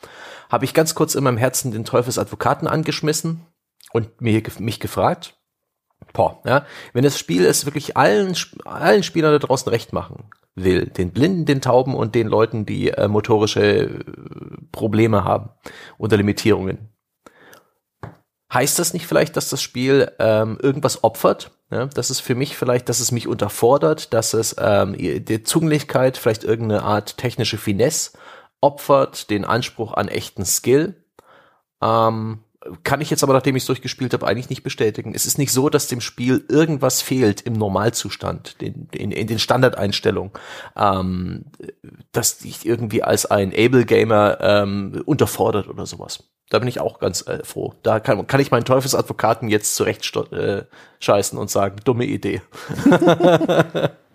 [0.50, 3.46] habe ich ganz kurz in meinem Herzen den Teufelsadvokaten angeschmissen
[3.94, 5.39] und mir, mich gefragt,
[6.14, 8.36] Boah, ja, wenn das Spiel es wirklich allen,
[8.66, 12.90] allen Spielern da draußen recht machen will, den Blinden, den Tauben und den Leuten, die
[12.90, 14.04] äh, motorische äh,
[14.72, 15.50] Probleme haben
[15.98, 16.90] oder Limitierungen,
[18.54, 21.52] heißt das nicht vielleicht, dass das Spiel ähm, irgendwas opfert?
[21.72, 26.18] Ja, das ist für mich vielleicht, dass es mich unterfordert, dass es ähm, die Zugänglichkeit,
[26.18, 28.18] vielleicht irgendeine Art technische Finesse
[28.60, 30.96] opfert, den Anspruch an echten Skill.
[31.82, 32.40] Ähm,
[32.84, 35.14] kann ich jetzt aber, nachdem ich es durchgespielt habe, eigentlich nicht bestätigen.
[35.16, 39.40] Es ist nicht so, dass dem Spiel irgendwas fehlt im Normalzustand, in, in, in den
[39.40, 40.34] Standardeinstellungen,
[40.76, 41.46] ähm,
[42.12, 46.26] dass dich irgendwie als ein Able-Gamer ähm, unterfordert oder sowas.
[46.50, 47.76] Da bin ich auch ganz äh, froh.
[47.84, 50.64] Da kann, kann ich meinen Teufelsadvokaten jetzt zurecht äh,
[51.00, 52.42] scheißen und sagen, dumme Idee.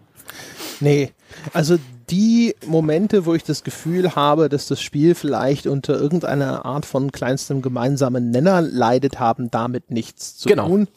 [0.80, 1.12] nee,
[1.52, 1.76] also
[2.10, 7.12] die Momente, wo ich das Gefühl habe, dass das Spiel vielleicht unter irgendeiner Art von
[7.12, 10.66] kleinstem gemeinsamen Nenner leidet, haben damit nichts zu genau.
[10.68, 10.88] tun,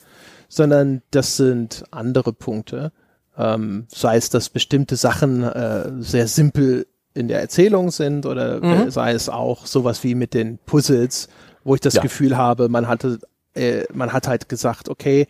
[0.50, 2.92] sondern das sind andere Punkte.
[3.38, 8.92] Ähm, sei es, dass bestimmte Sachen äh, sehr simpel in der Erzählung sind oder mhm.
[8.92, 11.30] sei es auch sowas wie mit den Puzzles,
[11.64, 12.02] wo ich das ja.
[12.02, 13.20] Gefühl habe, man hatte,
[13.54, 15.28] äh, man hat halt gesagt, okay,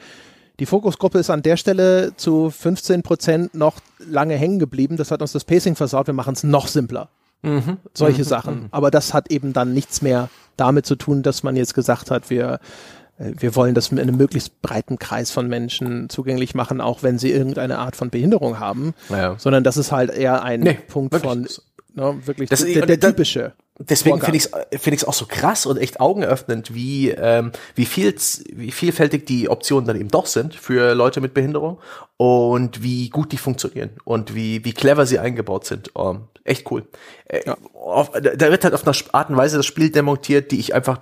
[0.59, 4.97] die Fokusgruppe ist an der Stelle zu 15 Prozent noch lange hängen geblieben.
[4.97, 6.07] Das hat uns das Pacing versaut.
[6.07, 7.09] Wir machen es noch simpler.
[7.43, 7.77] Mhm.
[7.93, 8.27] Solche mhm.
[8.27, 8.55] Sachen.
[8.55, 8.67] Mhm.
[8.71, 12.31] Aber das hat eben dann nichts mehr damit zu tun, dass man jetzt gesagt hat,
[12.31, 12.59] wir,
[13.19, 17.19] äh, wir wollen das in einem möglichst breiten Kreis von Menschen zugänglich machen, auch wenn
[17.19, 18.95] sie irgendeine Art von Behinderung haben.
[19.09, 19.35] Naja.
[19.37, 21.31] Sondern das ist halt eher ein nee, Punkt wirklich.
[21.31, 21.47] von
[21.93, 23.53] ne, wirklich das, der, der, der typische.
[23.79, 27.85] Deswegen finde ich es find ich's auch so krass und echt augenöffnend, wie, ähm, wie,
[27.85, 28.15] viel,
[28.53, 31.79] wie vielfältig die Optionen dann eben doch sind für Leute mit Behinderung
[32.17, 35.95] und wie gut die funktionieren und wie, wie clever sie eingebaut sind.
[35.95, 36.87] Um, ähm, echt cool.
[37.25, 37.57] Äh, ja.
[37.73, 40.99] auf, da wird halt auf eine Art und Weise das Spiel demontiert, die ich einfach,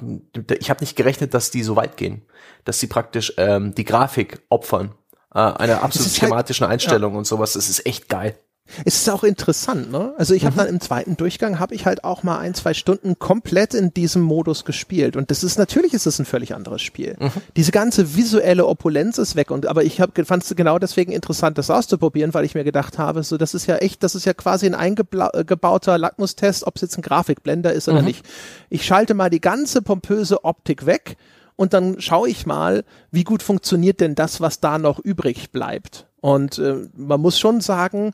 [0.60, 2.24] ich habe nicht gerechnet, dass die so weit gehen,
[2.66, 4.92] dass sie praktisch ähm, die Grafik opfern.
[5.34, 7.18] Äh, einer absolut halt schematischen halt, Einstellung ja.
[7.20, 7.54] und sowas.
[7.54, 8.38] Das ist echt geil.
[8.84, 10.14] Es ist auch interessant, ne?
[10.18, 10.58] Also ich habe mhm.
[10.58, 14.24] dann im zweiten Durchgang habe ich halt auch mal ein, zwei Stunden komplett in diesem
[14.24, 17.16] Modus gespielt und das ist natürlich ist es ein völlig anderes Spiel.
[17.20, 17.32] Mhm.
[17.56, 21.58] Diese ganze visuelle Opulenz ist weg und aber ich habe fand es genau deswegen interessant,
[21.58, 24.34] das auszuprobieren, weil ich mir gedacht habe, so das ist ja echt, das ist ja
[24.34, 28.08] quasi ein eingebauter Lackmustest, ob es jetzt ein Grafikblender ist oder mhm.
[28.08, 28.26] nicht.
[28.70, 31.18] Ich schalte mal die ganze pompöse Optik weg
[31.56, 36.08] und dann schaue ich mal, wie gut funktioniert denn das, was da noch übrig bleibt.
[36.20, 38.14] Und äh, man muss schon sagen,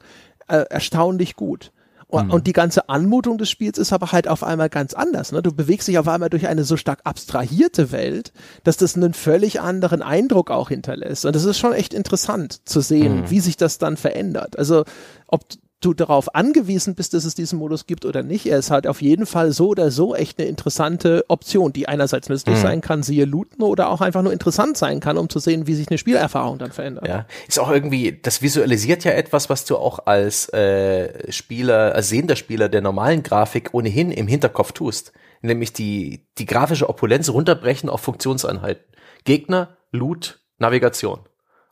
[0.51, 1.71] äh, erstaunlich gut.
[2.07, 2.31] Und, mhm.
[2.33, 5.31] und, die ganze Anmutung des Spiels ist aber halt auf einmal ganz anders.
[5.31, 5.41] Ne?
[5.41, 8.33] Du bewegst dich auf einmal durch eine so stark abstrahierte Welt,
[8.65, 11.25] dass das einen völlig anderen Eindruck auch hinterlässt.
[11.25, 13.29] Und das ist schon echt interessant zu sehen, mhm.
[13.29, 14.59] wie sich das dann verändert.
[14.59, 14.83] Also
[15.27, 15.45] ob
[15.81, 18.45] du darauf angewiesen bist, dass es diesen Modus gibt oder nicht.
[18.45, 22.29] Er ist halt auf jeden Fall so oder so echt eine interessante Option, die einerseits
[22.29, 22.61] nützlich mhm.
[22.61, 25.73] sein kann, siehe Looten, oder auch einfach nur interessant sein kann, um zu sehen, wie
[25.73, 27.07] sich eine Spielerfahrung dann verändert.
[27.07, 32.09] Ja, ist auch irgendwie, das visualisiert ja etwas, was du auch als äh, Spieler, als
[32.09, 35.11] sehender Spieler der normalen Grafik ohnehin im Hinterkopf tust.
[35.41, 38.83] Nämlich die, die grafische Opulenz runterbrechen auf Funktionseinheiten.
[39.25, 41.21] Gegner, Loot, Navigation.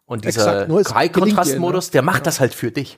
[0.06, 1.91] Und dieser High-Kontrast-Modus, ne?
[1.91, 2.23] der macht ja.
[2.23, 2.98] das halt für dich.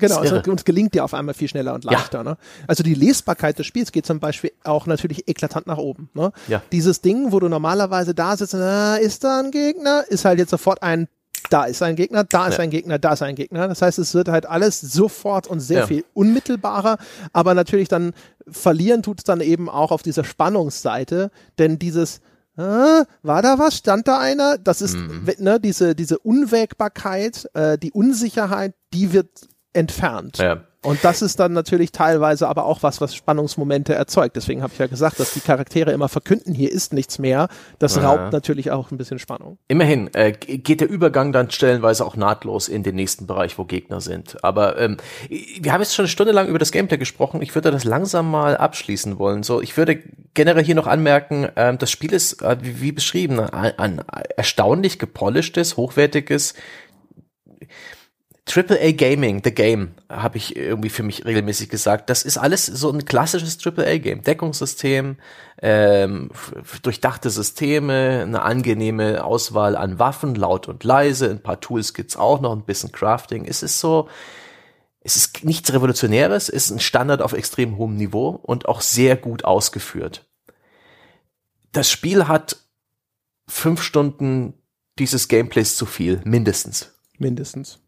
[0.00, 2.18] Genau, also uns gelingt ja auf einmal viel schneller und leichter.
[2.18, 2.24] Ja.
[2.24, 2.36] Ne?
[2.66, 6.10] Also die Lesbarkeit des Spiels geht zum Beispiel auch natürlich eklatant nach oben.
[6.14, 6.32] Ne?
[6.48, 6.62] Ja.
[6.72, 10.50] Dieses Ding, wo du normalerweise da sitzt, na, ist da ein Gegner, ist halt jetzt
[10.50, 11.08] sofort ein
[11.48, 12.64] da ist ein Gegner, da ist ja.
[12.64, 13.66] ein Gegner, da ist ein Gegner.
[13.66, 15.86] Das heißt, es wird halt alles sofort und sehr ja.
[15.86, 16.98] viel unmittelbarer,
[17.32, 18.12] aber natürlich dann
[18.46, 22.20] verlieren tut es dann eben auch auf dieser Spannungsseite, denn dieses
[22.56, 23.76] äh, war da was?
[23.76, 24.58] Stand da einer?
[24.58, 25.28] Das ist mhm.
[25.38, 29.28] ne, diese, diese Unwägbarkeit, äh, die Unsicherheit, die wird
[29.72, 30.38] entfernt.
[30.38, 30.64] Ja.
[30.82, 34.34] Und das ist dann natürlich teilweise aber auch was, was Spannungsmomente erzeugt.
[34.36, 37.48] Deswegen habe ich ja gesagt, dass die Charaktere immer verkünden, hier ist nichts mehr.
[37.78, 38.08] Das ja.
[38.08, 39.58] raubt natürlich auch ein bisschen Spannung.
[39.68, 44.00] Immerhin äh, geht der Übergang dann stellenweise auch nahtlos in den nächsten Bereich, wo Gegner
[44.00, 44.42] sind.
[44.42, 44.96] Aber ähm,
[45.28, 47.42] wir haben jetzt schon eine Stunde lang über das Gameplay gesprochen.
[47.42, 49.42] Ich würde das langsam mal abschließen wollen.
[49.42, 49.98] So, ich würde
[50.32, 54.02] generell hier noch anmerken, ähm, das Spiel ist, äh, wie, wie beschrieben, ein, ein
[54.34, 56.54] erstaunlich gepolischtes, hochwertiges
[58.50, 62.10] AAA Gaming, The Game, habe ich irgendwie für mich regelmäßig gesagt.
[62.10, 64.22] Das ist alles so ein klassisches AAA Game.
[64.22, 65.18] Deckungssystem,
[65.62, 66.30] ähm,
[66.82, 72.40] durchdachte Systeme, eine angenehme Auswahl an Waffen, laut und leise, ein paar Tools gibt's auch
[72.40, 73.44] noch, ein bisschen Crafting.
[73.44, 74.08] Es ist so,
[75.00, 79.16] es ist nichts Revolutionäres, es ist ein Standard auf extrem hohem Niveau und auch sehr
[79.16, 80.26] gut ausgeführt.
[81.70, 82.56] Das Spiel hat
[83.46, 84.54] fünf Stunden
[84.98, 86.94] dieses Gameplays zu viel, mindestens.
[87.16, 87.78] Mindestens.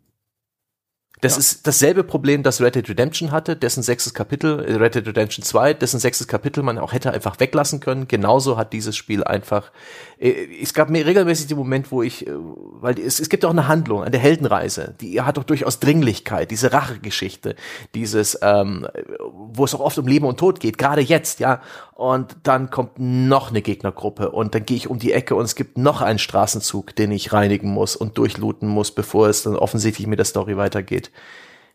[1.23, 1.39] Das ja.
[1.39, 5.44] ist dasselbe Problem, das Red Dead Redemption hatte, dessen sechstes Kapitel, äh, Red Dead Redemption
[5.44, 8.09] 2, dessen sechstes Kapitel man auch hätte einfach weglassen können.
[8.09, 9.70] Genauso hat dieses Spiel einfach,
[10.19, 13.51] äh, es gab mir regelmäßig den Moment, wo ich, äh, weil es, es gibt auch
[13.51, 17.55] eine Handlung, eine Heldenreise, die hat doch durchaus Dringlichkeit, diese Rachegeschichte,
[17.94, 18.89] dieses, ähm,
[19.31, 21.62] wo es auch oft um Leben und Tod geht, gerade jetzt, ja.
[21.94, 25.55] Und dann kommt noch eine Gegnergruppe und dann gehe ich um die Ecke und es
[25.55, 30.09] gibt noch einen Straßenzug, den ich reinigen muss und durchlooten muss, bevor es dann offensichtlich
[30.09, 31.12] mit der Story weitergeht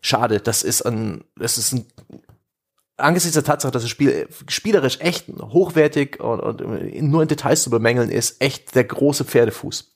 [0.00, 0.40] schade.
[0.40, 1.86] Das ist ein, das ist ein,
[2.96, 7.70] angesichts der Tatsache, dass das Spiel spielerisch echt hochwertig und, und nur in Details zu
[7.70, 9.94] bemängeln ist, echt der große Pferdefuß.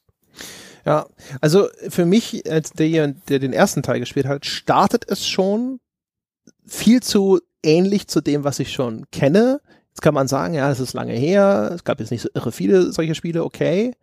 [0.84, 1.06] Ja,
[1.40, 5.78] also für mich, als der, der den ersten Teil gespielt hat, startet es schon
[6.66, 9.60] viel zu ähnlich zu dem, was ich schon kenne.
[9.90, 12.50] Jetzt kann man sagen, ja, es ist lange her, es gab jetzt nicht so irre
[12.50, 13.94] viele solche Spiele, okay.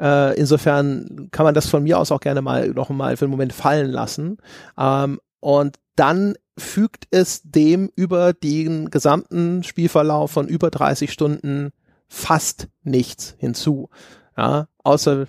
[0.00, 3.32] Äh, insofern kann man das von mir aus auch gerne mal noch mal für einen
[3.32, 4.38] Moment fallen lassen.
[4.78, 11.72] Ähm, und dann fügt es dem über den gesamten Spielverlauf von über 30 Stunden
[12.08, 13.90] fast nichts hinzu.
[14.36, 15.26] Ja, außer,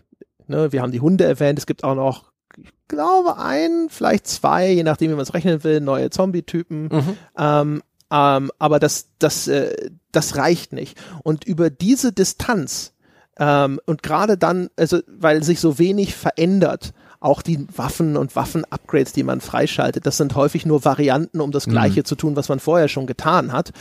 [0.48, 4.72] ne, wir haben die Hunde erwähnt, es gibt auch noch, ich glaube, ein, vielleicht zwei,
[4.72, 6.84] je nachdem, wie man es rechnen will, neue Zombie-Typen.
[6.84, 7.18] Mhm.
[7.38, 10.98] Ähm, ähm, aber das, das, äh, das reicht nicht.
[11.24, 12.94] Und über diese Distanz
[13.42, 19.14] ähm, und gerade dann, also weil sich so wenig verändert, auch die Waffen und Waffen-Upgrades,
[19.14, 22.06] die man freischaltet, das sind häufig nur Varianten, um das Gleiche mhm.
[22.06, 23.72] zu tun, was man vorher schon getan hat,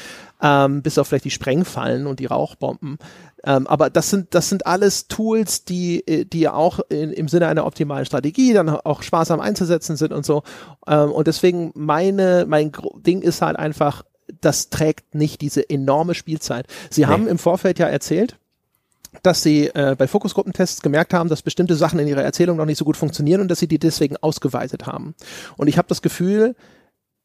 [0.43, 2.99] ähm, bis auf vielleicht die Sprengfallen und die Rauchbomben.
[3.45, 7.47] Ähm, aber das sind, das sind alles Tools, die, äh, die auch in, im Sinne
[7.47, 10.43] einer optimalen Strategie dann auch sparsam einzusetzen sind und so.
[10.87, 12.73] Ähm, und deswegen meine, mein
[13.07, 14.05] Ding ist halt einfach,
[14.41, 16.67] das trägt nicht diese enorme Spielzeit.
[16.89, 18.40] Sie haben im Vorfeld ja erzählt,
[19.23, 22.79] dass sie äh, bei Fokusgruppentests gemerkt haben, dass bestimmte Sachen in ihrer Erzählung noch nicht
[22.79, 25.15] so gut funktionieren und dass sie die deswegen ausgeweitet haben.
[25.57, 26.55] Und ich habe das Gefühl,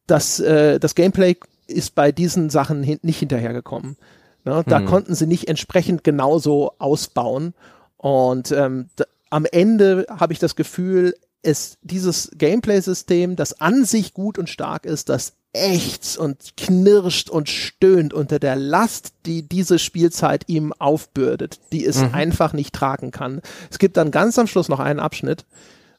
[0.08, 1.38] dass äh, das Gameplay
[1.68, 3.98] ist bei diesen Sachen hin nicht hinterhergekommen.
[4.44, 4.64] Ne?
[4.68, 4.86] Da hm.
[4.86, 7.54] konnten sie nicht entsprechend genauso ausbauen.
[7.98, 8.90] Und ähm,
[9.30, 14.86] am Ende habe ich das Gefühl, es dieses Gameplay-System, das an sich gut und stark
[14.86, 21.60] ist, das ächzt und knirscht und stöhnt unter der Last, die diese Spielzeit ihm aufbürdet,
[21.72, 22.14] die es mhm.
[22.14, 23.42] einfach nicht tragen kann.
[23.72, 25.46] Es gibt dann ganz am Schluss noch einen Abschnitt,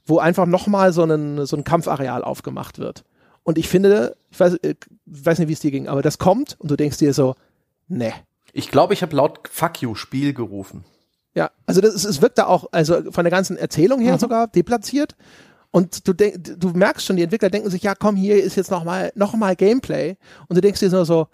[0.04, 3.04] wo einfach nochmal so ein, so ein Kampfareal aufgemacht wird.
[3.42, 4.74] Und ich finde, ich weiß, ich äh,
[5.06, 7.34] weiß nicht, wie es dir ging, aber das kommt und du denkst dir so,
[7.88, 8.12] ne.
[8.52, 10.84] Ich glaube, ich habe laut Fuck you Spiel gerufen.
[11.34, 14.18] Ja, also das, es wirkt da auch, also von der ganzen Erzählung her mhm.
[14.18, 15.14] sogar deplatziert.
[15.70, 18.70] Und du, denk, du merkst schon, die Entwickler denken sich, ja komm, hier ist jetzt
[18.70, 20.16] nochmal noch mal Gameplay.
[20.48, 21.28] Und du denkst dir nur so,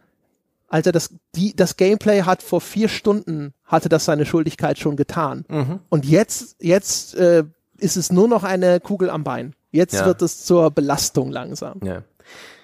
[0.68, 5.44] Alter, das, die, das Gameplay hat vor vier Stunden, hatte das seine Schuldigkeit schon getan.
[5.48, 5.80] Mhm.
[5.90, 7.44] Und jetzt, jetzt äh,
[7.76, 9.54] ist es nur noch eine Kugel am Bein.
[9.70, 10.06] Jetzt ja.
[10.06, 11.80] wird es zur Belastung langsam.
[11.82, 12.02] Ja.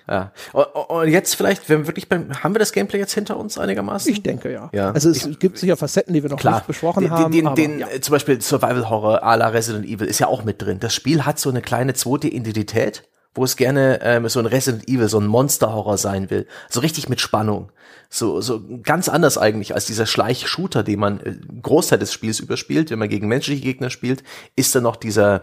[0.09, 0.33] Ja.
[0.53, 4.11] Und jetzt vielleicht, wenn wir wirklich beim, haben wir das Gameplay jetzt hinter uns einigermaßen?
[4.11, 4.71] Ich denke ja.
[4.73, 4.91] ja.
[4.93, 6.57] Also es ich, gibt sicher Facetten, die wir noch klar.
[6.57, 7.33] nicht besprochen den, haben.
[7.33, 7.89] Den, aber, den, ja.
[8.01, 10.81] Zum Beispiel Survival Horror à la Resident Evil ist ja auch mit drin.
[10.81, 13.05] Das Spiel hat so eine kleine zweite Identität,
[13.35, 16.47] wo es gerne ähm, so ein Resident Evil, so ein Monster Horror sein will.
[16.71, 17.71] So richtig mit Spannung.
[18.09, 22.91] So, so ganz anders eigentlich als dieser Schleich-Shooter, den man äh, Großteil des Spiels überspielt,
[22.91, 24.23] wenn man gegen menschliche Gegner spielt,
[24.57, 25.43] ist dann noch dieser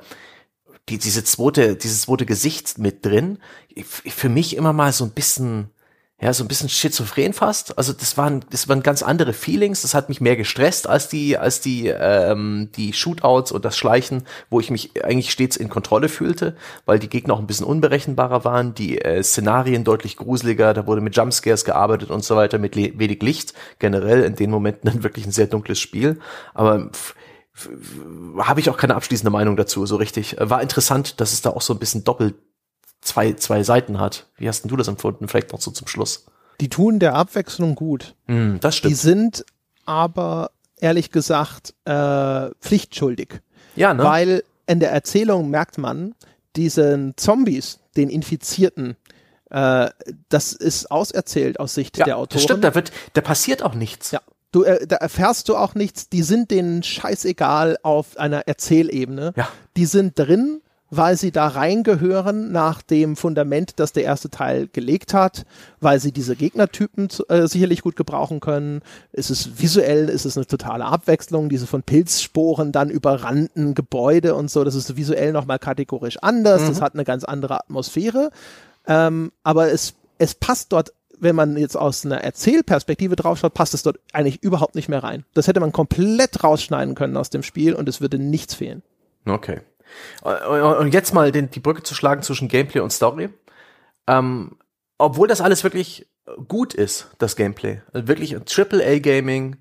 [0.90, 3.40] die, diese zweite, dieses zweite Gesicht mit drin,
[3.84, 5.70] für mich immer mal so ein bisschen,
[6.22, 7.78] ja, so ein bisschen schizophren fast.
[7.78, 9.82] Also das waren, das waren ganz andere Feelings.
[9.82, 14.24] Das hat mich mehr gestresst als die, als die, ähm, die Shootouts und das Schleichen,
[14.50, 16.56] wo ich mich eigentlich stets in Kontrolle fühlte,
[16.86, 21.02] weil die Gegner auch ein bisschen unberechenbarer waren, die äh, Szenarien deutlich gruseliger, da wurde
[21.02, 23.54] mit Jumpscares gearbeitet und so weiter, mit wenig Licht.
[23.80, 26.20] Generell in den Momenten dann wirklich ein sehr dunkles Spiel.
[26.54, 27.16] Aber pff,
[28.38, 30.36] habe ich auch keine abschließende Meinung dazu, so richtig.
[30.40, 32.36] War interessant, dass es da auch so ein bisschen doppelt
[33.02, 34.28] zwei, zwei Seiten hat.
[34.38, 35.28] Wie hast denn du das empfunden?
[35.28, 36.26] Vielleicht noch so zum Schluss.
[36.60, 38.16] Die tun der Abwechslung gut.
[38.28, 38.92] Mm, das stimmt.
[38.92, 39.46] Die sind
[39.86, 43.42] aber ehrlich gesagt äh, pflichtschuldig.
[43.76, 44.04] Ja, ne?
[44.04, 46.16] Weil in der Erzählung merkt man,
[46.56, 48.96] diesen Zombies, den Infizierten,
[49.50, 49.90] äh,
[50.30, 52.38] das ist auserzählt aus Sicht ja, der Autoren.
[52.38, 54.12] Das stimmt, da wird, da passiert auch nichts.
[54.12, 54.22] Ja.
[54.56, 59.34] Du, äh, da erfährst du auch nichts, die sind denen scheißegal auf einer Erzählebene.
[59.36, 59.50] Ja.
[59.76, 65.14] Die sind drin, weil sie da reingehören nach dem Fundament, das der erste Teil gelegt
[65.14, 65.46] hat,
[65.82, 68.80] weil sie diese Gegnertypen äh, sicherlich gut gebrauchen können.
[69.12, 74.50] Es ist visuell, es ist eine totale Abwechslung, diese von Pilzsporen dann überrannten Gebäude und
[74.50, 76.68] so, das ist visuell nochmal kategorisch anders, mhm.
[76.70, 78.30] das hat eine ganz andere Atmosphäre,
[78.88, 83.84] ähm, aber es, es passt dort wenn man jetzt aus einer Erzählperspektive draufschaut, passt es
[83.84, 85.26] dort eigentlich überhaupt nicht mehr rein.
[85.34, 88.84] Das hätte man komplett rausschneiden können aus dem Spiel und es würde nichts fehlen.
[89.26, 89.62] Okay.
[90.24, 93.30] Und jetzt mal den, die Brücke zu schlagen zwischen Gameplay und Story.
[94.08, 94.58] Ähm,
[94.98, 96.08] obwohl das alles wirklich
[96.48, 99.58] gut ist, das Gameplay, wirklich Triple A Gaming,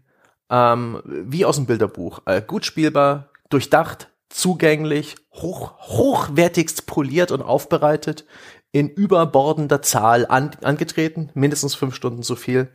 [0.50, 8.24] ähm, wie aus dem Bilderbuch, äh, gut spielbar, durchdacht, zugänglich, hoch, hochwertigst poliert und aufbereitet,
[8.74, 12.70] in überbordender Zahl an, angetreten, mindestens fünf Stunden so viel,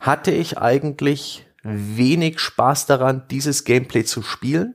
[0.00, 4.74] hatte ich eigentlich wenig Spaß daran, dieses Gameplay zu spielen.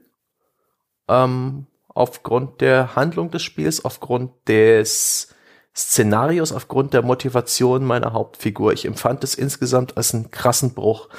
[1.07, 5.29] Ähm, aufgrund der Handlung des Spiels, aufgrund des
[5.75, 8.71] Szenarios, aufgrund der Motivation meiner Hauptfigur.
[8.71, 11.09] Ich empfand es insgesamt als einen krassen Bruch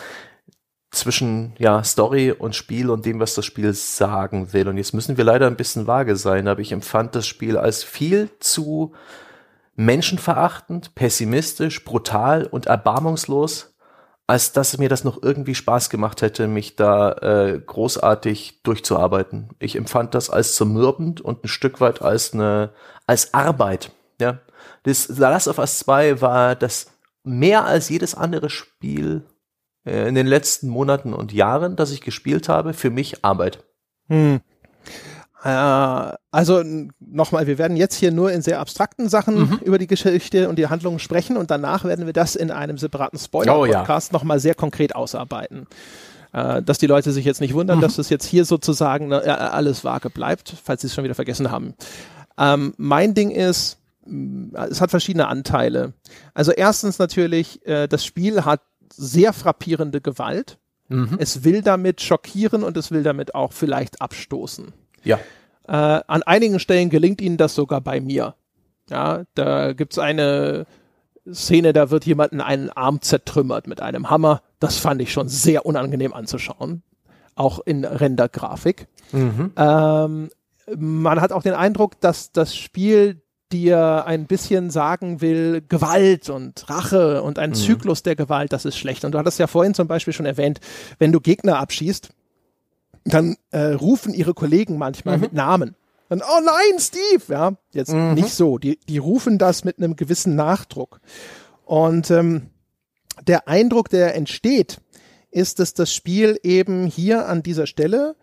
[0.92, 4.68] zwischen ja Story und Spiel und dem, was das Spiel sagen will.
[4.68, 7.82] Und jetzt müssen wir leider ein bisschen vage sein, aber ich empfand das Spiel als
[7.82, 8.94] viel zu
[9.78, 13.76] menschenverachtend, pessimistisch, brutal und erbarmungslos,
[14.26, 19.50] als dass mir das noch irgendwie Spaß gemacht hätte, mich da äh, großartig durchzuarbeiten.
[19.60, 22.70] Ich empfand das als zermürbend und ein Stück weit als eine
[23.06, 23.92] als Arbeit.
[24.20, 24.40] Ja,
[24.82, 26.90] das The Last of Us 2 war das
[27.22, 29.22] mehr als jedes andere Spiel
[29.86, 33.64] äh, in den letzten Monaten und Jahren, das ich gespielt habe, für mich Arbeit.
[34.08, 34.40] Hm.
[35.44, 35.48] Äh,
[36.30, 36.62] also
[36.98, 39.60] nochmal, wir werden jetzt hier nur in sehr abstrakten Sachen mhm.
[39.62, 43.18] über die Geschichte und die Handlungen sprechen und danach werden wir das in einem separaten
[43.18, 44.18] Spoiler-Podcast oh, ja.
[44.18, 45.66] nochmal sehr konkret ausarbeiten.
[46.32, 47.82] Äh, dass die Leute sich jetzt nicht wundern, mhm.
[47.82, 51.50] dass das jetzt hier sozusagen äh, alles vage bleibt, falls sie es schon wieder vergessen
[51.50, 51.74] haben.
[52.36, 53.78] Ähm, mein Ding ist,
[54.70, 55.92] es hat verschiedene Anteile.
[56.34, 58.60] Also erstens natürlich, äh, das Spiel hat
[58.92, 60.58] sehr frappierende Gewalt.
[60.88, 61.16] Mhm.
[61.18, 64.72] Es will damit schockieren und es will damit auch vielleicht abstoßen.
[65.04, 65.18] Ja.
[65.66, 68.34] Äh, an einigen Stellen gelingt ihnen das sogar bei mir.
[68.90, 70.66] Ja, da gibt's eine
[71.32, 74.42] Szene, da wird jemanden einen Arm zertrümmert mit einem Hammer.
[74.60, 76.82] Das fand ich schon sehr unangenehm anzuschauen.
[77.34, 78.88] Auch in Rendergrafik.
[79.12, 79.52] Mhm.
[79.56, 80.30] Ähm,
[80.76, 83.22] man hat auch den Eindruck, dass das Spiel
[83.52, 87.54] dir ein bisschen sagen will, Gewalt und Rache und ein mhm.
[87.54, 89.04] Zyklus der Gewalt, das ist schlecht.
[89.04, 90.60] Und du hattest ja vorhin zum Beispiel schon erwähnt,
[90.98, 92.10] wenn du Gegner abschießt,
[93.04, 95.22] dann äh, rufen ihre Kollegen manchmal mhm.
[95.22, 95.76] mit Namen.
[96.08, 97.22] Dann, oh nein, Steve!
[97.28, 98.14] Ja, jetzt mhm.
[98.14, 98.58] nicht so.
[98.58, 101.00] Die, die rufen das mit einem gewissen Nachdruck.
[101.64, 102.48] Und ähm,
[103.26, 104.80] der Eindruck, der entsteht,
[105.30, 108.16] ist, dass das Spiel eben hier an dieser Stelle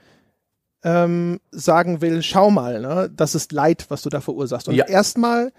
[0.83, 4.67] ähm, sagen will, schau mal, ne, das ist Leid, was du da verursachst.
[4.67, 4.85] Und ja.
[4.85, 5.51] erstmal,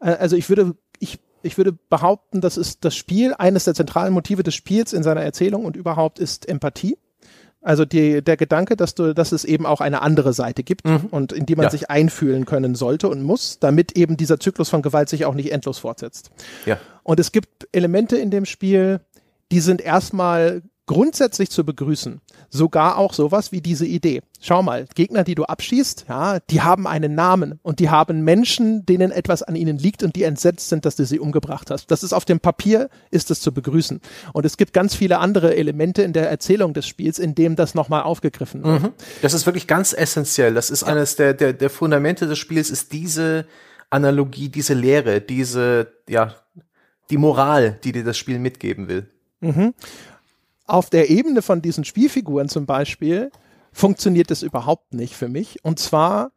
[0.00, 4.12] äh, also ich würde, ich, ich würde behaupten, das ist das Spiel, eines der zentralen
[4.12, 6.96] Motive des Spiels in seiner Erzählung und überhaupt ist Empathie.
[7.60, 11.06] Also die, der Gedanke, dass du, dass es eben auch eine andere Seite gibt mhm.
[11.10, 11.70] und in die man ja.
[11.70, 15.50] sich einfühlen können sollte und muss, damit eben dieser Zyklus von Gewalt sich auch nicht
[15.50, 16.30] endlos fortsetzt.
[16.66, 16.78] Ja.
[17.02, 19.00] Und es gibt Elemente in dem Spiel,
[19.50, 22.20] die sind erstmal grundsätzlich zu begrüßen.
[22.50, 24.22] Sogar auch sowas wie diese Idee.
[24.40, 28.86] Schau mal, Gegner, die du abschießt, ja, die haben einen Namen und die haben Menschen,
[28.86, 31.90] denen etwas an ihnen liegt und die entsetzt sind, dass du sie umgebracht hast.
[31.90, 34.00] Das ist auf dem Papier, ist es zu begrüßen.
[34.32, 37.74] Und es gibt ganz viele andere Elemente in der Erzählung des Spiels, in dem das
[37.74, 38.82] nochmal aufgegriffen wird.
[38.82, 38.92] Mhm.
[39.20, 40.54] Das ist wirklich ganz essentiell.
[40.54, 40.88] Das ist ja.
[40.88, 43.44] eines der, der, der Fundamente des Spiels, ist diese
[43.90, 46.34] Analogie, diese Lehre, diese, ja,
[47.10, 49.10] die Moral, die dir das Spiel mitgeben will.
[49.40, 49.74] Mhm
[50.68, 53.30] auf der Ebene von diesen Spielfiguren zum Beispiel
[53.72, 55.64] funktioniert das überhaupt nicht für mich.
[55.64, 56.32] Und zwar,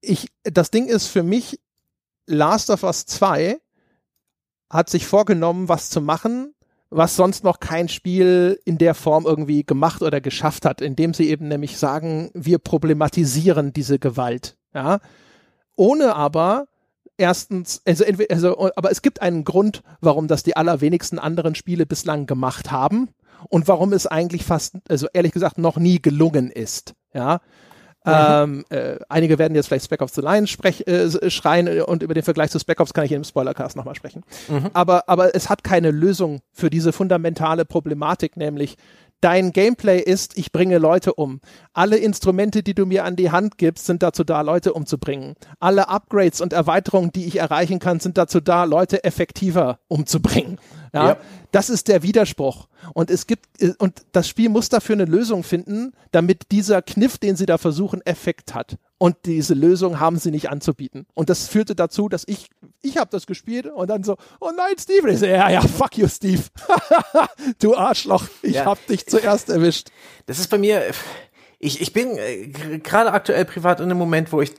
[0.00, 1.60] ich, das Ding ist für mich,
[2.26, 3.58] Last of Us 2
[4.68, 6.54] hat sich vorgenommen, was zu machen,
[6.90, 11.28] was sonst noch kein Spiel in der Form irgendwie gemacht oder geschafft hat, indem sie
[11.28, 15.00] eben nämlich sagen, wir problematisieren diese Gewalt, ja,
[15.76, 16.66] ohne aber
[17.20, 22.26] erstens, also, also, aber es gibt einen Grund, warum das die allerwenigsten anderen Spiele bislang
[22.26, 23.10] gemacht haben
[23.48, 26.94] und warum es eigentlich fast, also ehrlich gesagt, noch nie gelungen ist.
[27.14, 27.40] Ja.
[28.04, 28.12] Mhm.
[28.12, 32.14] Ähm, äh, einige werden jetzt vielleicht Spec Ops The Line sprech, äh, schreien und über
[32.14, 34.24] den Vergleich zu Spec Ops kann ich im Spoilercast nochmal sprechen.
[34.48, 34.70] Mhm.
[34.72, 38.76] Aber, aber es hat keine Lösung für diese fundamentale Problematik, nämlich
[39.20, 41.40] Dein Gameplay ist, ich bringe Leute um.
[41.74, 45.34] Alle Instrumente, die du mir an die Hand gibst, sind dazu da, Leute umzubringen.
[45.58, 50.58] Alle Upgrades und Erweiterungen, die ich erreichen kann, sind dazu da, Leute effektiver umzubringen.
[50.92, 51.16] Ja, ja.
[51.52, 52.68] das ist der Widerspruch.
[52.94, 53.46] Und es gibt,
[53.78, 58.04] und das Spiel muss dafür eine Lösung finden, damit dieser Kniff, den sie da versuchen,
[58.04, 58.76] Effekt hat.
[58.98, 61.06] Und diese Lösung haben sie nicht anzubieten.
[61.14, 62.50] Und das führte dazu, dass ich,
[62.82, 65.04] ich habe das gespielt und dann so, oh nein, Steve.
[65.04, 66.42] Und ich so, ja, ja, fuck you, Steve.
[67.60, 68.66] du Arschloch, ich ja.
[68.66, 69.88] hab dich zuerst erwischt.
[70.26, 70.82] Das ist bei mir,
[71.58, 74.52] ich, ich bin äh, gerade aktuell privat in einem Moment, wo ich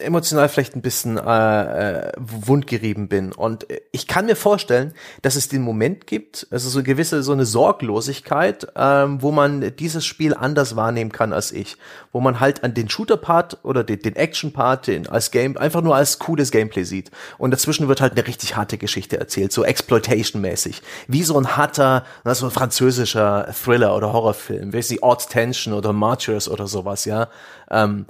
[0.00, 3.32] emotional vielleicht ein bisschen äh, äh, wundgerieben bin.
[3.32, 4.92] Und ich kann mir vorstellen,
[5.22, 9.74] dass es den Moment gibt, also so eine gewisse so eine Sorglosigkeit, ähm, wo man
[9.76, 11.76] dieses Spiel anders wahrnehmen kann als ich.
[12.12, 15.96] Wo man halt an den Shooter-Part oder den, den Action-Part den als Game einfach nur
[15.96, 17.10] als cooles Gameplay sieht.
[17.38, 20.82] Und dazwischen wird halt eine richtig harte Geschichte erzählt, so Exploitation-mäßig.
[21.06, 25.92] Wie so ein harter, so ein französischer Thriller oder Horrorfilm, wie sie Odd Tension oder
[25.92, 27.28] Martyrs oder sowas, ja.
[27.70, 28.06] Ähm,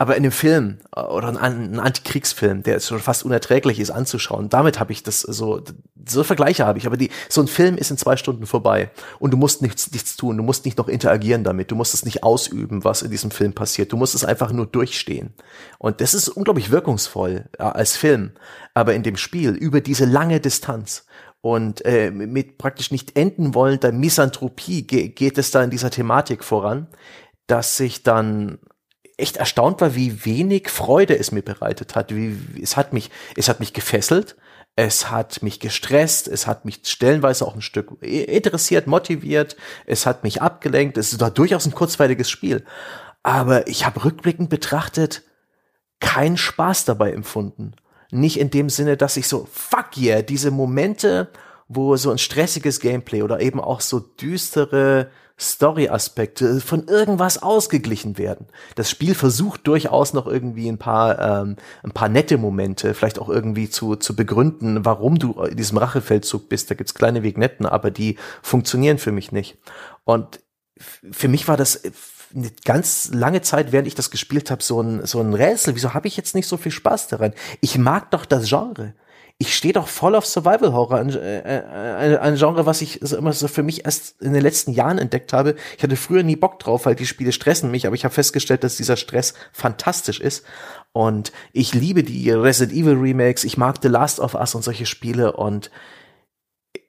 [0.00, 4.80] aber in dem Film äh, oder ein, Antikriegsfilm, der schon fast unerträglich ist anzuschauen, damit
[4.80, 5.62] habe ich das so,
[6.08, 6.86] so Vergleiche habe ich.
[6.86, 8.90] Aber die, so ein Film ist in zwei Stunden vorbei.
[9.18, 12.06] Und du musst nichts, nichts tun, du musst nicht noch interagieren damit, du musst es
[12.06, 15.34] nicht ausüben, was in diesem Film passiert, du musst es einfach nur durchstehen.
[15.78, 18.32] Und das ist unglaublich wirkungsvoll ja, als Film,
[18.72, 21.04] aber in dem Spiel über diese lange Distanz
[21.42, 26.42] und äh, mit praktisch nicht enden wollender Misanthropie ge geht es da in dieser Thematik
[26.42, 26.86] voran,
[27.46, 28.60] dass sich dann
[29.20, 32.14] echt erstaunt war, wie wenig Freude es mir bereitet hat.
[32.14, 34.36] Wie, es hat mich, es hat mich gefesselt,
[34.76, 39.56] es hat mich gestresst, es hat mich stellenweise auch ein Stück interessiert, motiviert,
[39.86, 42.64] es hat mich abgelenkt, es war durchaus ein kurzweiliges Spiel.
[43.22, 45.22] Aber ich habe rückblickend betrachtet
[46.00, 47.74] keinen Spaß dabei empfunden.
[48.10, 51.28] Nicht in dem Sinne, dass ich so, fuck yeah, diese Momente,
[51.68, 55.10] wo so ein stressiges Gameplay oder eben auch so düstere
[55.40, 58.46] Story-Aspekte von irgendwas ausgeglichen werden.
[58.74, 63.30] Das Spiel versucht durchaus noch irgendwie ein paar, ähm, ein paar nette Momente, vielleicht auch
[63.30, 66.70] irgendwie zu, zu begründen, warum du in diesem Rachefeldzug bist.
[66.70, 69.56] Da gibt's kleine Vignetten, aber die funktionieren für mich nicht.
[70.04, 70.40] Und
[70.78, 71.82] für mich war das
[72.34, 75.74] eine ganz lange Zeit, während ich das gespielt habe, so ein, so ein Rätsel.
[75.74, 77.32] Wieso habe ich jetzt nicht so viel Spaß daran?
[77.60, 78.94] Ich mag doch das Genre
[79.42, 83.16] ich stehe doch voll auf Survival Horror, ein, äh, äh, ein, Genre, was ich also
[83.16, 85.56] immer so für mich erst in den letzten Jahren entdeckt habe.
[85.78, 88.64] Ich hatte früher nie Bock drauf, weil die Spiele stressen mich, aber ich habe festgestellt,
[88.64, 90.44] dass dieser Stress fantastisch ist.
[90.92, 94.84] Und ich liebe die Resident Evil Remakes, ich mag The Last of Us und solche
[94.84, 95.70] Spiele und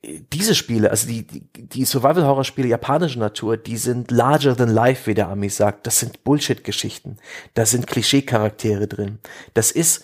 [0.04, 5.14] diese Spiele, also die, die, die Survival-Horror-Spiele japanischer Natur, die sind larger than life, wie
[5.14, 5.88] der Ami sagt.
[5.88, 7.18] Das sind Bullshit-Geschichten.
[7.54, 9.20] Da sind Klischee-Charaktere drin.
[9.54, 10.04] Das ist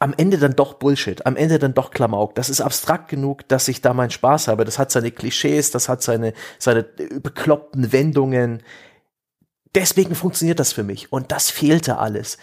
[0.00, 2.34] am Ende dann doch Bullshit, am Ende dann doch Klamauk.
[2.34, 4.64] Das ist abstrakt genug, dass ich da meinen Spaß habe.
[4.64, 8.62] Das hat seine Klischees, das hat seine, seine bekloppten Wendungen.
[9.74, 11.12] Deswegen funktioniert das für mich.
[11.12, 12.38] Und das fehlte alles.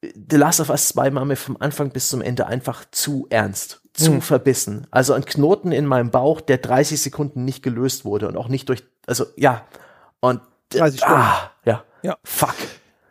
[0.00, 3.82] The Last of Us 2 war mir vom Anfang bis zum Ende einfach zu ernst,
[3.92, 4.22] zu hm.
[4.22, 4.86] verbissen.
[4.90, 8.70] Also ein Knoten in meinem Bauch, der 30 Sekunden nicht gelöst wurde und auch nicht
[8.70, 9.66] durch, also ja.
[10.20, 10.40] Und
[10.70, 11.20] 30 Stunden.
[11.20, 11.84] Ah, ja.
[12.02, 12.16] Ja.
[12.24, 12.56] Fuck.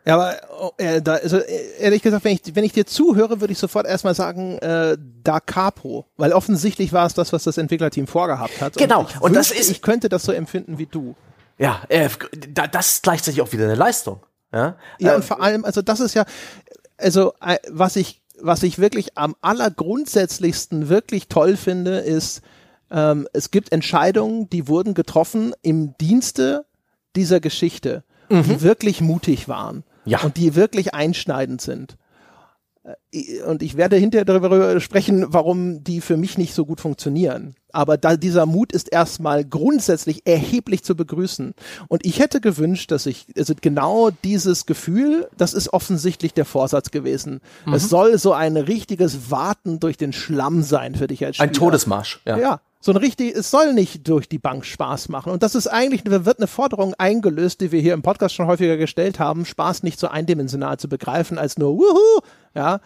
[0.06, 3.40] Ja, aber oh, äh, da, also äh, ehrlich gesagt, wenn ich, wenn ich dir zuhöre,
[3.40, 7.58] würde ich sofort erstmal sagen, äh, Da Capo, weil offensichtlich war es das, was das
[7.58, 8.78] Entwicklerteam vorgehabt hat.
[8.78, 9.70] Genau, und, und das ist.
[9.70, 11.16] Ich könnte das so empfinden wie du.
[11.60, 12.10] Ja, äh,
[12.50, 14.22] da, das ist gleichzeitig auch wieder eine Leistung.
[14.52, 16.26] Ja, ja ähm, und vor allem, also das ist ja,
[16.98, 22.42] also äh, was ich, was ich wirklich am allergrundsätzlichsten wirklich toll finde, ist,
[22.90, 26.66] ähm, es gibt Entscheidungen, die wurden getroffen im Dienste
[27.16, 28.44] dieser Geschichte, mhm.
[28.44, 30.22] die wirklich mutig waren ja.
[30.22, 31.98] und die wirklich einschneidend sind.
[33.12, 37.56] Äh, und ich werde hinterher darüber sprechen, warum die für mich nicht so gut funktionieren.
[37.74, 41.54] Aber da dieser Mut ist erstmal grundsätzlich erheblich zu begrüßen.
[41.88, 46.92] Und ich hätte gewünscht, dass ich, also genau dieses Gefühl, das ist offensichtlich der Vorsatz
[46.92, 47.40] gewesen.
[47.66, 47.74] Mhm.
[47.74, 51.50] Es soll so ein richtiges Warten durch den Schlamm sein für dich als Spieler.
[51.50, 52.38] Ein Todesmarsch, ja.
[52.38, 55.32] Ja, so ein richtig, es soll nicht durch die Bank Spaß machen.
[55.32, 58.76] Und das ist eigentlich, wird eine Forderung eingelöst, die wir hier im Podcast schon häufiger
[58.76, 62.22] gestellt haben, Spaß nicht so eindimensional zu begreifen als nur Wuhu,
[62.56, 62.82] ja.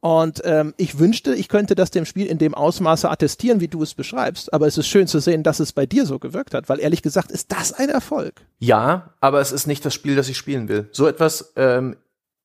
[0.00, 3.82] Und ähm, ich wünschte, ich könnte das dem Spiel in dem Ausmaße attestieren, wie du
[3.82, 4.52] es beschreibst.
[4.52, 7.02] Aber es ist schön zu sehen, dass es bei dir so gewirkt hat, weil ehrlich
[7.02, 8.46] gesagt ist das ein Erfolg.
[8.60, 10.88] Ja, aber es ist nicht das Spiel, das ich spielen will.
[10.92, 11.96] So etwas ähm,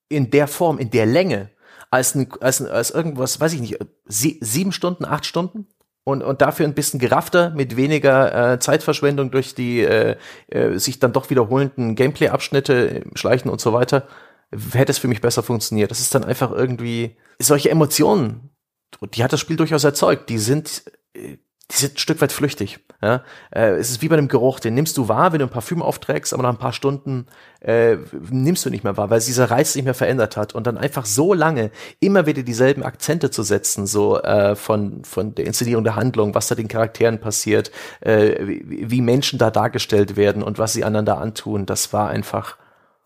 [0.09, 1.51] in der Form, in der Länge,
[1.91, 5.67] als, ein, als, als irgendwas, weiß ich nicht, sie, sieben Stunden, acht Stunden?
[6.03, 10.17] Und, und dafür ein bisschen geraffter, mit weniger äh, Zeitverschwendung durch die äh,
[10.47, 14.07] äh, sich dann doch wiederholenden Gameplay-Abschnitte, Schleichen und so weiter,
[14.73, 15.91] hätte es für mich besser funktioniert.
[15.91, 18.49] Das ist dann einfach irgendwie solche Emotionen,
[19.15, 20.29] die hat das Spiel durchaus erzeugt.
[20.29, 20.83] Die sind
[21.15, 21.37] äh,
[21.73, 22.79] die sind ein Stück weit flüchtig.
[23.01, 23.23] Ja?
[23.51, 25.81] Äh, es ist wie bei einem Geruch, den nimmst du wahr, wenn du ein Parfüm
[25.81, 27.25] aufträgst, aber nach ein paar Stunden
[27.61, 27.97] äh,
[28.29, 30.53] nimmst du nicht mehr wahr, weil dieser Reiz sich mehr verändert hat.
[30.53, 35.33] Und dann einfach so lange immer wieder dieselben Akzente zu setzen, so äh, von, von
[35.35, 37.71] der Inszenierung der Handlung, was da den Charakteren passiert,
[38.01, 42.57] äh, wie, wie Menschen da dargestellt werden und was sie einander antun, das war einfach.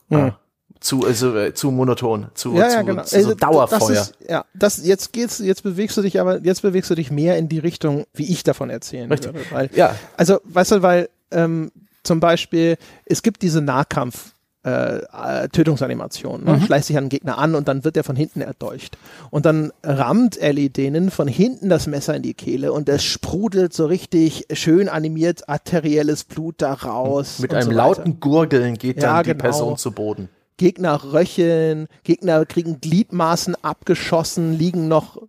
[0.10, 0.34] Mhm.
[0.80, 3.04] Zu also äh, zu monoton, zu, ja, ja, zu, genau.
[3.04, 3.80] zu so also, Dauerfeuer.
[3.80, 7.12] Das ist, ja, das jetzt geht's, jetzt bewegst du dich aber, jetzt bewegst du dich
[7.12, 9.34] mehr in die Richtung, wie ich davon erzählen Richtig.
[9.34, 9.46] würde.
[9.52, 9.96] Weil, ja.
[10.16, 11.72] Also, weißt du, weil ähm,
[12.04, 14.34] zum Beispiel es gibt diese Nahkampf
[14.68, 16.44] äh, äh Tötungsanimation.
[16.44, 16.54] Ne?
[16.54, 16.62] Mhm.
[16.62, 18.98] Schleicht sich an den Gegner an und dann wird er von hinten erdolcht.
[19.30, 23.74] Und dann rammt Ellie denen von hinten das Messer in die Kehle und es sprudelt
[23.74, 27.40] so richtig schön animiert arterielles Blut da raus.
[27.40, 29.42] Mit einem so lauten Gurgeln geht ja, dann die genau.
[29.42, 30.30] Person zu Boden.
[30.58, 35.22] Gegner röcheln, Gegner kriegen Gliedmaßen abgeschossen, liegen noch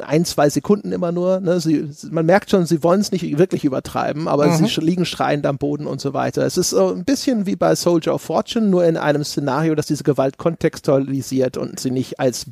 [0.00, 1.40] ein, zwei Sekunden immer nur.
[1.40, 1.60] Ne?
[1.60, 4.66] Sie, man merkt schon, sie wollen es nicht wirklich übertreiben, aber mhm.
[4.66, 6.44] sie liegen schreiend am Boden und so weiter.
[6.44, 9.86] Es ist so ein bisschen wie bei Soldier of Fortune, nur in einem Szenario, das
[9.86, 12.46] diese Gewalt kontextualisiert und sie nicht als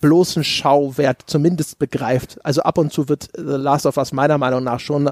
[0.00, 2.38] bloßen Schauwert zumindest begreift.
[2.44, 5.10] Also ab und zu wird The Last of Us meiner Meinung nach schon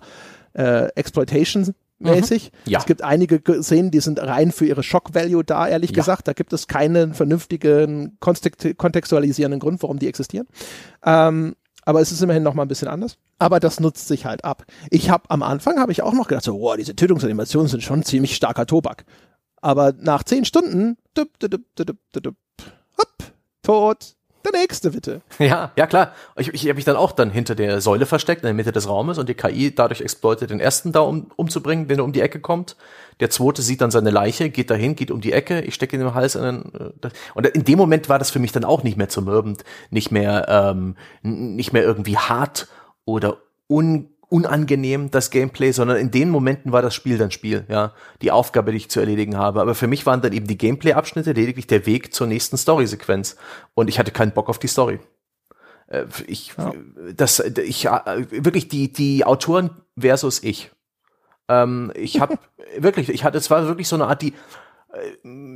[0.53, 1.75] äh, Exploitation
[2.05, 2.53] mäßig.
[2.53, 2.71] Mhm.
[2.71, 2.79] Ja.
[2.79, 5.97] Es gibt einige Szenen, die sind rein für ihre Shock-Value da, ehrlich ja.
[5.97, 6.29] gesagt.
[6.29, 10.47] Da gibt es keinen vernünftigen, kontextualisierenden Grund, warum die existieren.
[11.05, 13.19] Ähm, aber es ist immerhin noch mal ein bisschen anders.
[13.39, 14.65] Aber das nutzt sich halt ab.
[14.91, 18.03] Ich habe am Anfang habe ich auch noch gedacht, so, wow, diese Tötungsanimationen sind schon
[18.03, 19.05] ziemlich starker Tobak.
[19.61, 22.37] Aber nach zehn Stunden, dup, dup, dup, dup,
[22.99, 23.33] hopp,
[23.63, 24.15] tot,
[24.45, 25.23] der nächste bitte.
[25.39, 26.13] Ja, ja klar.
[26.37, 28.89] Ich, ich habe mich dann auch dann hinter der Säule versteckt, in der Mitte des
[28.89, 32.21] Raumes und die KI dadurch exploitet den ersten da um, umzubringen, wenn er um die
[32.21, 32.77] Ecke kommt.
[33.21, 36.03] Der zweite sieht dann seine Leiche, geht dahin, geht um die Ecke, ich stecke ihn
[36.03, 38.97] im Hals einen, äh, und in dem Moment war das für mich dann auch nicht
[38.97, 42.69] mehr zermürbend, nicht mehr ähm, nicht mehr irgendwie hart
[43.05, 43.39] oder
[43.69, 48.33] un unangenehm, das Gameplay, sondern in den Momenten war das Spiel dann Spiel, ja, die
[48.33, 49.61] Aufgabe, die ich zu erledigen habe.
[49.61, 53.37] Aber für mich waren dann eben die Gameplay-Abschnitte lediglich der Weg zur nächsten Story-Sequenz.
[53.75, 54.99] Und ich hatte keinen Bock auf die Story.
[55.87, 56.73] Äh, ich, ja.
[57.15, 60.73] das, ich, äh, wirklich die, die Autoren versus ich.
[61.49, 62.37] Ähm, ich habe
[62.77, 64.35] wirklich, ich hatte, es war wirklich so eine Art, die,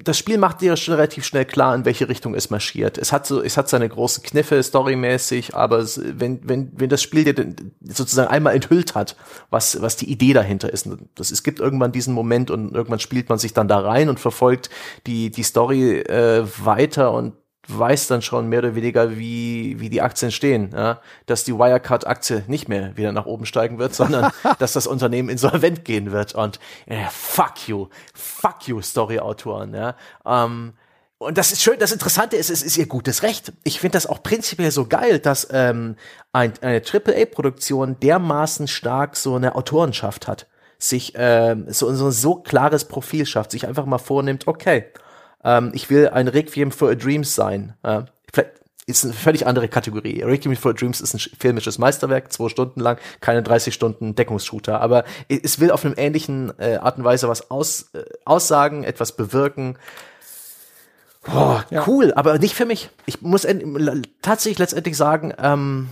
[0.05, 2.99] das Spiel macht dir schon relativ schnell klar, in welche Richtung es marschiert.
[2.99, 7.03] Es hat so, es hat seine großen Kniffe storymäßig, aber es, wenn, wenn, wenn das
[7.03, 9.17] Spiel dir sozusagen einmal enthüllt hat,
[9.51, 13.29] was, was die Idee dahinter ist, das, es gibt irgendwann diesen Moment und irgendwann spielt
[13.29, 14.71] man sich dann da rein und verfolgt
[15.07, 17.35] die, die Story äh, weiter und
[17.69, 20.71] weiß dann schon mehr oder weniger, wie, wie die Aktien stehen.
[20.73, 21.01] Ja?
[21.27, 25.85] Dass die Wirecard-Aktie nicht mehr wieder nach oben steigen wird, sondern dass das Unternehmen insolvent
[25.85, 26.35] gehen wird.
[26.35, 29.75] Und äh, fuck you, fuck you, Story-Autoren.
[29.75, 29.97] Ja?
[30.25, 30.73] Ähm,
[31.19, 33.53] und das ist schön, das Interessante ist, es ist ihr gutes Recht.
[33.65, 35.97] Ich finde das auch prinzipiell so geil, dass ähm,
[36.33, 40.47] ein, eine AAA-Produktion dermaßen stark so eine Autorenschaft hat,
[40.79, 44.87] sich ähm, so, so, so klares Profil schafft, sich einfach mal vornimmt, okay,
[45.45, 47.75] ähm, ich will ein Requiem for a Dreams sein.
[47.83, 48.03] Äh,
[48.33, 48.53] vielleicht
[48.87, 50.23] ist eine völlig andere Kategorie.
[50.23, 54.81] Requiem for a Dreams ist ein filmisches Meisterwerk, zwei Stunden lang, keine 30 Stunden Deckungsshooter,
[54.81, 59.13] aber es will auf einem ähnlichen äh, Art und Weise was aus, äh, aussagen, etwas
[59.13, 59.77] bewirken
[61.25, 61.85] Boah, ja.
[61.87, 62.91] cool, aber nicht für mich.
[63.07, 63.47] Ich muss
[64.23, 65.89] tatsächlich letztendlich sagen, ähm,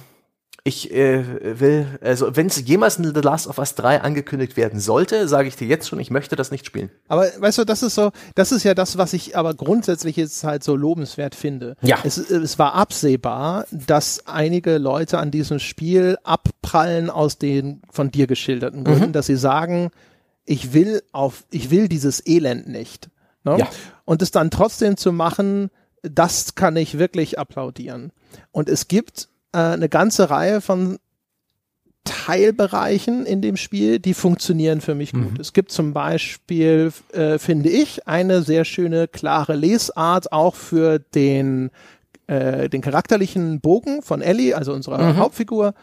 [0.67, 4.81] ich äh, will, also wenn es jemals ein The Last of Us 3 angekündigt werden
[4.81, 6.91] sollte, sage ich dir jetzt schon, ich möchte das nicht spielen.
[7.07, 10.43] Aber weißt du, das ist so, das ist ja das, was ich aber grundsätzlich jetzt
[10.43, 11.77] halt so lobenswert finde.
[11.83, 11.99] Ja.
[12.03, 18.27] Es, es war absehbar, dass einige Leute an diesem Spiel abprallen aus den von dir
[18.27, 19.13] geschilderten Gründen, mhm.
[19.13, 19.93] dass sie sagen,
[20.47, 23.09] ich will auf, ich will dieses Elend nicht.
[23.45, 23.59] Ne?
[23.61, 23.69] Ja.
[24.05, 25.71] Und es dann trotzdem zu machen,
[26.03, 28.11] das kann ich wirklich applaudieren.
[28.51, 30.99] Und es gibt äh, eine ganze Reihe von
[32.05, 35.33] Teilbereichen in dem Spiel, die funktionieren für mich gut.
[35.33, 35.41] Mhm.
[35.41, 41.71] Es gibt zum Beispiel, äh, finde ich, eine sehr schöne, klare Lesart auch für den,
[42.27, 45.17] äh, den charakterlichen Bogen von Ellie, also unserer mhm.
[45.17, 45.75] Hauptfigur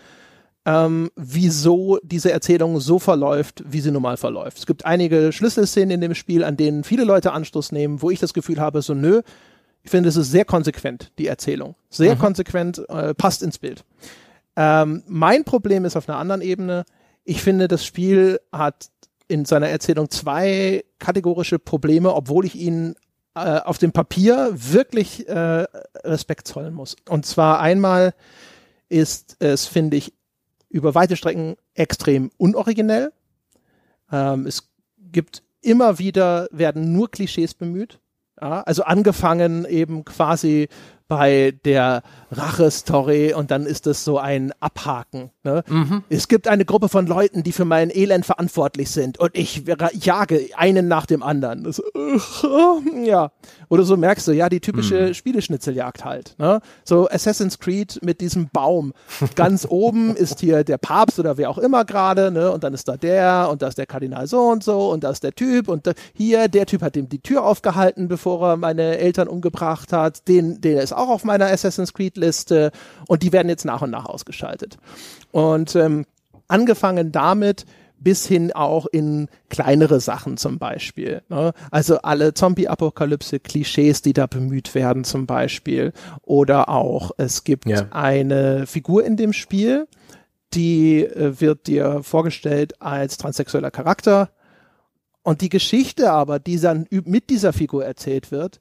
[0.66, 4.60] ähm, wieso diese Erzählung so verläuft, wie sie normal verläuft.
[4.60, 8.20] Es gibt einige Schlüsselszenen in dem Spiel, an denen viele Leute Anstoß nehmen, wo ich
[8.20, 9.22] das Gefühl habe, so nö,
[9.84, 11.76] ich finde, es ist sehr konsequent, die Erzählung.
[11.89, 12.19] Sehr mhm.
[12.19, 13.84] konsequent, äh, passt ins Bild.
[14.55, 16.85] Ähm, mein Problem ist auf einer anderen Ebene.
[17.26, 18.89] Ich finde, das Spiel hat
[19.27, 22.95] in seiner Erzählung zwei kategorische Probleme, obwohl ich ihnen
[23.35, 25.65] äh, auf dem Papier wirklich äh,
[26.03, 26.95] Respekt zollen muss.
[27.10, 28.14] Und zwar einmal
[28.89, 30.14] ist es, finde ich,
[30.69, 33.11] über weite Strecken extrem unoriginell.
[34.11, 34.69] Ähm, es
[35.11, 37.99] gibt immer wieder, werden nur Klischees bemüht.
[38.44, 40.68] Also angefangen eben quasi
[41.08, 45.32] bei der Rache-Story und dann ist das so ein Abhaken.
[45.44, 45.64] Ne?
[45.68, 46.04] Mhm.
[46.10, 49.64] Es gibt eine Gruppe von Leuten, die für mein Elend verantwortlich sind und ich
[49.94, 51.64] jage einen nach dem anderen.
[51.64, 53.32] Das, uh, ja.
[53.70, 55.14] Oder so merkst du, ja, die typische mhm.
[55.14, 56.36] Spieleschnitzeljagd halt.
[56.38, 56.62] Ne?
[56.84, 58.94] So Assassin's Creed mit diesem Baum.
[59.36, 62.52] Ganz oben ist hier der Papst oder wer auch immer gerade, ne?
[62.52, 65.12] Und dann ist da der und da ist der Kardinal so und so und da
[65.12, 68.58] ist der Typ und da, hier, der Typ hat ihm die Tür aufgehalten, bevor er
[68.58, 70.28] meine Eltern umgebracht hat.
[70.28, 72.72] Den, der ist auch auf meiner Assassin's Creed Liste
[73.07, 74.78] und die werden jetzt nach und nach ausgeschaltet.
[75.32, 76.06] Und ähm,
[76.48, 77.65] angefangen damit,
[78.03, 81.22] bis hin auch in kleinere Sachen zum Beispiel.
[81.30, 81.53] Ne?
[81.72, 85.94] Also alle Zombie-Apokalypse-Klischees, die da bemüht werden zum Beispiel.
[86.22, 87.88] Oder auch, es gibt ja.
[87.91, 89.88] eine Figur in dem Spiel,
[90.53, 94.30] die äh, wird dir vorgestellt als transsexueller Charakter.
[95.24, 98.60] Und die Geschichte aber, die dann mit dieser Figur erzählt wird,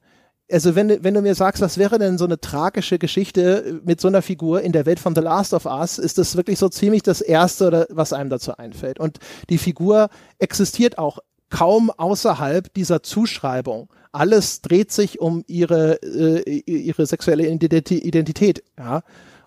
[0.53, 4.07] also wenn, wenn du mir sagst, was wäre denn so eine tragische Geschichte mit so
[4.07, 7.01] einer Figur in der Welt von The Last of Us, ist das wirklich so ziemlich
[7.01, 8.99] das Erste, oder was einem dazu einfällt.
[8.99, 9.17] Und
[9.49, 11.19] die Figur existiert auch
[11.49, 13.89] kaum außerhalb dieser Zuschreibung.
[14.11, 18.63] Alles dreht sich um ihre, äh, ihre sexuelle Identität.
[18.77, 19.01] Ja?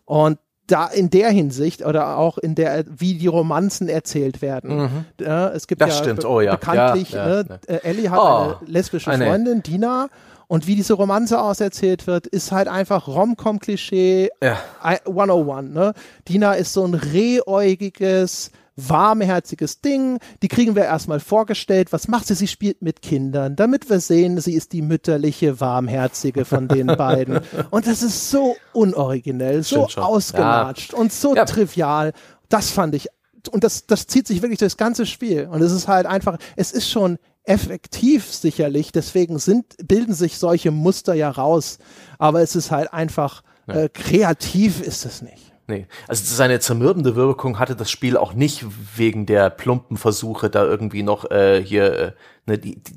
[0.05, 4.77] Und da in der Hinsicht oder auch in der, wie die Romanzen erzählt werden.
[4.77, 5.05] Mhm.
[5.21, 6.25] Ja, es gibt das ja, stimmt.
[6.25, 6.57] Oh, ja.
[6.57, 10.09] bekanntlich, ja, ja, ne, äh, Ellie hat oh, eine lesbische Freundin, Dina,
[10.49, 14.59] und wie diese Romanze auserzählt wird, ist halt einfach Rom-Com-Klischee ja.
[14.83, 15.75] 101.
[15.75, 15.93] Ne?
[16.29, 20.19] Dina ist so ein rehäugiges, warmherziges Ding.
[20.43, 21.93] Die kriegen wir erstmal vorgestellt.
[21.93, 22.35] Was macht sie?
[22.35, 27.41] Sie spielt mit Kindern, damit wir sehen, sie ist die mütterliche, warmherzige von den beiden.
[27.71, 30.99] Und das ist so unoriginell, so ausgelatscht ja.
[30.99, 31.45] und so ja.
[31.45, 32.13] trivial.
[32.49, 33.09] Das fand ich
[33.49, 35.49] und das, das zieht sich wirklich durchs ganze Spiel.
[35.51, 40.71] Und es ist halt einfach, es ist schon effektiv sicherlich, deswegen sind, bilden sich solche
[40.71, 41.79] Muster ja raus.
[42.19, 45.53] Aber es ist halt einfach, äh, kreativ ist es nicht.
[45.69, 48.65] Nee, also seine zermürbende Wirkung hatte das Spiel auch nicht
[48.97, 52.13] wegen der plumpen Versuche, da irgendwie noch äh, hier äh,
[52.47, 52.93] ne, die, die,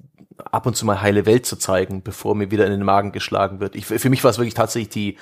[0.51, 3.59] ab und zu mal heile Welt zu zeigen, bevor mir wieder in den Magen geschlagen
[3.59, 3.75] wird.
[3.75, 5.17] Ich, für mich war es wirklich tatsächlich die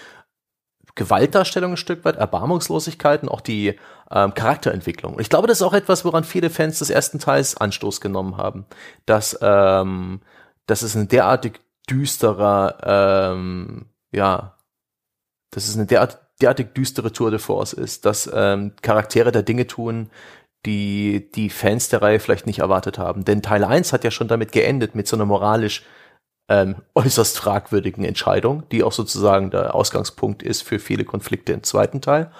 [0.97, 3.79] Gewaltdarstellung ein Stück weit, Erbarmungslosigkeit und auch die
[4.11, 5.13] ähm, Charakterentwicklung.
[5.13, 8.35] Und ich glaube, das ist auch etwas, woran viele Fans des ersten Teils Anstoß genommen
[8.35, 8.65] haben,
[9.05, 10.21] dass, ähm,
[10.65, 14.57] dass es ein derartig düsterer, ähm, ja,
[15.51, 19.67] dass es eine derart, derartig düstere Tour de Force ist, dass ähm, Charaktere da Dinge
[19.67, 20.09] tun,
[20.65, 23.23] die die Fans der Reihe vielleicht nicht erwartet haben.
[23.23, 25.83] Denn Teil 1 hat ja schon damit geendet, mit so einer moralisch
[26.49, 32.01] ähm, äußerst fragwürdigen Entscheidung, die auch sozusagen der Ausgangspunkt ist für viele Konflikte im zweiten
[32.01, 32.31] Teil.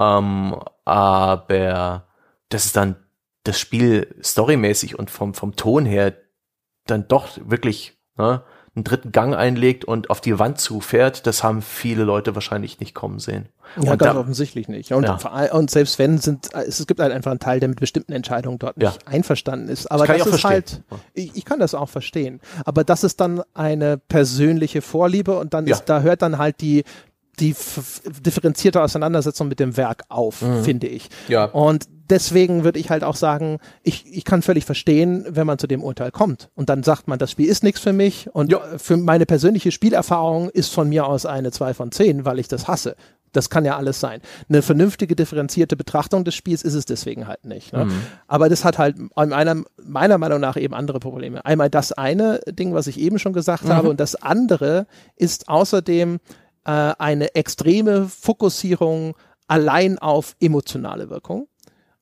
[0.00, 2.06] Ähm, aber
[2.48, 2.96] das ist dann
[3.44, 6.14] das Spiel storymäßig und vom, vom Ton her
[6.86, 8.42] dann doch wirklich ne,
[8.74, 12.94] einen dritten Gang einlegt und auf die Wand zufährt, das haben viele Leute wahrscheinlich nicht
[12.94, 13.48] kommen sehen.
[13.76, 14.92] Ja, und ganz da, offensichtlich nicht.
[14.92, 15.52] Und, ja.
[15.52, 18.78] und, selbst wenn sind, es gibt halt einfach einen Teil, der mit bestimmten Entscheidungen dort
[18.78, 19.12] nicht ja.
[19.12, 19.90] einverstanden ist.
[19.90, 20.82] Aber das, das ist halt,
[21.12, 22.40] ich, ich, kann das auch verstehen.
[22.64, 26.84] Aber das ist dann eine persönliche Vorliebe und dann ist, da hört dann halt die,
[27.40, 27.54] die
[28.24, 30.64] differenzierte Auseinandersetzung mit dem Werk auf, mhm.
[30.64, 31.08] finde ich.
[31.28, 31.46] Ja.
[31.46, 35.66] Und deswegen würde ich halt auch sagen, ich, ich kann völlig verstehen, wenn man zu
[35.66, 36.50] dem Urteil kommt.
[36.54, 38.60] Und dann sagt man, das Spiel ist nichts für mich und ja.
[38.76, 42.68] für meine persönliche Spielerfahrung ist von mir aus eine 2 von 10, weil ich das
[42.68, 42.96] hasse.
[43.32, 44.20] Das kann ja alles sein.
[44.50, 47.72] Eine vernünftige, differenzierte Betrachtung des Spiels ist es deswegen halt nicht.
[47.72, 47.86] Ne?
[47.86, 48.02] Mhm.
[48.28, 51.42] Aber das hat halt meiner, meiner Meinung nach eben andere Probleme.
[51.44, 53.70] Einmal das eine Ding, was ich eben schon gesagt mhm.
[53.70, 54.86] habe, und das andere
[55.16, 56.20] ist außerdem
[56.64, 59.16] äh, eine extreme Fokussierung
[59.46, 61.48] allein auf emotionale Wirkung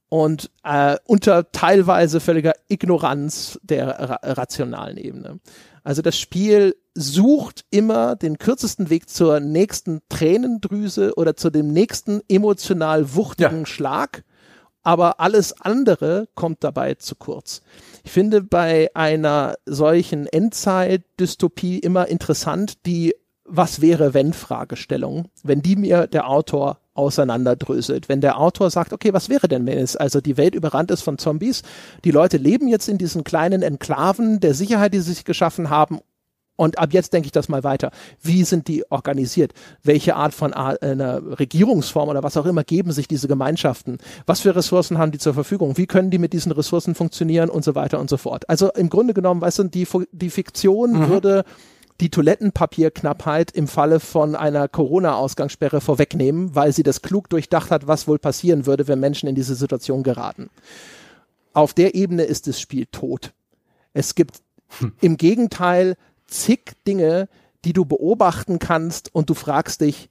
[0.08, 5.40] und äh, unter teilweise völliger Ignoranz der ra rationalen Ebene.
[5.82, 12.20] Also das Spiel sucht immer den kürzesten Weg zur nächsten Tränendrüse oder zu dem nächsten
[12.28, 13.66] emotional wuchtigen ja.
[13.66, 14.24] Schlag,
[14.82, 17.62] aber alles andere kommt dabei zu kurz.
[18.04, 23.14] Ich finde bei einer solchen Endzeit-Dystopie immer interessant die
[23.50, 28.08] was wäre wenn Fragestellung, wenn die mir der Autor auseinanderdröselt.
[28.08, 31.02] Wenn der Autor sagt, okay, was wäre denn, wenn es also die Welt überrannt ist
[31.02, 31.62] von Zombies,
[32.04, 36.00] die Leute leben jetzt in diesen kleinen Enklaven der Sicherheit, die sie sich geschaffen haben
[36.60, 37.90] und ab jetzt denke ich das mal weiter.
[38.20, 39.54] Wie sind die organisiert?
[39.82, 43.96] Welche Art von einer Regierungsform oder was auch immer geben sich diese Gemeinschaften?
[44.26, 45.78] Was für Ressourcen haben die zur Verfügung?
[45.78, 48.46] Wie können die mit diesen Ressourcen funktionieren und so weiter und so fort?
[48.50, 51.08] Also im Grunde genommen, weißt du, die, die Fiktion mhm.
[51.08, 51.44] würde
[52.00, 58.08] die Toilettenpapierknappheit im Falle von einer Corona-Ausgangssperre vorwegnehmen, weil sie das klug durchdacht hat, was
[58.08, 60.50] wohl passieren würde, wenn Menschen in diese Situation geraten.
[61.52, 63.32] Auf der Ebene ist das Spiel tot.
[63.92, 64.40] Es gibt
[64.78, 64.92] hm.
[65.00, 65.96] im Gegenteil
[66.26, 67.28] zig Dinge,
[67.64, 70.08] die du beobachten kannst und du fragst dich,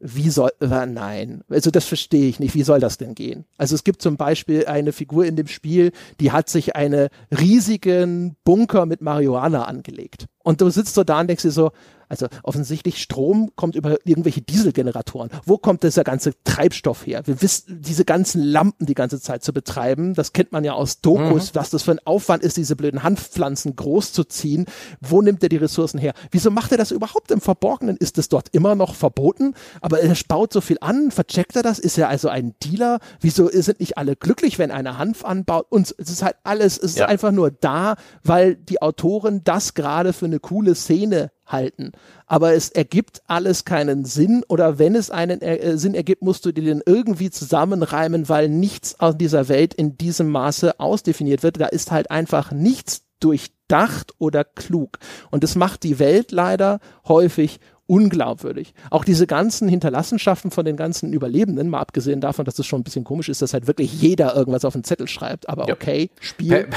[0.00, 3.44] wie soll, äh, nein, also das verstehe ich nicht, wie soll das denn gehen?
[3.58, 8.36] Also es gibt zum Beispiel eine Figur in dem Spiel, die hat sich einen riesigen
[8.44, 10.26] Bunker mit Marihuana angelegt.
[10.42, 11.70] Und du sitzt so da und denkst dir so,
[12.10, 15.30] also offensichtlich Strom kommt über irgendwelche Dieselgeneratoren.
[15.46, 17.22] Wo kommt dieser ganze Treibstoff her?
[17.24, 21.00] Wir wissen, diese ganzen Lampen die ganze Zeit zu betreiben, das kennt man ja aus
[21.00, 21.58] Dokus, mhm.
[21.58, 24.66] was das für ein Aufwand ist, diese blöden Hanfpflanzen groß zu ziehen.
[25.00, 26.12] Wo nimmt er die Ressourcen her?
[26.32, 27.96] Wieso macht er das überhaupt im Verborgenen?
[27.96, 29.54] Ist es dort immer noch verboten?
[29.80, 31.78] Aber er baut so viel an, vercheckt er das?
[31.78, 32.98] Ist er also ein Dealer?
[33.20, 35.66] Wieso sind nicht alle glücklich, wenn einer Hanf anbaut?
[35.70, 37.04] Und es ist halt alles, es ja.
[37.04, 37.94] ist einfach nur da,
[38.24, 41.92] weil die Autoren das gerade für eine coole Szene halten.
[42.26, 46.52] Aber es ergibt alles keinen Sinn oder wenn es einen äh, Sinn ergibt, musst du
[46.52, 51.60] dir den irgendwie zusammenreimen, weil nichts aus dieser Welt in diesem Maße ausdefiniert wird.
[51.60, 54.98] Da ist halt einfach nichts durchdacht oder klug.
[55.30, 57.60] Und das macht die Welt leider häufig
[57.90, 58.72] unglaubwürdig.
[58.90, 62.84] Auch diese ganzen Hinterlassenschaften von den ganzen Überlebenden, mal abgesehen davon, dass es schon ein
[62.84, 65.74] bisschen komisch ist, dass halt wirklich jeder irgendwas auf den Zettel schreibt, aber ja.
[65.74, 66.68] okay, Spiel.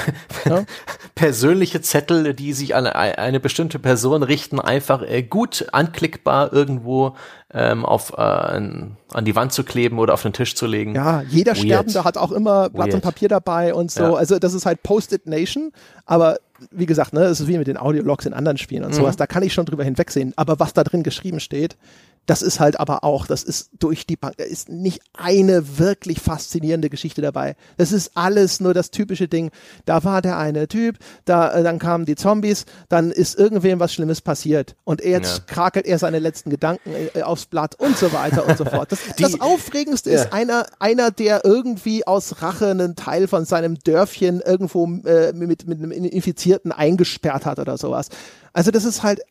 [0.43, 0.65] Per ja?
[1.15, 7.15] Persönliche Zettel, die sich an eine bestimmte Person richten, einfach äh, gut anklickbar irgendwo
[7.53, 10.95] ähm, auf äh, an, an die Wand zu kleben oder auf den Tisch zu legen.
[10.95, 11.65] Ja, jeder Weird.
[11.65, 12.95] Sterbende hat auch immer Blatt Weird.
[12.95, 14.01] und Papier dabei und so.
[14.01, 14.13] Ja.
[14.15, 15.71] Also das ist halt Post-it Nation,
[16.07, 16.37] aber
[16.71, 18.95] wie gesagt, ne, es ist wie mit den Audiologs in anderen Spielen und mhm.
[18.95, 20.33] sowas, da kann ich schon drüber hinwegsehen.
[20.35, 21.77] Aber was da drin geschrieben steht,
[22.25, 26.21] das ist halt aber auch, das ist durch die Bank, da ist nicht eine wirklich
[26.21, 27.55] faszinierende Geschichte dabei.
[27.77, 29.51] Das ist alles nur das typische Ding.
[29.85, 33.93] Da war der eine Typ, da, äh, dann kamen die Zombies, dann ist irgendwem was
[33.93, 35.43] Schlimmes passiert und jetzt ja.
[35.47, 38.91] krakelt er seine letzten Gedanken äh, aufs Blatt und so weiter und so fort.
[38.91, 40.21] Das, die, das Aufregendste ja.
[40.21, 45.67] ist einer, einer, der irgendwie aus Rache einen Teil von seinem Dörfchen irgendwo äh, mit,
[45.67, 48.09] mit einem Infizierten eingesperrt hat oder sowas.
[48.53, 49.21] Also das ist halt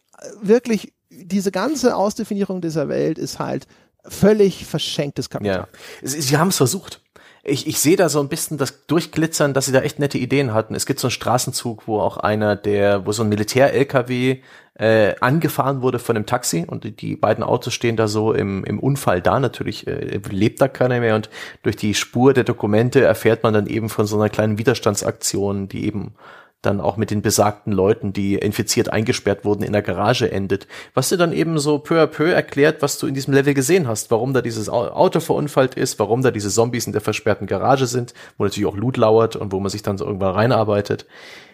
[0.43, 0.93] wirklich
[1.25, 3.67] diese ganze Ausdefinierung dieser Welt ist halt
[4.05, 5.57] völlig verschenktes Kapital.
[5.57, 5.69] Ja.
[6.03, 7.01] Sie, sie haben es versucht.
[7.45, 10.55] Ich, ich sehe da so ein bisschen das Durchglitzern, dass sie da echt nette Ideen
[10.55, 10.77] hatten.
[10.77, 14.41] Es gibt so einen Straßenzug, wo auch einer, der, wo so ein Militär-LKW
[14.75, 18.65] äh, angefahren wurde von einem Taxi und die, die beiden Autos stehen da so im,
[18.65, 19.41] im Unfall da.
[19.41, 21.31] Natürlich äh, lebt da keiner mehr und
[21.65, 25.85] durch die Spur der Dokumente erfährt man dann eben von so einer kleinen Widerstandsaktion, die
[25.85, 26.15] eben
[26.63, 30.69] dann auch mit den besagten Leuten, die infiziert eingesperrt wurden, in der Garage endet.
[30.95, 33.89] Was dir dann eben so peu à peu erklärt, was du in diesem Level gesehen
[33.89, 37.87] hast, warum da dieses Auto verunfallt ist, warum da diese Zombies in der versperrten Garage
[37.87, 41.07] sind, wo natürlich auch Loot lauert und wo man sich dann so irgendwann reinarbeitet.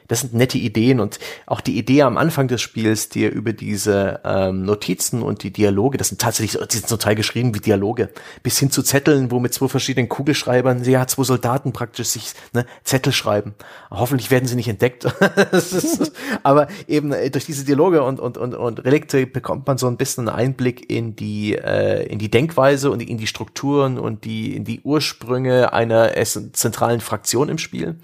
[0.09, 4.21] Das sind nette Ideen und auch die Idee am Anfang des Spiels, dir über diese
[4.25, 8.09] ähm, Notizen und die Dialoge, das sind tatsächlich, die sind Teil geschrieben wie Dialoge,
[8.43, 12.67] bis hin zu Zetteln, wo mit zwei verschiedenen Kugelschreibern, ja, zwei Soldaten praktisch sich ne,
[12.85, 13.55] Zettel schreiben.
[13.91, 15.07] Hoffentlich werden sie nicht entdeckt.
[16.43, 19.97] aber eben äh, durch diese Dialoge und, und, und, und Relikte bekommt man so ein
[19.97, 24.57] bisschen einen Einblick in die, äh, in die Denkweise und in die Strukturen und die,
[24.57, 26.13] in die Ursprünge einer
[26.53, 27.97] zentralen Fraktion im Spiel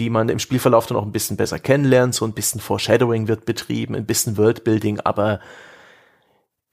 [0.00, 2.14] die man im Spielverlauf dann auch ein bisschen besser kennenlernt.
[2.14, 5.40] So ein bisschen Foreshadowing wird betrieben, ein bisschen Worldbuilding, aber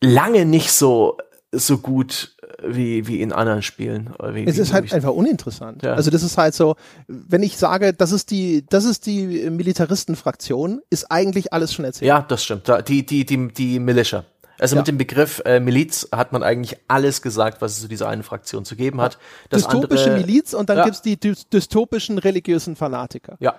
[0.02, 1.18] lange nicht so
[1.52, 4.14] so gut wie, wie in anderen Spielen.
[4.32, 5.84] Wie, es ist halt einfach uninteressant.
[5.84, 5.94] Ja.
[5.94, 6.76] Also das ist halt so,
[7.08, 12.08] wenn ich sage, das ist die, das ist die Militaristenfraktion, ist eigentlich alles schon erzählt.
[12.08, 12.70] Ja, das stimmt.
[12.88, 14.26] Die, die, die, die Militia.
[14.60, 14.82] Also ja.
[14.82, 18.24] mit dem Begriff äh, Miliz hat man eigentlich alles gesagt, was es zu dieser einen
[18.24, 19.18] Fraktion zu geben hat.
[19.50, 20.86] Das Dystopische andere, Miliz und dann ja.
[20.86, 23.38] gibt's die dy dystopischen religiösen Fanatiker.
[23.40, 23.56] Ja.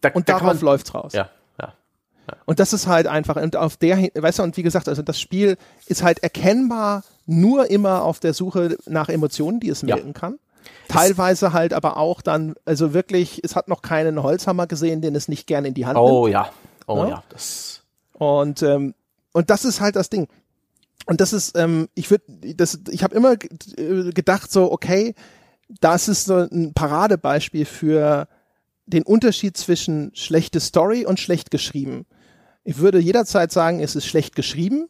[0.00, 1.12] Da, und da darauf läuft's raus.
[1.12, 1.30] Ja.
[1.60, 1.72] ja.
[2.28, 2.36] Ja.
[2.44, 5.18] Und das ist halt einfach, und auf der, weißt du, und wie gesagt, also das
[5.18, 5.56] Spiel
[5.86, 10.12] ist halt erkennbar nur immer auf der Suche nach Emotionen, die es melden ja.
[10.12, 10.38] kann.
[10.88, 15.28] Teilweise halt aber auch dann, also wirklich, es hat noch keinen Holzhammer gesehen, den es
[15.28, 16.34] nicht gerne in die Hand oh, nimmt.
[16.34, 16.50] Ja.
[16.86, 17.82] Oh ja, das.
[18.14, 18.94] Und ähm,
[19.38, 20.26] und das ist halt das Ding.
[21.06, 22.24] Und das ist, ähm, ich würde,
[22.56, 25.14] das, ich habe immer äh, gedacht so, okay,
[25.80, 28.26] das ist so ein Paradebeispiel für
[28.86, 32.04] den Unterschied zwischen schlechte Story und schlecht geschrieben.
[32.64, 34.88] Ich würde jederzeit sagen, es ist schlecht geschrieben.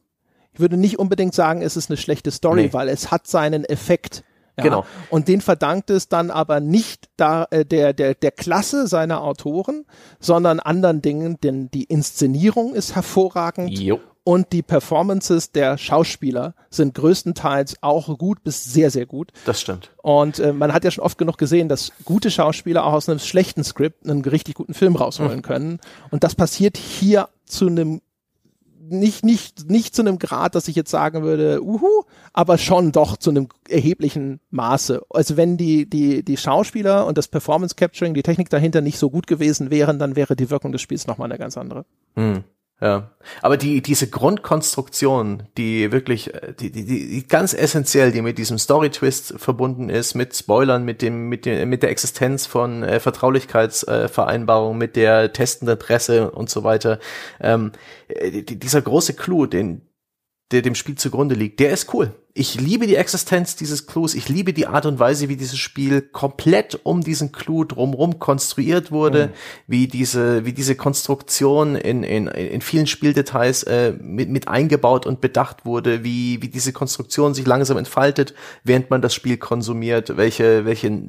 [0.55, 2.73] Ich würde nicht unbedingt sagen, es ist eine schlechte Story, nee.
[2.73, 4.25] weil es hat seinen Effekt.
[4.57, 4.65] Ja?
[4.65, 4.87] Genau.
[5.11, 9.85] Und den verdankt es dann aber nicht da, äh, der, der, der Klasse seiner Autoren,
[10.21, 13.79] sondern anderen Dingen, denn die Inszenierung ist hervorragend.
[13.79, 19.33] Jo und die Performances der Schauspieler sind größtenteils auch gut bis sehr, sehr gut.
[19.47, 19.91] Das stimmt.
[20.03, 23.21] Und äh, man hat ja schon oft genug gesehen, dass gute Schauspieler auch aus einem
[23.21, 25.43] schlechten Skript einen richtig guten Film rausholen mhm.
[25.43, 25.81] können.
[26.11, 28.03] Und das passiert hier zu einem
[28.79, 32.03] nicht, nicht, nicht zu einem Grad, dass ich jetzt sagen würde, uhu,
[32.35, 35.07] aber schon doch zu einem erheblichen Maße.
[35.09, 39.09] Also wenn die, die, die Schauspieler und das Performance Capturing, die Technik dahinter nicht so
[39.09, 41.87] gut gewesen wären, dann wäre die Wirkung des Spiels nochmal eine ganz andere.
[42.15, 42.45] Mhm.
[42.81, 43.11] Ja,
[43.43, 48.57] aber die diese Grundkonstruktion, die wirklich äh, die, die, die ganz essentiell, die mit diesem
[48.57, 53.01] Story Twist verbunden ist, mit Spoilern, mit dem mit dem mit der Existenz von äh,
[53.01, 57.01] Vertraulichkeitsvereinbarungen, äh, mit der testenden Presse und so weiter,
[57.41, 57.73] ähm,
[58.07, 59.88] äh, dieser große Clou, den
[60.51, 62.15] der dem Spiel zugrunde liegt, der ist cool.
[62.33, 64.15] Ich liebe die Existenz dieses Clues.
[64.15, 68.91] Ich liebe die Art und Weise, wie dieses Spiel komplett um diesen Clou drumherum konstruiert
[68.91, 69.33] wurde, mhm.
[69.67, 75.21] wie diese, wie diese Konstruktion in, in, in vielen Spieldetails äh, mit, mit eingebaut und
[75.21, 78.35] bedacht wurde, wie, wie diese Konstruktion sich langsam entfaltet,
[78.65, 81.09] während man das Spiel konsumiert, welche, welche,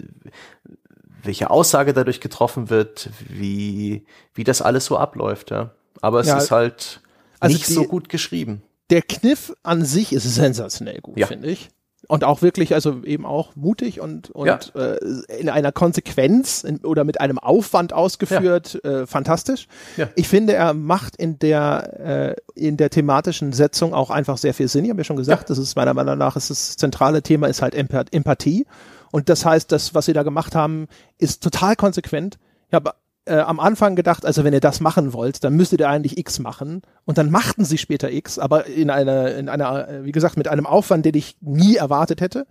[1.24, 5.72] welche Aussage dadurch getroffen wird, wie, wie das alles so abläuft, ja.
[6.02, 7.02] Aber es ja, ist halt
[7.40, 11.28] also nicht die, so gut geschrieben der Kniff an sich ist sensationell gut, ja.
[11.28, 11.70] finde ich.
[12.08, 14.60] Und auch wirklich, also eben auch mutig und, und ja.
[14.74, 14.98] äh,
[15.38, 19.02] in einer Konsequenz in, oder mit einem Aufwand ausgeführt, ja.
[19.02, 19.68] äh, fantastisch.
[20.16, 24.68] Ich finde, er macht in der, äh, in der thematischen Setzung auch einfach sehr viel
[24.68, 24.86] Sinn.
[24.86, 27.62] Ich habe ja schon gesagt, das ist meiner Meinung nach ist das zentrale Thema ist
[27.62, 28.66] halt Empathie.
[29.12, 30.88] Und das heißt, das, was sie da gemacht haben,
[31.20, 32.40] ist total konsequent.
[32.70, 32.92] Ich habe
[33.30, 36.40] äh, am Anfang gedacht, also wenn ihr das machen wollt, dann müsstet ihr eigentlich X
[36.40, 36.82] machen.
[37.06, 40.48] Und dann machten sie später X, aber in einer, in einer, äh, wie gesagt, mit
[40.48, 42.48] einem Aufwand, den ich nie erwartet hätte.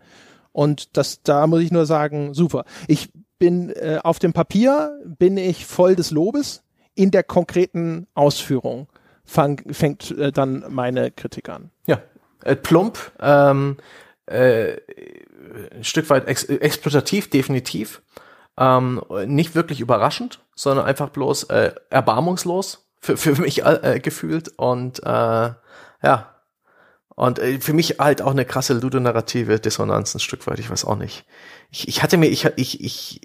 [0.52, 2.64] Und das, da muss ich nur sagen, super.
[2.86, 6.62] Ich bin äh, auf dem Papier bin ich voll des Lobes.
[6.94, 8.88] In der konkreten Ausführung
[9.24, 11.70] fang, fängt äh, dann meine Kritik an.
[11.86, 12.00] Ja,
[12.42, 13.76] äh, plump, ähm,
[14.26, 14.76] äh,
[15.74, 18.02] ein Stück weit ex exploitativ, definitiv.
[18.58, 25.00] Ähm, nicht wirklich überraschend, sondern einfach bloß äh, erbarmungslos für, für mich äh, gefühlt und
[25.04, 25.52] äh,
[26.02, 26.34] ja.
[27.14, 30.84] Und äh, für mich halt auch eine krasse ludonarrative Dissonanz ein Stück weit, ich weiß
[30.84, 31.24] auch nicht.
[31.70, 33.20] Ich, ich hatte mir, ich, ich, ich,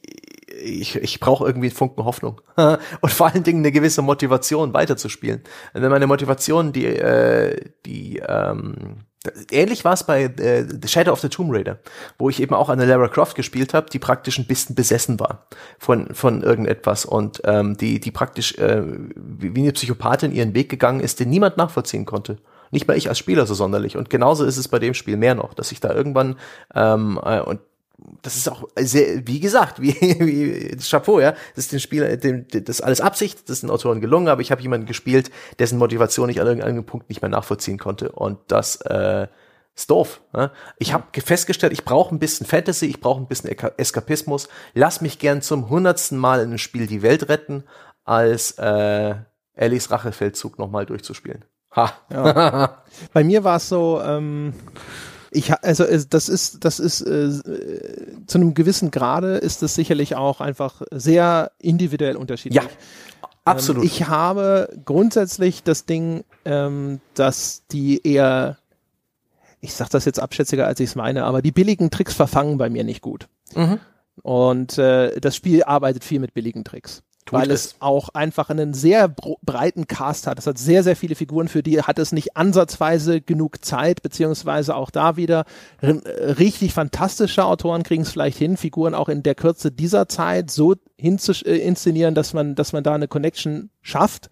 [0.47, 5.43] ich, ich brauche irgendwie Funken Hoffnung und vor allen Dingen eine gewisse Motivation weiterzuspielen.
[5.73, 9.05] Denn meine Motivation, die, äh, die ähm,
[9.51, 11.79] Ähnlich war es bei äh, The Shadow of the Tomb Raider,
[12.17, 15.47] wo ich eben auch eine Lara Croft gespielt habe, die praktisch ein bisschen besessen war
[15.79, 18.83] von von irgendetwas und ähm, die die praktisch äh,
[19.15, 22.37] wie eine Psychopathin ihren Weg gegangen ist, den niemand nachvollziehen konnte.
[22.71, 23.95] Nicht mal ich als Spieler so sonderlich.
[23.97, 26.35] Und genauso ist es bei dem Spiel mehr noch, dass ich da irgendwann
[26.73, 27.59] ähm, äh, und
[28.21, 31.31] das ist auch sehr, wie gesagt, wie, wie Chapeau, ja.
[31.55, 34.41] Das ist den Spieler, dem, das ist alles Absicht, das ist den Autoren gelungen, aber
[34.41, 38.11] ich habe jemanden gespielt, dessen Motivation ich an irgendeinem Punkt nicht mehr nachvollziehen konnte.
[38.11, 39.27] Und das äh,
[39.75, 40.21] ist doof.
[40.33, 40.51] Ja?
[40.77, 44.49] Ich habe festgestellt, ich brauche ein bisschen Fantasy, ich brauche ein bisschen Eskapismus.
[44.73, 47.63] Lass mich gern zum hundertsten Mal in einem Spiel die Welt retten,
[48.03, 49.15] als äh,
[49.53, 51.45] Ellis Rachefeldzug nochmal durchzuspielen.
[51.75, 51.93] Ha.
[52.11, 52.83] Ja.
[53.13, 54.53] Bei mir war es so, ähm,
[55.33, 57.29] ich also das ist das ist äh,
[58.27, 62.63] zu einem gewissen Grade ist es sicherlich auch einfach sehr individuell unterschiedlich.
[62.63, 62.69] Ja.
[63.45, 63.83] Absolut.
[63.83, 68.57] Ähm, ich habe grundsätzlich das Ding, ähm, dass die eher,
[69.59, 72.69] ich sag das jetzt abschätziger, als ich es meine, aber die billigen Tricks verfangen bei
[72.69, 73.27] mir nicht gut.
[73.55, 73.79] Mhm.
[74.21, 77.03] Und äh, das Spiel arbeitet viel mit billigen Tricks.
[77.25, 77.65] Tut weil es.
[77.65, 80.39] es auch einfach einen sehr breiten Cast hat.
[80.39, 84.75] Es hat sehr, sehr viele Figuren, für die hat es nicht ansatzweise genug Zeit, beziehungsweise
[84.75, 85.45] auch da wieder
[85.81, 90.75] richtig fantastische Autoren kriegen es vielleicht hin, Figuren auch in der Kürze dieser Zeit so
[90.97, 94.29] hinzuinszenieren, dass man, dass man da eine Connection schafft.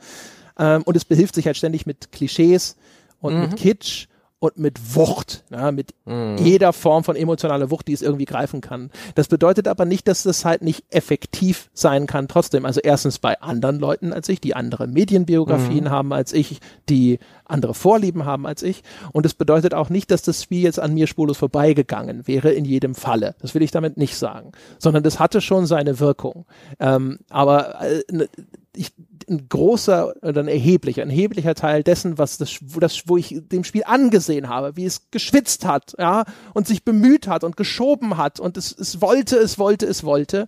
[0.60, 2.76] Ähm, und es behilft sich halt ständig mit Klischees
[3.20, 3.42] und mhm.
[3.42, 4.08] mit Kitsch
[4.42, 6.36] und mit Wucht, ja, mit mhm.
[6.40, 8.90] jeder Form von emotionaler Wucht, die es irgendwie greifen kann.
[9.14, 12.66] Das bedeutet aber nicht, dass das halt nicht effektiv sein kann trotzdem.
[12.66, 15.90] Also erstens bei anderen Leuten als ich, die andere Medienbiografien mhm.
[15.92, 16.60] haben als ich,
[16.90, 18.82] die andere Vorlieben haben als ich.
[19.12, 22.66] Und es bedeutet auch nicht, dass das Spiel jetzt an mir spurlos vorbeigegangen wäre in
[22.66, 23.36] jedem Falle.
[23.42, 24.54] Das will ich damit nicht sagen.
[24.80, 26.48] Sondern das hatte schon seine Wirkung.
[26.80, 28.28] Ähm, aber äh,
[28.76, 28.92] ich,
[29.32, 33.42] ein großer oder ein erheblicher, ein erheblicher Teil dessen, was das, wo das, wo ich
[33.52, 38.18] dem Spiel angesehen habe, wie es geschwitzt hat, ja, und sich bemüht hat und geschoben
[38.18, 40.48] hat und es, es wollte, es wollte, es wollte.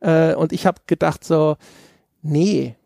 [0.00, 1.56] Äh, und ich habe gedacht so,
[2.22, 2.76] nee,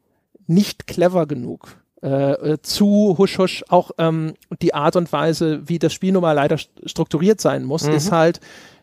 [0.46, 1.76] nicht clever genug.
[2.00, 6.32] Äh, zu husch husch auch ähm, die Art und Weise, wie das Spiel nun mal
[6.32, 7.94] leider strukturiert sein muss, mhm.
[7.94, 8.38] ist halt,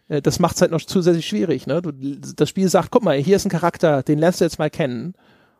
[0.10, 1.66] äh, das macht es halt noch zusätzlich schwierig.
[1.68, 1.82] Ne?
[1.82, 4.70] Du, das Spiel sagt, guck mal, hier ist ein Charakter, den lernst du jetzt mal
[4.70, 5.14] kennen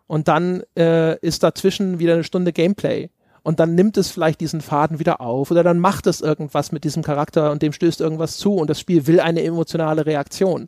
[0.08, 3.10] und dann äh, ist dazwischen wieder eine Stunde Gameplay.
[3.44, 6.84] Und dann nimmt es vielleicht diesen Faden wieder auf oder dann macht es irgendwas mit
[6.84, 10.68] diesem Charakter und dem stößt irgendwas zu und das Spiel will eine emotionale Reaktion.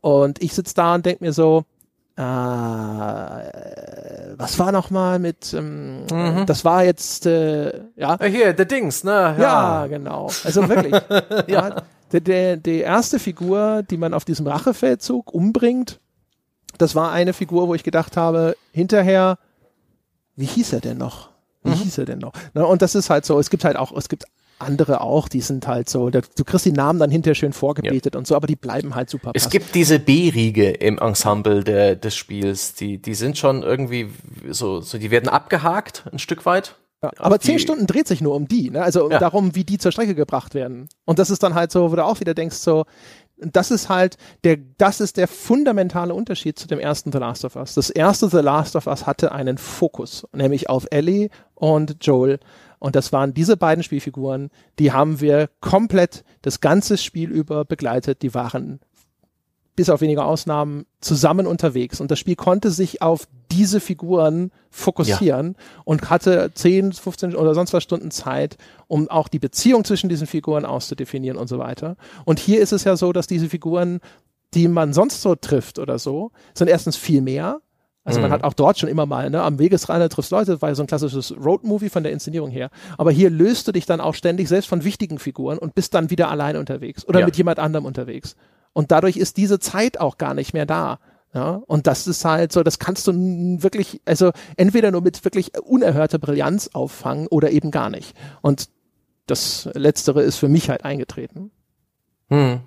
[0.00, 1.64] Und ich sitze da und denke mir so,
[2.16, 2.22] äh,
[4.38, 6.46] was war noch mal mit, ähm, mhm.
[6.46, 8.18] das war jetzt, äh, ja.
[8.24, 9.10] Hier, der Dings, ne?
[9.12, 10.30] Ja, ja genau.
[10.44, 10.92] Also wirklich.
[11.48, 11.68] ja.
[11.68, 11.82] ja.
[12.12, 16.00] Der, der, die erste Figur, die man auf diesem Rachefeldzug umbringt,
[16.78, 19.38] das war eine Figur, wo ich gedacht habe, hinterher,
[20.36, 21.30] wie hieß er denn noch?
[21.62, 21.74] Wie mhm.
[21.74, 22.32] hieß er denn noch?
[22.54, 24.24] Na, und das ist halt so, es gibt halt auch, es gibt
[24.58, 28.18] andere auch, die sind halt so, du kriegst die Namen dann hinterher schön vorgebetet ja.
[28.18, 29.32] und so, aber die bleiben halt super.
[29.34, 34.10] Es gibt diese B-Riege im Ensemble der, des Spiels, die, die sind schon irgendwie
[34.50, 36.76] so, so, die werden abgehakt ein Stück weit.
[37.02, 38.82] Ja, aber zehn Stunden dreht sich nur um die, ne?
[38.82, 39.18] also ja.
[39.18, 40.88] darum, wie die zur Strecke gebracht werden.
[41.04, 42.86] Und das ist dann halt so, wo du auch wieder denkst, so,
[43.38, 47.56] das ist halt der, das ist der fundamentale Unterschied zu dem ersten The Last of
[47.56, 47.74] Us.
[47.74, 52.38] Das erste The Last of Us hatte einen Fokus, nämlich auf Ellie und Joel.
[52.78, 58.22] Und das waren diese beiden Spielfiguren, die haben wir komplett das ganze Spiel über begleitet.
[58.22, 58.80] Die waren
[59.76, 62.00] bis auf wenige Ausnahmen zusammen unterwegs.
[62.00, 65.82] Und das Spiel konnte sich auf diese Figuren fokussieren ja.
[65.84, 68.56] und hatte 10, 15 oder sonst was Stunden Zeit,
[68.88, 71.96] um auch die Beziehung zwischen diesen Figuren auszudefinieren und so weiter.
[72.24, 74.00] Und hier ist es ja so, dass diese Figuren,
[74.54, 77.60] die man sonst so trifft oder so, sind erstens viel mehr.
[78.02, 78.34] Also man mhm.
[78.34, 80.86] hat auch dort schon immer mal, ne, am Wegesrand triffst Leute, war ja so ein
[80.86, 82.70] klassisches Roadmovie von der Inszenierung her.
[82.98, 86.08] Aber hier löst du dich dann auch ständig selbst von wichtigen Figuren und bist dann
[86.08, 87.26] wieder allein unterwegs oder ja.
[87.26, 88.36] mit jemand anderem unterwegs.
[88.76, 90.98] Und dadurch ist diese Zeit auch gar nicht mehr da.
[91.32, 93.12] Ja, und das ist halt so, das kannst du
[93.62, 98.14] wirklich, also entweder nur mit wirklich unerhörter Brillanz auffangen oder eben gar nicht.
[98.42, 98.68] Und
[99.24, 101.52] das Letztere ist für mich halt eingetreten.
[102.28, 102.60] Hm.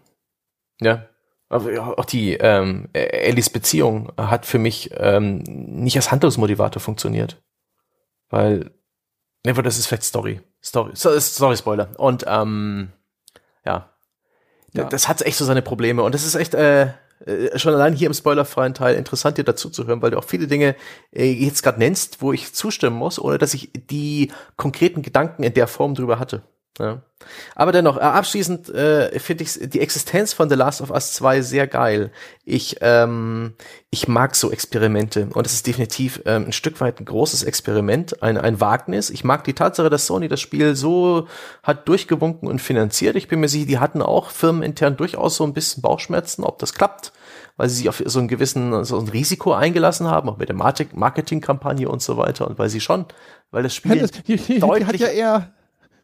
[0.82, 1.06] Ja.
[1.50, 7.40] Auch die ähm, Ellis Beziehung hat für mich ähm, nicht als Handlungsmotivator funktioniert.
[8.32, 8.72] Weil,
[9.46, 10.42] ne, das ist vielleicht Story.
[10.64, 11.90] Story, Story Spoiler.
[12.00, 12.94] Und ähm,
[13.64, 13.92] ja,
[14.74, 14.86] ja.
[14.86, 16.90] Das hat echt so seine Probleme und das ist echt äh,
[17.26, 20.24] äh, schon allein hier im spoilerfreien Teil interessant, dir dazu zu hören, weil du auch
[20.24, 20.76] viele Dinge
[21.12, 25.54] äh, jetzt gerade nennst, wo ich zustimmen muss, ohne dass ich die konkreten Gedanken in
[25.54, 26.44] der Form drüber hatte.
[26.78, 27.02] Ja.
[27.56, 31.42] Aber dennoch, äh, abschließend äh, finde ich die Existenz von The Last of Us 2
[31.42, 32.12] sehr geil.
[32.46, 33.56] Ich, ähm,
[33.90, 38.24] ich mag so Experimente und es ist definitiv ähm, ein Stück weit ein großes Experiment,
[38.24, 39.10] ein, ein Wagnis.
[39.10, 41.28] Ich mag die Tatsache, dass Sony das Spiel so
[41.64, 43.18] hat durchgewunken und finanziert.
[43.18, 46.74] Ich bin mir sicher, die hatten auch firmenintern durchaus so ein bisschen Bauchschmerzen, ob das
[46.74, 47.12] klappt
[47.58, 50.56] weil sie sich auf so einen gewissen so ein Risiko eingelassen haben, auch mit der
[50.56, 53.06] Marketingkampagne und so weiter und weil sie schon,
[53.52, 55.54] weil das Spiel ja, das, die, die, deutlich die hat ja eher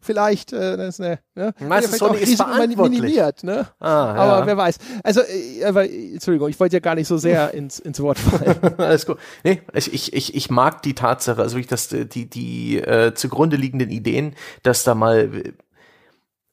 [0.06, 1.54] vielleicht äh, das ist eine, ne?
[1.60, 3.02] Meistens Sony ist verantwortlich.
[3.02, 3.68] minimiert, ne?
[3.80, 4.16] Ah, ja.
[4.16, 4.78] Aber wer weiß.
[5.04, 8.58] Also, äh, aber, Entschuldigung, ich wollte ja gar nicht so sehr ins, ins Wort fallen.
[8.78, 9.18] Alles gut.
[9.44, 13.90] Nee, ich, ich, ich mag die Tatsache, also ich das, die, die äh, zugrunde liegenden
[13.90, 15.30] Ideen, dass da mal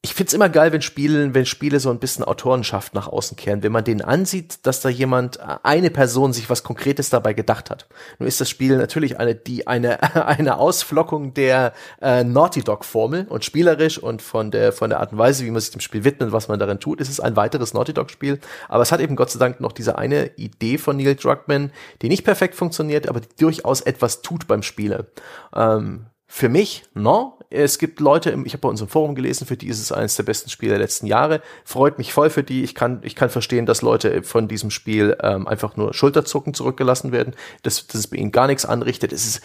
[0.05, 3.63] ich find's immer geil, wenn Spiele, wenn Spiele so ein bisschen Autorenschaft nach außen kehren,
[3.63, 7.87] wenn man denen ansieht, dass da jemand, eine Person sich was Konkretes dabei gedacht hat.
[8.19, 13.27] Nun ist das Spiel natürlich eine, die eine, eine Ausflockung der äh, Naughty Dog Formel
[13.29, 16.03] und spielerisch und von der, von der Art und Weise, wie man sich dem Spiel
[16.03, 18.41] widmet, was man darin tut, ist es ein weiteres Naughty Dog Spiel.
[18.69, 21.71] Aber es hat eben Gott sei Dank noch diese eine Idee von Neil Druckmann,
[22.03, 25.07] die nicht perfekt funktioniert, aber die durchaus etwas tut beim Spiele.
[25.55, 27.39] Ähm, für mich, no.
[27.51, 30.17] Es gibt Leute, im, ich habe bei unserem Forum gelesen, für die ist es eines
[30.17, 31.43] der besten Spiele der letzten Jahre.
[31.63, 32.65] Freut mich voll für die.
[32.65, 37.13] Ich kann, ich kann verstehen, dass Leute von diesem Spiel ähm, einfach nur Schulterzucken zurückgelassen
[37.13, 37.35] werden,
[37.65, 39.13] dass, dass es bei ihnen gar nichts anrichtet.
[39.13, 39.43] Es ist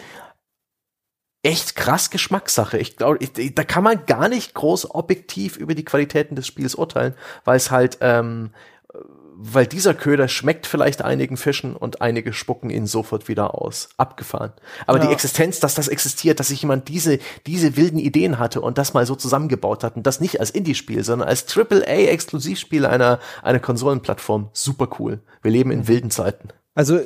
[1.42, 2.78] echt krass Geschmackssache.
[2.78, 7.14] Ich glaube, da kann man gar nicht groß objektiv über die Qualitäten des Spiels urteilen,
[7.44, 8.52] weil es halt ähm,
[9.40, 13.88] weil dieser Köder schmeckt vielleicht einigen Fischen und einige spucken ihn sofort wieder aus.
[13.96, 14.52] Abgefahren.
[14.84, 15.06] Aber ja.
[15.06, 18.94] die Existenz, dass das existiert, dass sich jemand diese, diese wilden Ideen hatte und das
[18.94, 24.48] mal so zusammengebaut hat und das nicht als Indie-Spiel, sondern als AAA-Exklusivspiel einer, einer Konsolenplattform,
[24.52, 25.20] super cool.
[25.42, 26.48] Wir leben in wilden Zeiten.
[26.74, 26.98] Also,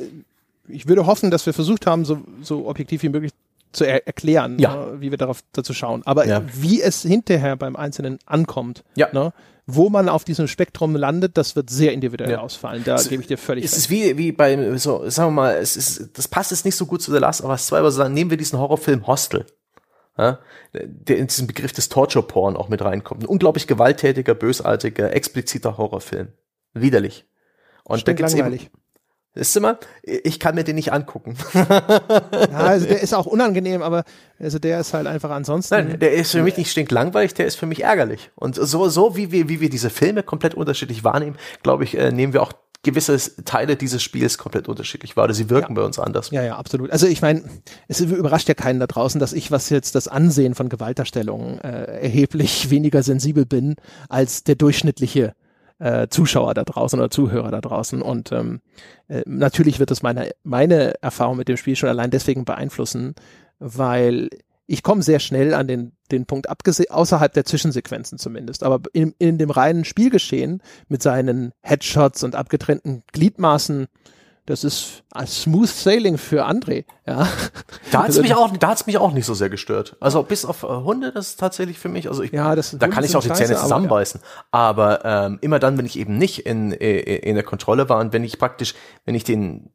[0.69, 3.33] ich würde hoffen, dass wir versucht haben, so, so objektiv wie möglich
[3.73, 4.87] zu er erklären, ja.
[4.87, 6.03] äh, wie wir darauf dazu schauen.
[6.07, 6.43] Aber ja.
[6.55, 9.09] wie es hinterher beim Einzelnen ankommt, ja.
[9.13, 9.35] ne,
[9.67, 12.41] wo man auf diesem Spektrum landet, das wird sehr individuell ja.
[12.41, 12.83] ausfallen.
[12.85, 13.73] Da gebe ich dir völlig recht.
[13.73, 16.77] Es ist wie, wie bei, so, sagen wir mal, es ist, das passt jetzt nicht
[16.77, 19.47] so gut zu The Last of Us 2, aber sagen, nehmen wir diesen Horrorfilm Hostel.
[20.19, 20.41] Ja,
[20.75, 23.23] der in diesen Begriff des Torture Porn auch mit reinkommt.
[23.23, 26.29] Ein unglaublich gewalttätiger, bösartiger, expliziter Horrorfilm.
[26.75, 27.25] Widerlich.
[27.85, 28.65] Und Stimmt da gibt's langweilig.
[28.67, 28.82] eben,
[29.35, 31.37] Wisst ihr mal, ich kann mir den nicht angucken.
[31.55, 31.65] ja,
[32.53, 34.05] also der ist auch unangenehm, aber
[34.39, 35.75] also der ist halt einfach ansonsten.
[35.75, 38.31] Nein, der ist für mich nicht stinklangweilig, der ist für mich ärgerlich.
[38.35, 42.13] Und so, so wie wir, wie wir diese Filme komplett unterschiedlich wahrnehmen, glaube ich, äh,
[42.13, 42.53] nehmen wir auch
[42.83, 45.25] gewisse Teile dieses Spiels komplett unterschiedlich wahr.
[45.25, 45.81] Oder sie wirken ja.
[45.81, 46.31] bei uns anders.
[46.31, 46.91] Ja, ja, absolut.
[46.91, 47.43] Also ich meine,
[47.89, 52.03] es überrascht ja keinen da draußen, dass ich, was jetzt das Ansehen von Gewaltdarstellungen äh,
[52.03, 53.77] erheblich weniger sensibel bin
[54.09, 55.35] als der durchschnittliche
[55.83, 58.03] äh, Zuschauer da draußen oder Zuhörer da draußen.
[58.03, 58.61] Und ähm,
[59.09, 63.15] äh, natürlich wird es meine, meine Erfahrung mit dem Spiel schon allein deswegen beeinflussen,
[63.59, 64.29] weil
[64.67, 69.13] ich komme sehr schnell an den, den Punkt, abgesehen, außerhalb der Zwischensequenzen zumindest, aber in,
[69.19, 73.89] in dem reinen Spielgeschehen mit seinen Headshots und abgetrennten Gliedmaßen
[74.47, 77.28] das ist smooth sailing für André, ja.
[77.90, 79.97] Da hat's also, mich auch, da hat's mich auch nicht so sehr gestört.
[80.01, 82.89] Also bis auf äh, Hunde, das ist tatsächlich für mich, also ich, ja, das, da
[82.89, 84.20] kann ich auch die Zähne zusammenbeißen.
[84.51, 84.98] Aber, ja.
[84.98, 88.12] aber ähm, immer dann, wenn ich eben nicht in, in, in der Kontrolle war und
[88.12, 88.74] wenn ich praktisch,
[89.05, 89.70] wenn ich den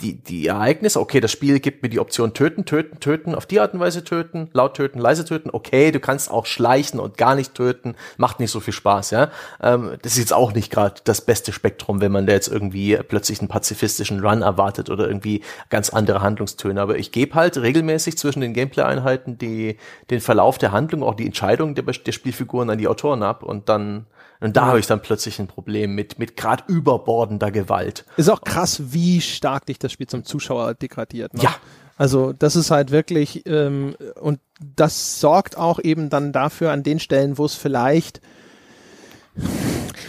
[0.00, 3.60] die, die Ereignisse, okay, das Spiel gibt mir die Option töten, töten, töten, auf die
[3.60, 7.36] Art und Weise töten, laut töten, leise töten, okay, du kannst auch schleichen und gar
[7.36, 9.30] nicht töten, macht nicht so viel Spaß, ja.
[9.62, 12.96] Ähm, das ist jetzt auch nicht gerade das beste Spektrum, wenn man da jetzt irgendwie
[12.96, 16.80] plötzlich einen pazifistischen Run erwartet oder irgendwie ganz andere Handlungstöne.
[16.80, 19.78] Aber ich gebe halt regelmäßig zwischen den Gameplay-Einheiten die,
[20.10, 23.68] den Verlauf der Handlung, auch die Entscheidungen der, der Spielfiguren an die Autoren ab und
[23.68, 24.06] dann
[24.44, 28.04] und da habe ich dann plötzlich ein Problem mit, mit gerade überbordender Gewalt.
[28.18, 31.32] Ist auch krass, wie stark dich das Spiel zum Zuschauer degradiert.
[31.32, 31.44] Ne?
[31.44, 31.56] Ja.
[31.96, 34.40] Also das ist halt wirklich, ähm, und
[34.76, 38.20] das sorgt auch eben dann dafür an den Stellen, wo es vielleicht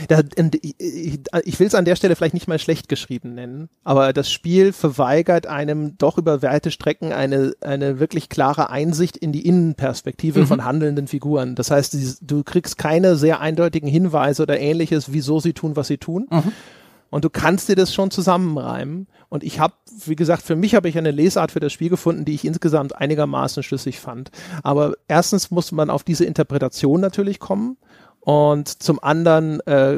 [0.08, 0.22] da,
[1.44, 4.74] ich will es an der Stelle vielleicht nicht mal schlecht geschrieben nennen, aber das Spiel
[4.74, 10.48] verweigert einem doch über weite Strecken eine, eine wirklich klare Einsicht in die Innenperspektive mhm.
[10.48, 11.56] von handelnden Figuren.
[11.56, 15.98] Das heißt, du kriegst keine sehr eindeutigen Hinweise oder ähnliches, wieso sie tun, was sie
[15.98, 16.28] tun.
[16.30, 16.52] Mhm.
[17.12, 19.08] Und du kannst dir das schon zusammenreimen.
[19.30, 19.74] Und ich habe,
[20.06, 22.96] wie gesagt, für mich habe ich eine Lesart für das Spiel gefunden, die ich insgesamt
[22.96, 24.32] einigermaßen schlüssig fand.
[24.64, 27.78] Aber erstens muss man auf diese Interpretation natürlich kommen
[28.26, 29.98] und zum anderen äh,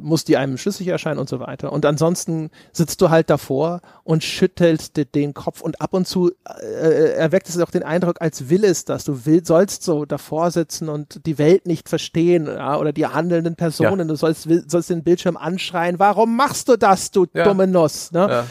[0.00, 1.72] muss die einem schlüssig erscheinen und so weiter.
[1.72, 7.12] Und ansonsten sitzt du halt davor und schüttelst den Kopf und ab und zu äh,
[7.12, 9.04] erweckt es auch den Eindruck, als will es das.
[9.04, 13.54] Du will, sollst so davor sitzen und die Welt nicht verstehen ja, oder die handelnden
[13.54, 14.00] Personen.
[14.00, 14.04] Ja.
[14.06, 16.00] Du sollst, will, sollst den Bildschirm anschreien.
[16.00, 17.44] Warum machst du das, du ja.
[17.44, 18.10] dumme Nuss?
[18.10, 18.44] Ne?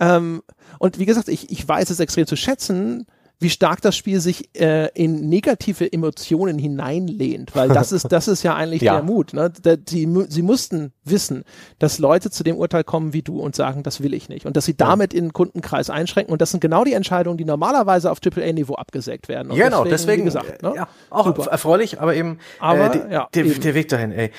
[0.00, 0.42] Ähm,
[0.80, 3.06] und wie gesagt, ich, ich weiß es extrem zu schätzen,
[3.42, 8.42] wie stark das Spiel sich äh, in negative Emotionen hineinlehnt, weil das ist, das ist
[8.42, 8.94] ja eigentlich ja.
[8.94, 9.34] der Mut.
[9.34, 9.52] Ne?
[9.62, 11.44] Da, die, sie mussten wissen,
[11.78, 14.46] dass Leute zu dem Urteil kommen wie du und sagen, das will ich nicht.
[14.46, 15.18] Und dass sie damit ja.
[15.18, 16.32] in den Kundenkreis einschränken.
[16.32, 19.50] Und das sind genau die Entscheidungen, die normalerweise auf AAA-Niveau abgesägt werden.
[19.50, 20.72] Und genau, deswegen, deswegen gesagt, ne?
[20.76, 21.50] ja, auch Super.
[21.50, 23.60] erfreulich, aber eben, aber, äh, die, ja, der, eben.
[23.60, 24.30] der Weg dahin, ey.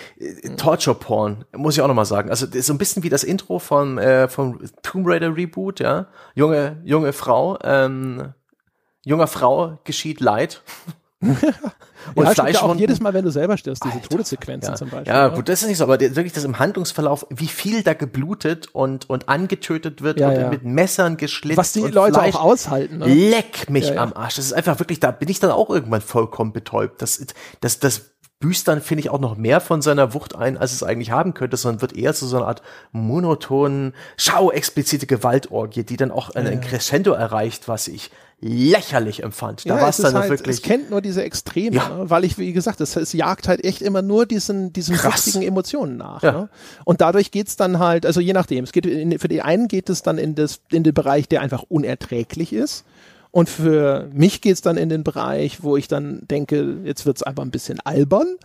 [0.57, 2.29] Torture Porn, muss ich auch nochmal sagen.
[2.29, 6.07] Also so ein bisschen wie das Intro von, äh, vom Tomb Raider Reboot, ja.
[6.35, 8.33] Junge, junge Frau, ähm,
[9.05, 10.61] junger Frau geschieht Leid.
[12.15, 14.75] und ja, Fleisch ja auch jedes Mal, wenn du selber stirbst, diese Alter, Todessequenzen ja.
[14.75, 15.13] zum Beispiel.
[15.13, 18.67] Ja, gut, das ist nicht so, aber wirklich das im Handlungsverlauf, wie viel da geblutet
[18.73, 20.49] und, und angetötet wird ja, und ja.
[20.49, 21.57] mit Messern geschlitzt.
[21.57, 22.97] Was die Leute Fleisch, auch aushalten.
[22.97, 23.05] Ne?
[23.05, 24.35] Leck mich am Arsch.
[24.35, 27.01] Das ist einfach wirklich, da bin ich dann auch irgendwann vollkommen betäubt.
[27.01, 27.25] Das,
[27.61, 28.13] das, das
[28.43, 31.33] büßt dann, finde ich, auch noch mehr von seiner Wucht ein, als es eigentlich haben
[31.33, 32.61] könnte, sondern wird eher zu so einer Art
[32.91, 36.55] monotonen, schauexplizite Gewaltorgie, die dann auch ein ja.
[36.57, 38.11] Crescendo erreicht, was ich
[38.43, 39.65] lächerlich empfand.
[39.65, 40.57] Da ja, war es dann halt, wirklich.
[40.57, 41.89] Es kennt nur diese Extreme, ja.
[41.89, 42.09] ne?
[42.09, 45.97] weil ich, wie gesagt, es, es jagt halt echt immer nur diesen, diesen richtigen Emotionen
[45.97, 46.21] nach.
[46.21, 46.31] Ja.
[46.31, 46.49] Ne?
[46.83, 49.89] Und dadurch geht's dann halt, also je nachdem, es geht in, für die einen geht
[49.89, 52.83] es dann in das, in den Bereich, der einfach unerträglich ist.
[53.31, 57.43] Und für mich geht's dann in den Bereich, wo ich dann denke, jetzt wird's einfach
[57.43, 58.35] ein bisschen albern.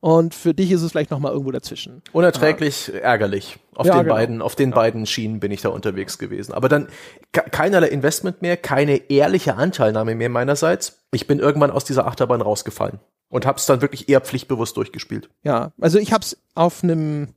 [0.00, 2.02] Und für dich ist es vielleicht noch mal irgendwo dazwischen.
[2.12, 3.00] Unerträglich, ja.
[3.00, 3.58] ärgerlich.
[3.74, 4.14] Auf ja, den genau.
[4.14, 4.74] beiden, auf den ja.
[4.74, 6.54] beiden Schienen bin ich da unterwegs gewesen.
[6.54, 6.88] Aber dann
[7.32, 10.98] keinerlei Investment mehr, keine ehrliche Anteilnahme mehr meinerseits.
[11.12, 12.98] Ich bin irgendwann aus dieser Achterbahn rausgefallen
[13.28, 15.28] und hab's dann wirklich eher pflichtbewusst durchgespielt.
[15.42, 17.28] Ja, also ich hab's auf einem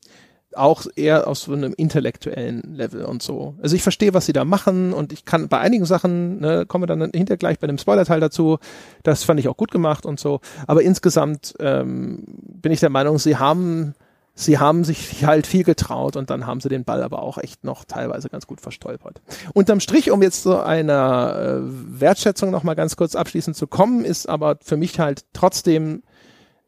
[0.57, 3.55] auch eher aus so einem intellektuellen Level und so.
[3.61, 6.83] Also ich verstehe, was sie da machen und ich kann bei einigen Sachen, ne, kommen
[6.83, 8.59] wir dann hinter gleich bei dem Spoiler-Teil dazu,
[9.03, 10.41] das fand ich auch gut gemacht und so.
[10.67, 13.95] Aber insgesamt ähm, bin ich der Meinung, sie haben,
[14.35, 17.63] sie haben sich halt viel getraut und dann haben sie den Ball aber auch echt
[17.63, 19.21] noch teilweise ganz gut verstolpert.
[19.53, 24.27] Unterm Strich, um jetzt zu einer äh, Wertschätzung nochmal ganz kurz abschließend zu kommen, ist
[24.27, 26.03] aber für mich halt trotzdem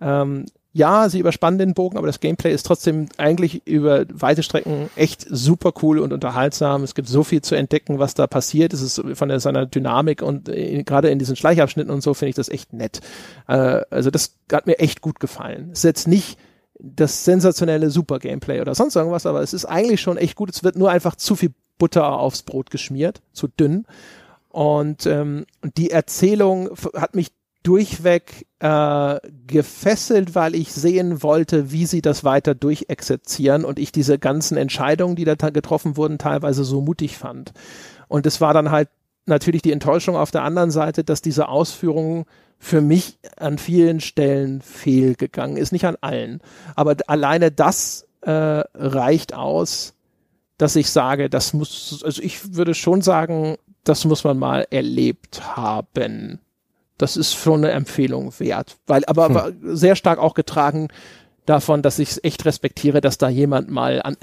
[0.01, 0.45] ähm,
[0.75, 5.25] ja, sie überspannen den Bogen, aber das Gameplay ist trotzdem eigentlich über weite Strecken echt
[5.29, 6.83] super cool und unterhaltsam.
[6.83, 8.73] Es gibt so viel zu entdecken, was da passiert.
[8.73, 12.31] Es ist von der, seiner Dynamik und äh, gerade in diesen Schleichabschnitten und so finde
[12.31, 12.99] ich das echt nett.
[13.47, 15.69] Äh, also das hat mir echt gut gefallen.
[15.71, 16.37] Es ist jetzt nicht
[16.77, 20.49] das sensationelle Super-Gameplay oder sonst irgendwas, aber es ist eigentlich schon echt gut.
[20.49, 23.85] Es wird nur einfach zu viel Butter aufs Brot geschmiert, zu dünn.
[24.49, 25.45] Und ähm,
[25.77, 27.31] die Erzählung hat mich
[27.65, 34.19] durchweg äh, gefesselt, weil ich sehen wollte, wie sie das weiter durchexerzieren und ich diese
[34.19, 37.53] ganzen Entscheidungen, die da getroffen wurden, teilweise so mutig fand.
[38.07, 38.89] Und es war dann halt
[39.25, 42.25] natürlich die Enttäuschung auf der anderen Seite, dass diese Ausführung
[42.59, 46.41] für mich an vielen Stellen fehlgegangen ist, nicht an allen.
[46.75, 49.95] Aber alleine das äh, reicht aus,
[50.59, 55.55] dass ich sage, das muss, also ich würde schon sagen, das muss man mal erlebt
[55.57, 56.39] haben
[56.97, 58.77] das ist schon eine Empfehlung wert.
[58.87, 59.37] Weil, aber, hm.
[59.37, 60.89] aber sehr stark auch getragen
[61.45, 64.17] davon, dass ich es echt respektiere, dass da jemand mal an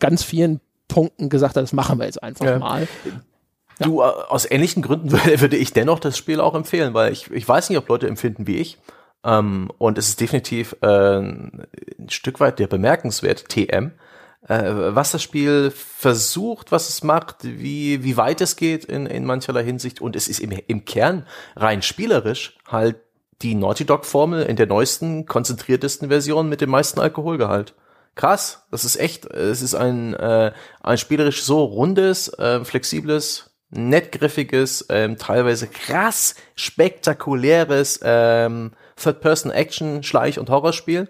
[0.00, 2.58] ganz vielen Punkten gesagt hat, das machen wir jetzt einfach ja.
[2.58, 2.88] mal.
[3.04, 3.86] Ja.
[3.86, 7.48] Du, äh, aus ähnlichen Gründen würde ich dennoch das Spiel auch empfehlen, weil ich, ich
[7.48, 8.78] weiß nicht, ob Leute empfinden wie ich.
[9.24, 11.66] Ähm, und es ist definitiv äh, ein
[12.08, 13.92] Stück weit der bemerkenswert TM
[14.40, 19.64] was das Spiel versucht, was es macht, wie, wie weit es geht in, in mancherlei
[19.64, 20.00] Hinsicht.
[20.00, 22.96] Und es ist im, im Kern rein spielerisch halt
[23.42, 27.74] die Naughty Dog Formel in der neuesten, konzentriertesten Version mit dem meisten Alkoholgehalt.
[28.14, 30.52] Krass, das ist echt, es ist ein, äh,
[30.82, 40.50] ein spielerisch so rundes, äh, flexibles, nettgriffiges, ähm, teilweise krass spektakuläres ähm, Third-Person-Action, Schleich- und
[40.50, 41.08] Horrorspiel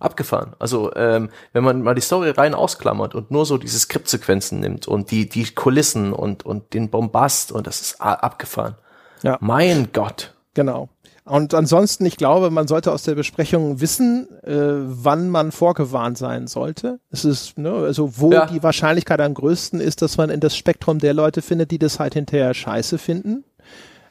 [0.00, 0.54] abgefahren.
[0.58, 4.88] Also ähm, wenn man mal die Story rein ausklammert und nur so diese Skriptsequenzen nimmt
[4.88, 8.74] und die die Kulissen und und den Bombast und das ist abgefahren.
[9.22, 9.38] Ja.
[9.40, 10.34] Mein Gott.
[10.54, 10.88] Genau.
[11.24, 16.48] Und ansonsten, ich glaube, man sollte aus der Besprechung wissen, äh, wann man vorgewarnt sein
[16.48, 16.98] sollte.
[17.10, 18.46] Es ist, ne, also wo ja.
[18.46, 22.00] die Wahrscheinlichkeit am größten ist, dass man in das Spektrum der Leute findet, die das
[22.00, 23.44] halt hinterher scheiße finden.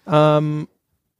[0.07, 0.69] Ähm,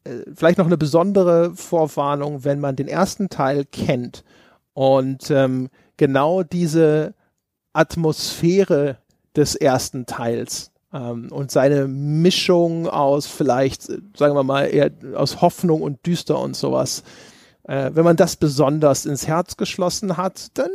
[0.06, 4.24] äh, vielleicht noch eine besondere Vorwarnung, wenn man den ersten Teil kennt
[4.80, 7.14] und ähm, genau diese
[7.74, 9.00] Atmosphäre
[9.36, 15.82] des ersten Teils ähm, und seine Mischung aus vielleicht, sagen wir mal, eher aus Hoffnung
[15.82, 17.04] und Düster und sowas,
[17.64, 20.72] äh, wenn man das besonders ins Herz geschlossen hat, dann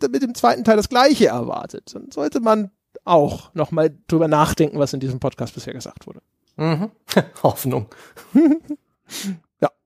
[0.00, 1.94] äh, mit dem zweiten Teil das gleiche erwartet.
[1.94, 2.70] Dann sollte man
[3.04, 6.22] auch nochmal drüber nachdenken, was in diesem Podcast bisher gesagt wurde.
[6.56, 6.90] Mhm.
[7.42, 7.88] Hoffnung.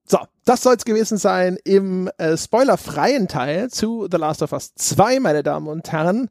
[0.08, 4.72] So, das soll es gewesen sein im äh, spoilerfreien Teil zu The Last of Us
[4.76, 6.30] 2, meine Damen und Herren.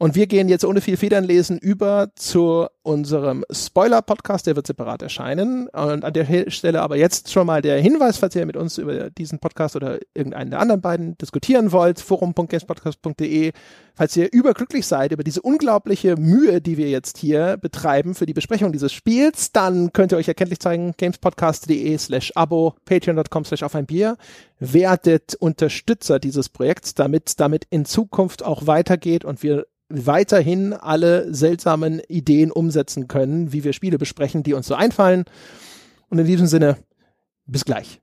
[0.00, 5.02] Und wir gehen jetzt ohne viel Federn lesen über zu unserem Spoiler-Podcast, der wird separat
[5.02, 5.66] erscheinen.
[5.68, 9.10] Und an der Stelle aber jetzt schon mal der Hinweis, falls ihr mit uns über
[9.10, 13.50] diesen Podcast oder irgendeinen der anderen beiden diskutieren wollt, forum.gamespodcast.de,
[13.96, 18.34] falls ihr überglücklich seid über diese unglaubliche Mühe, die wir jetzt hier betreiben für die
[18.34, 23.74] Besprechung dieses Spiels, dann könnt ihr euch erkenntlich zeigen, gamespodcast.de slash abo, patreon.com slash auf
[23.74, 24.16] ein Bier,
[24.60, 32.00] werdet Unterstützer dieses Projekts, damit damit in Zukunft auch weitergeht und wir weiterhin alle seltsamen
[32.08, 35.24] Ideen umsetzen können, wie wir Spiele besprechen, die uns so einfallen.
[36.08, 36.76] Und in diesem Sinne,
[37.46, 38.00] bis gleich.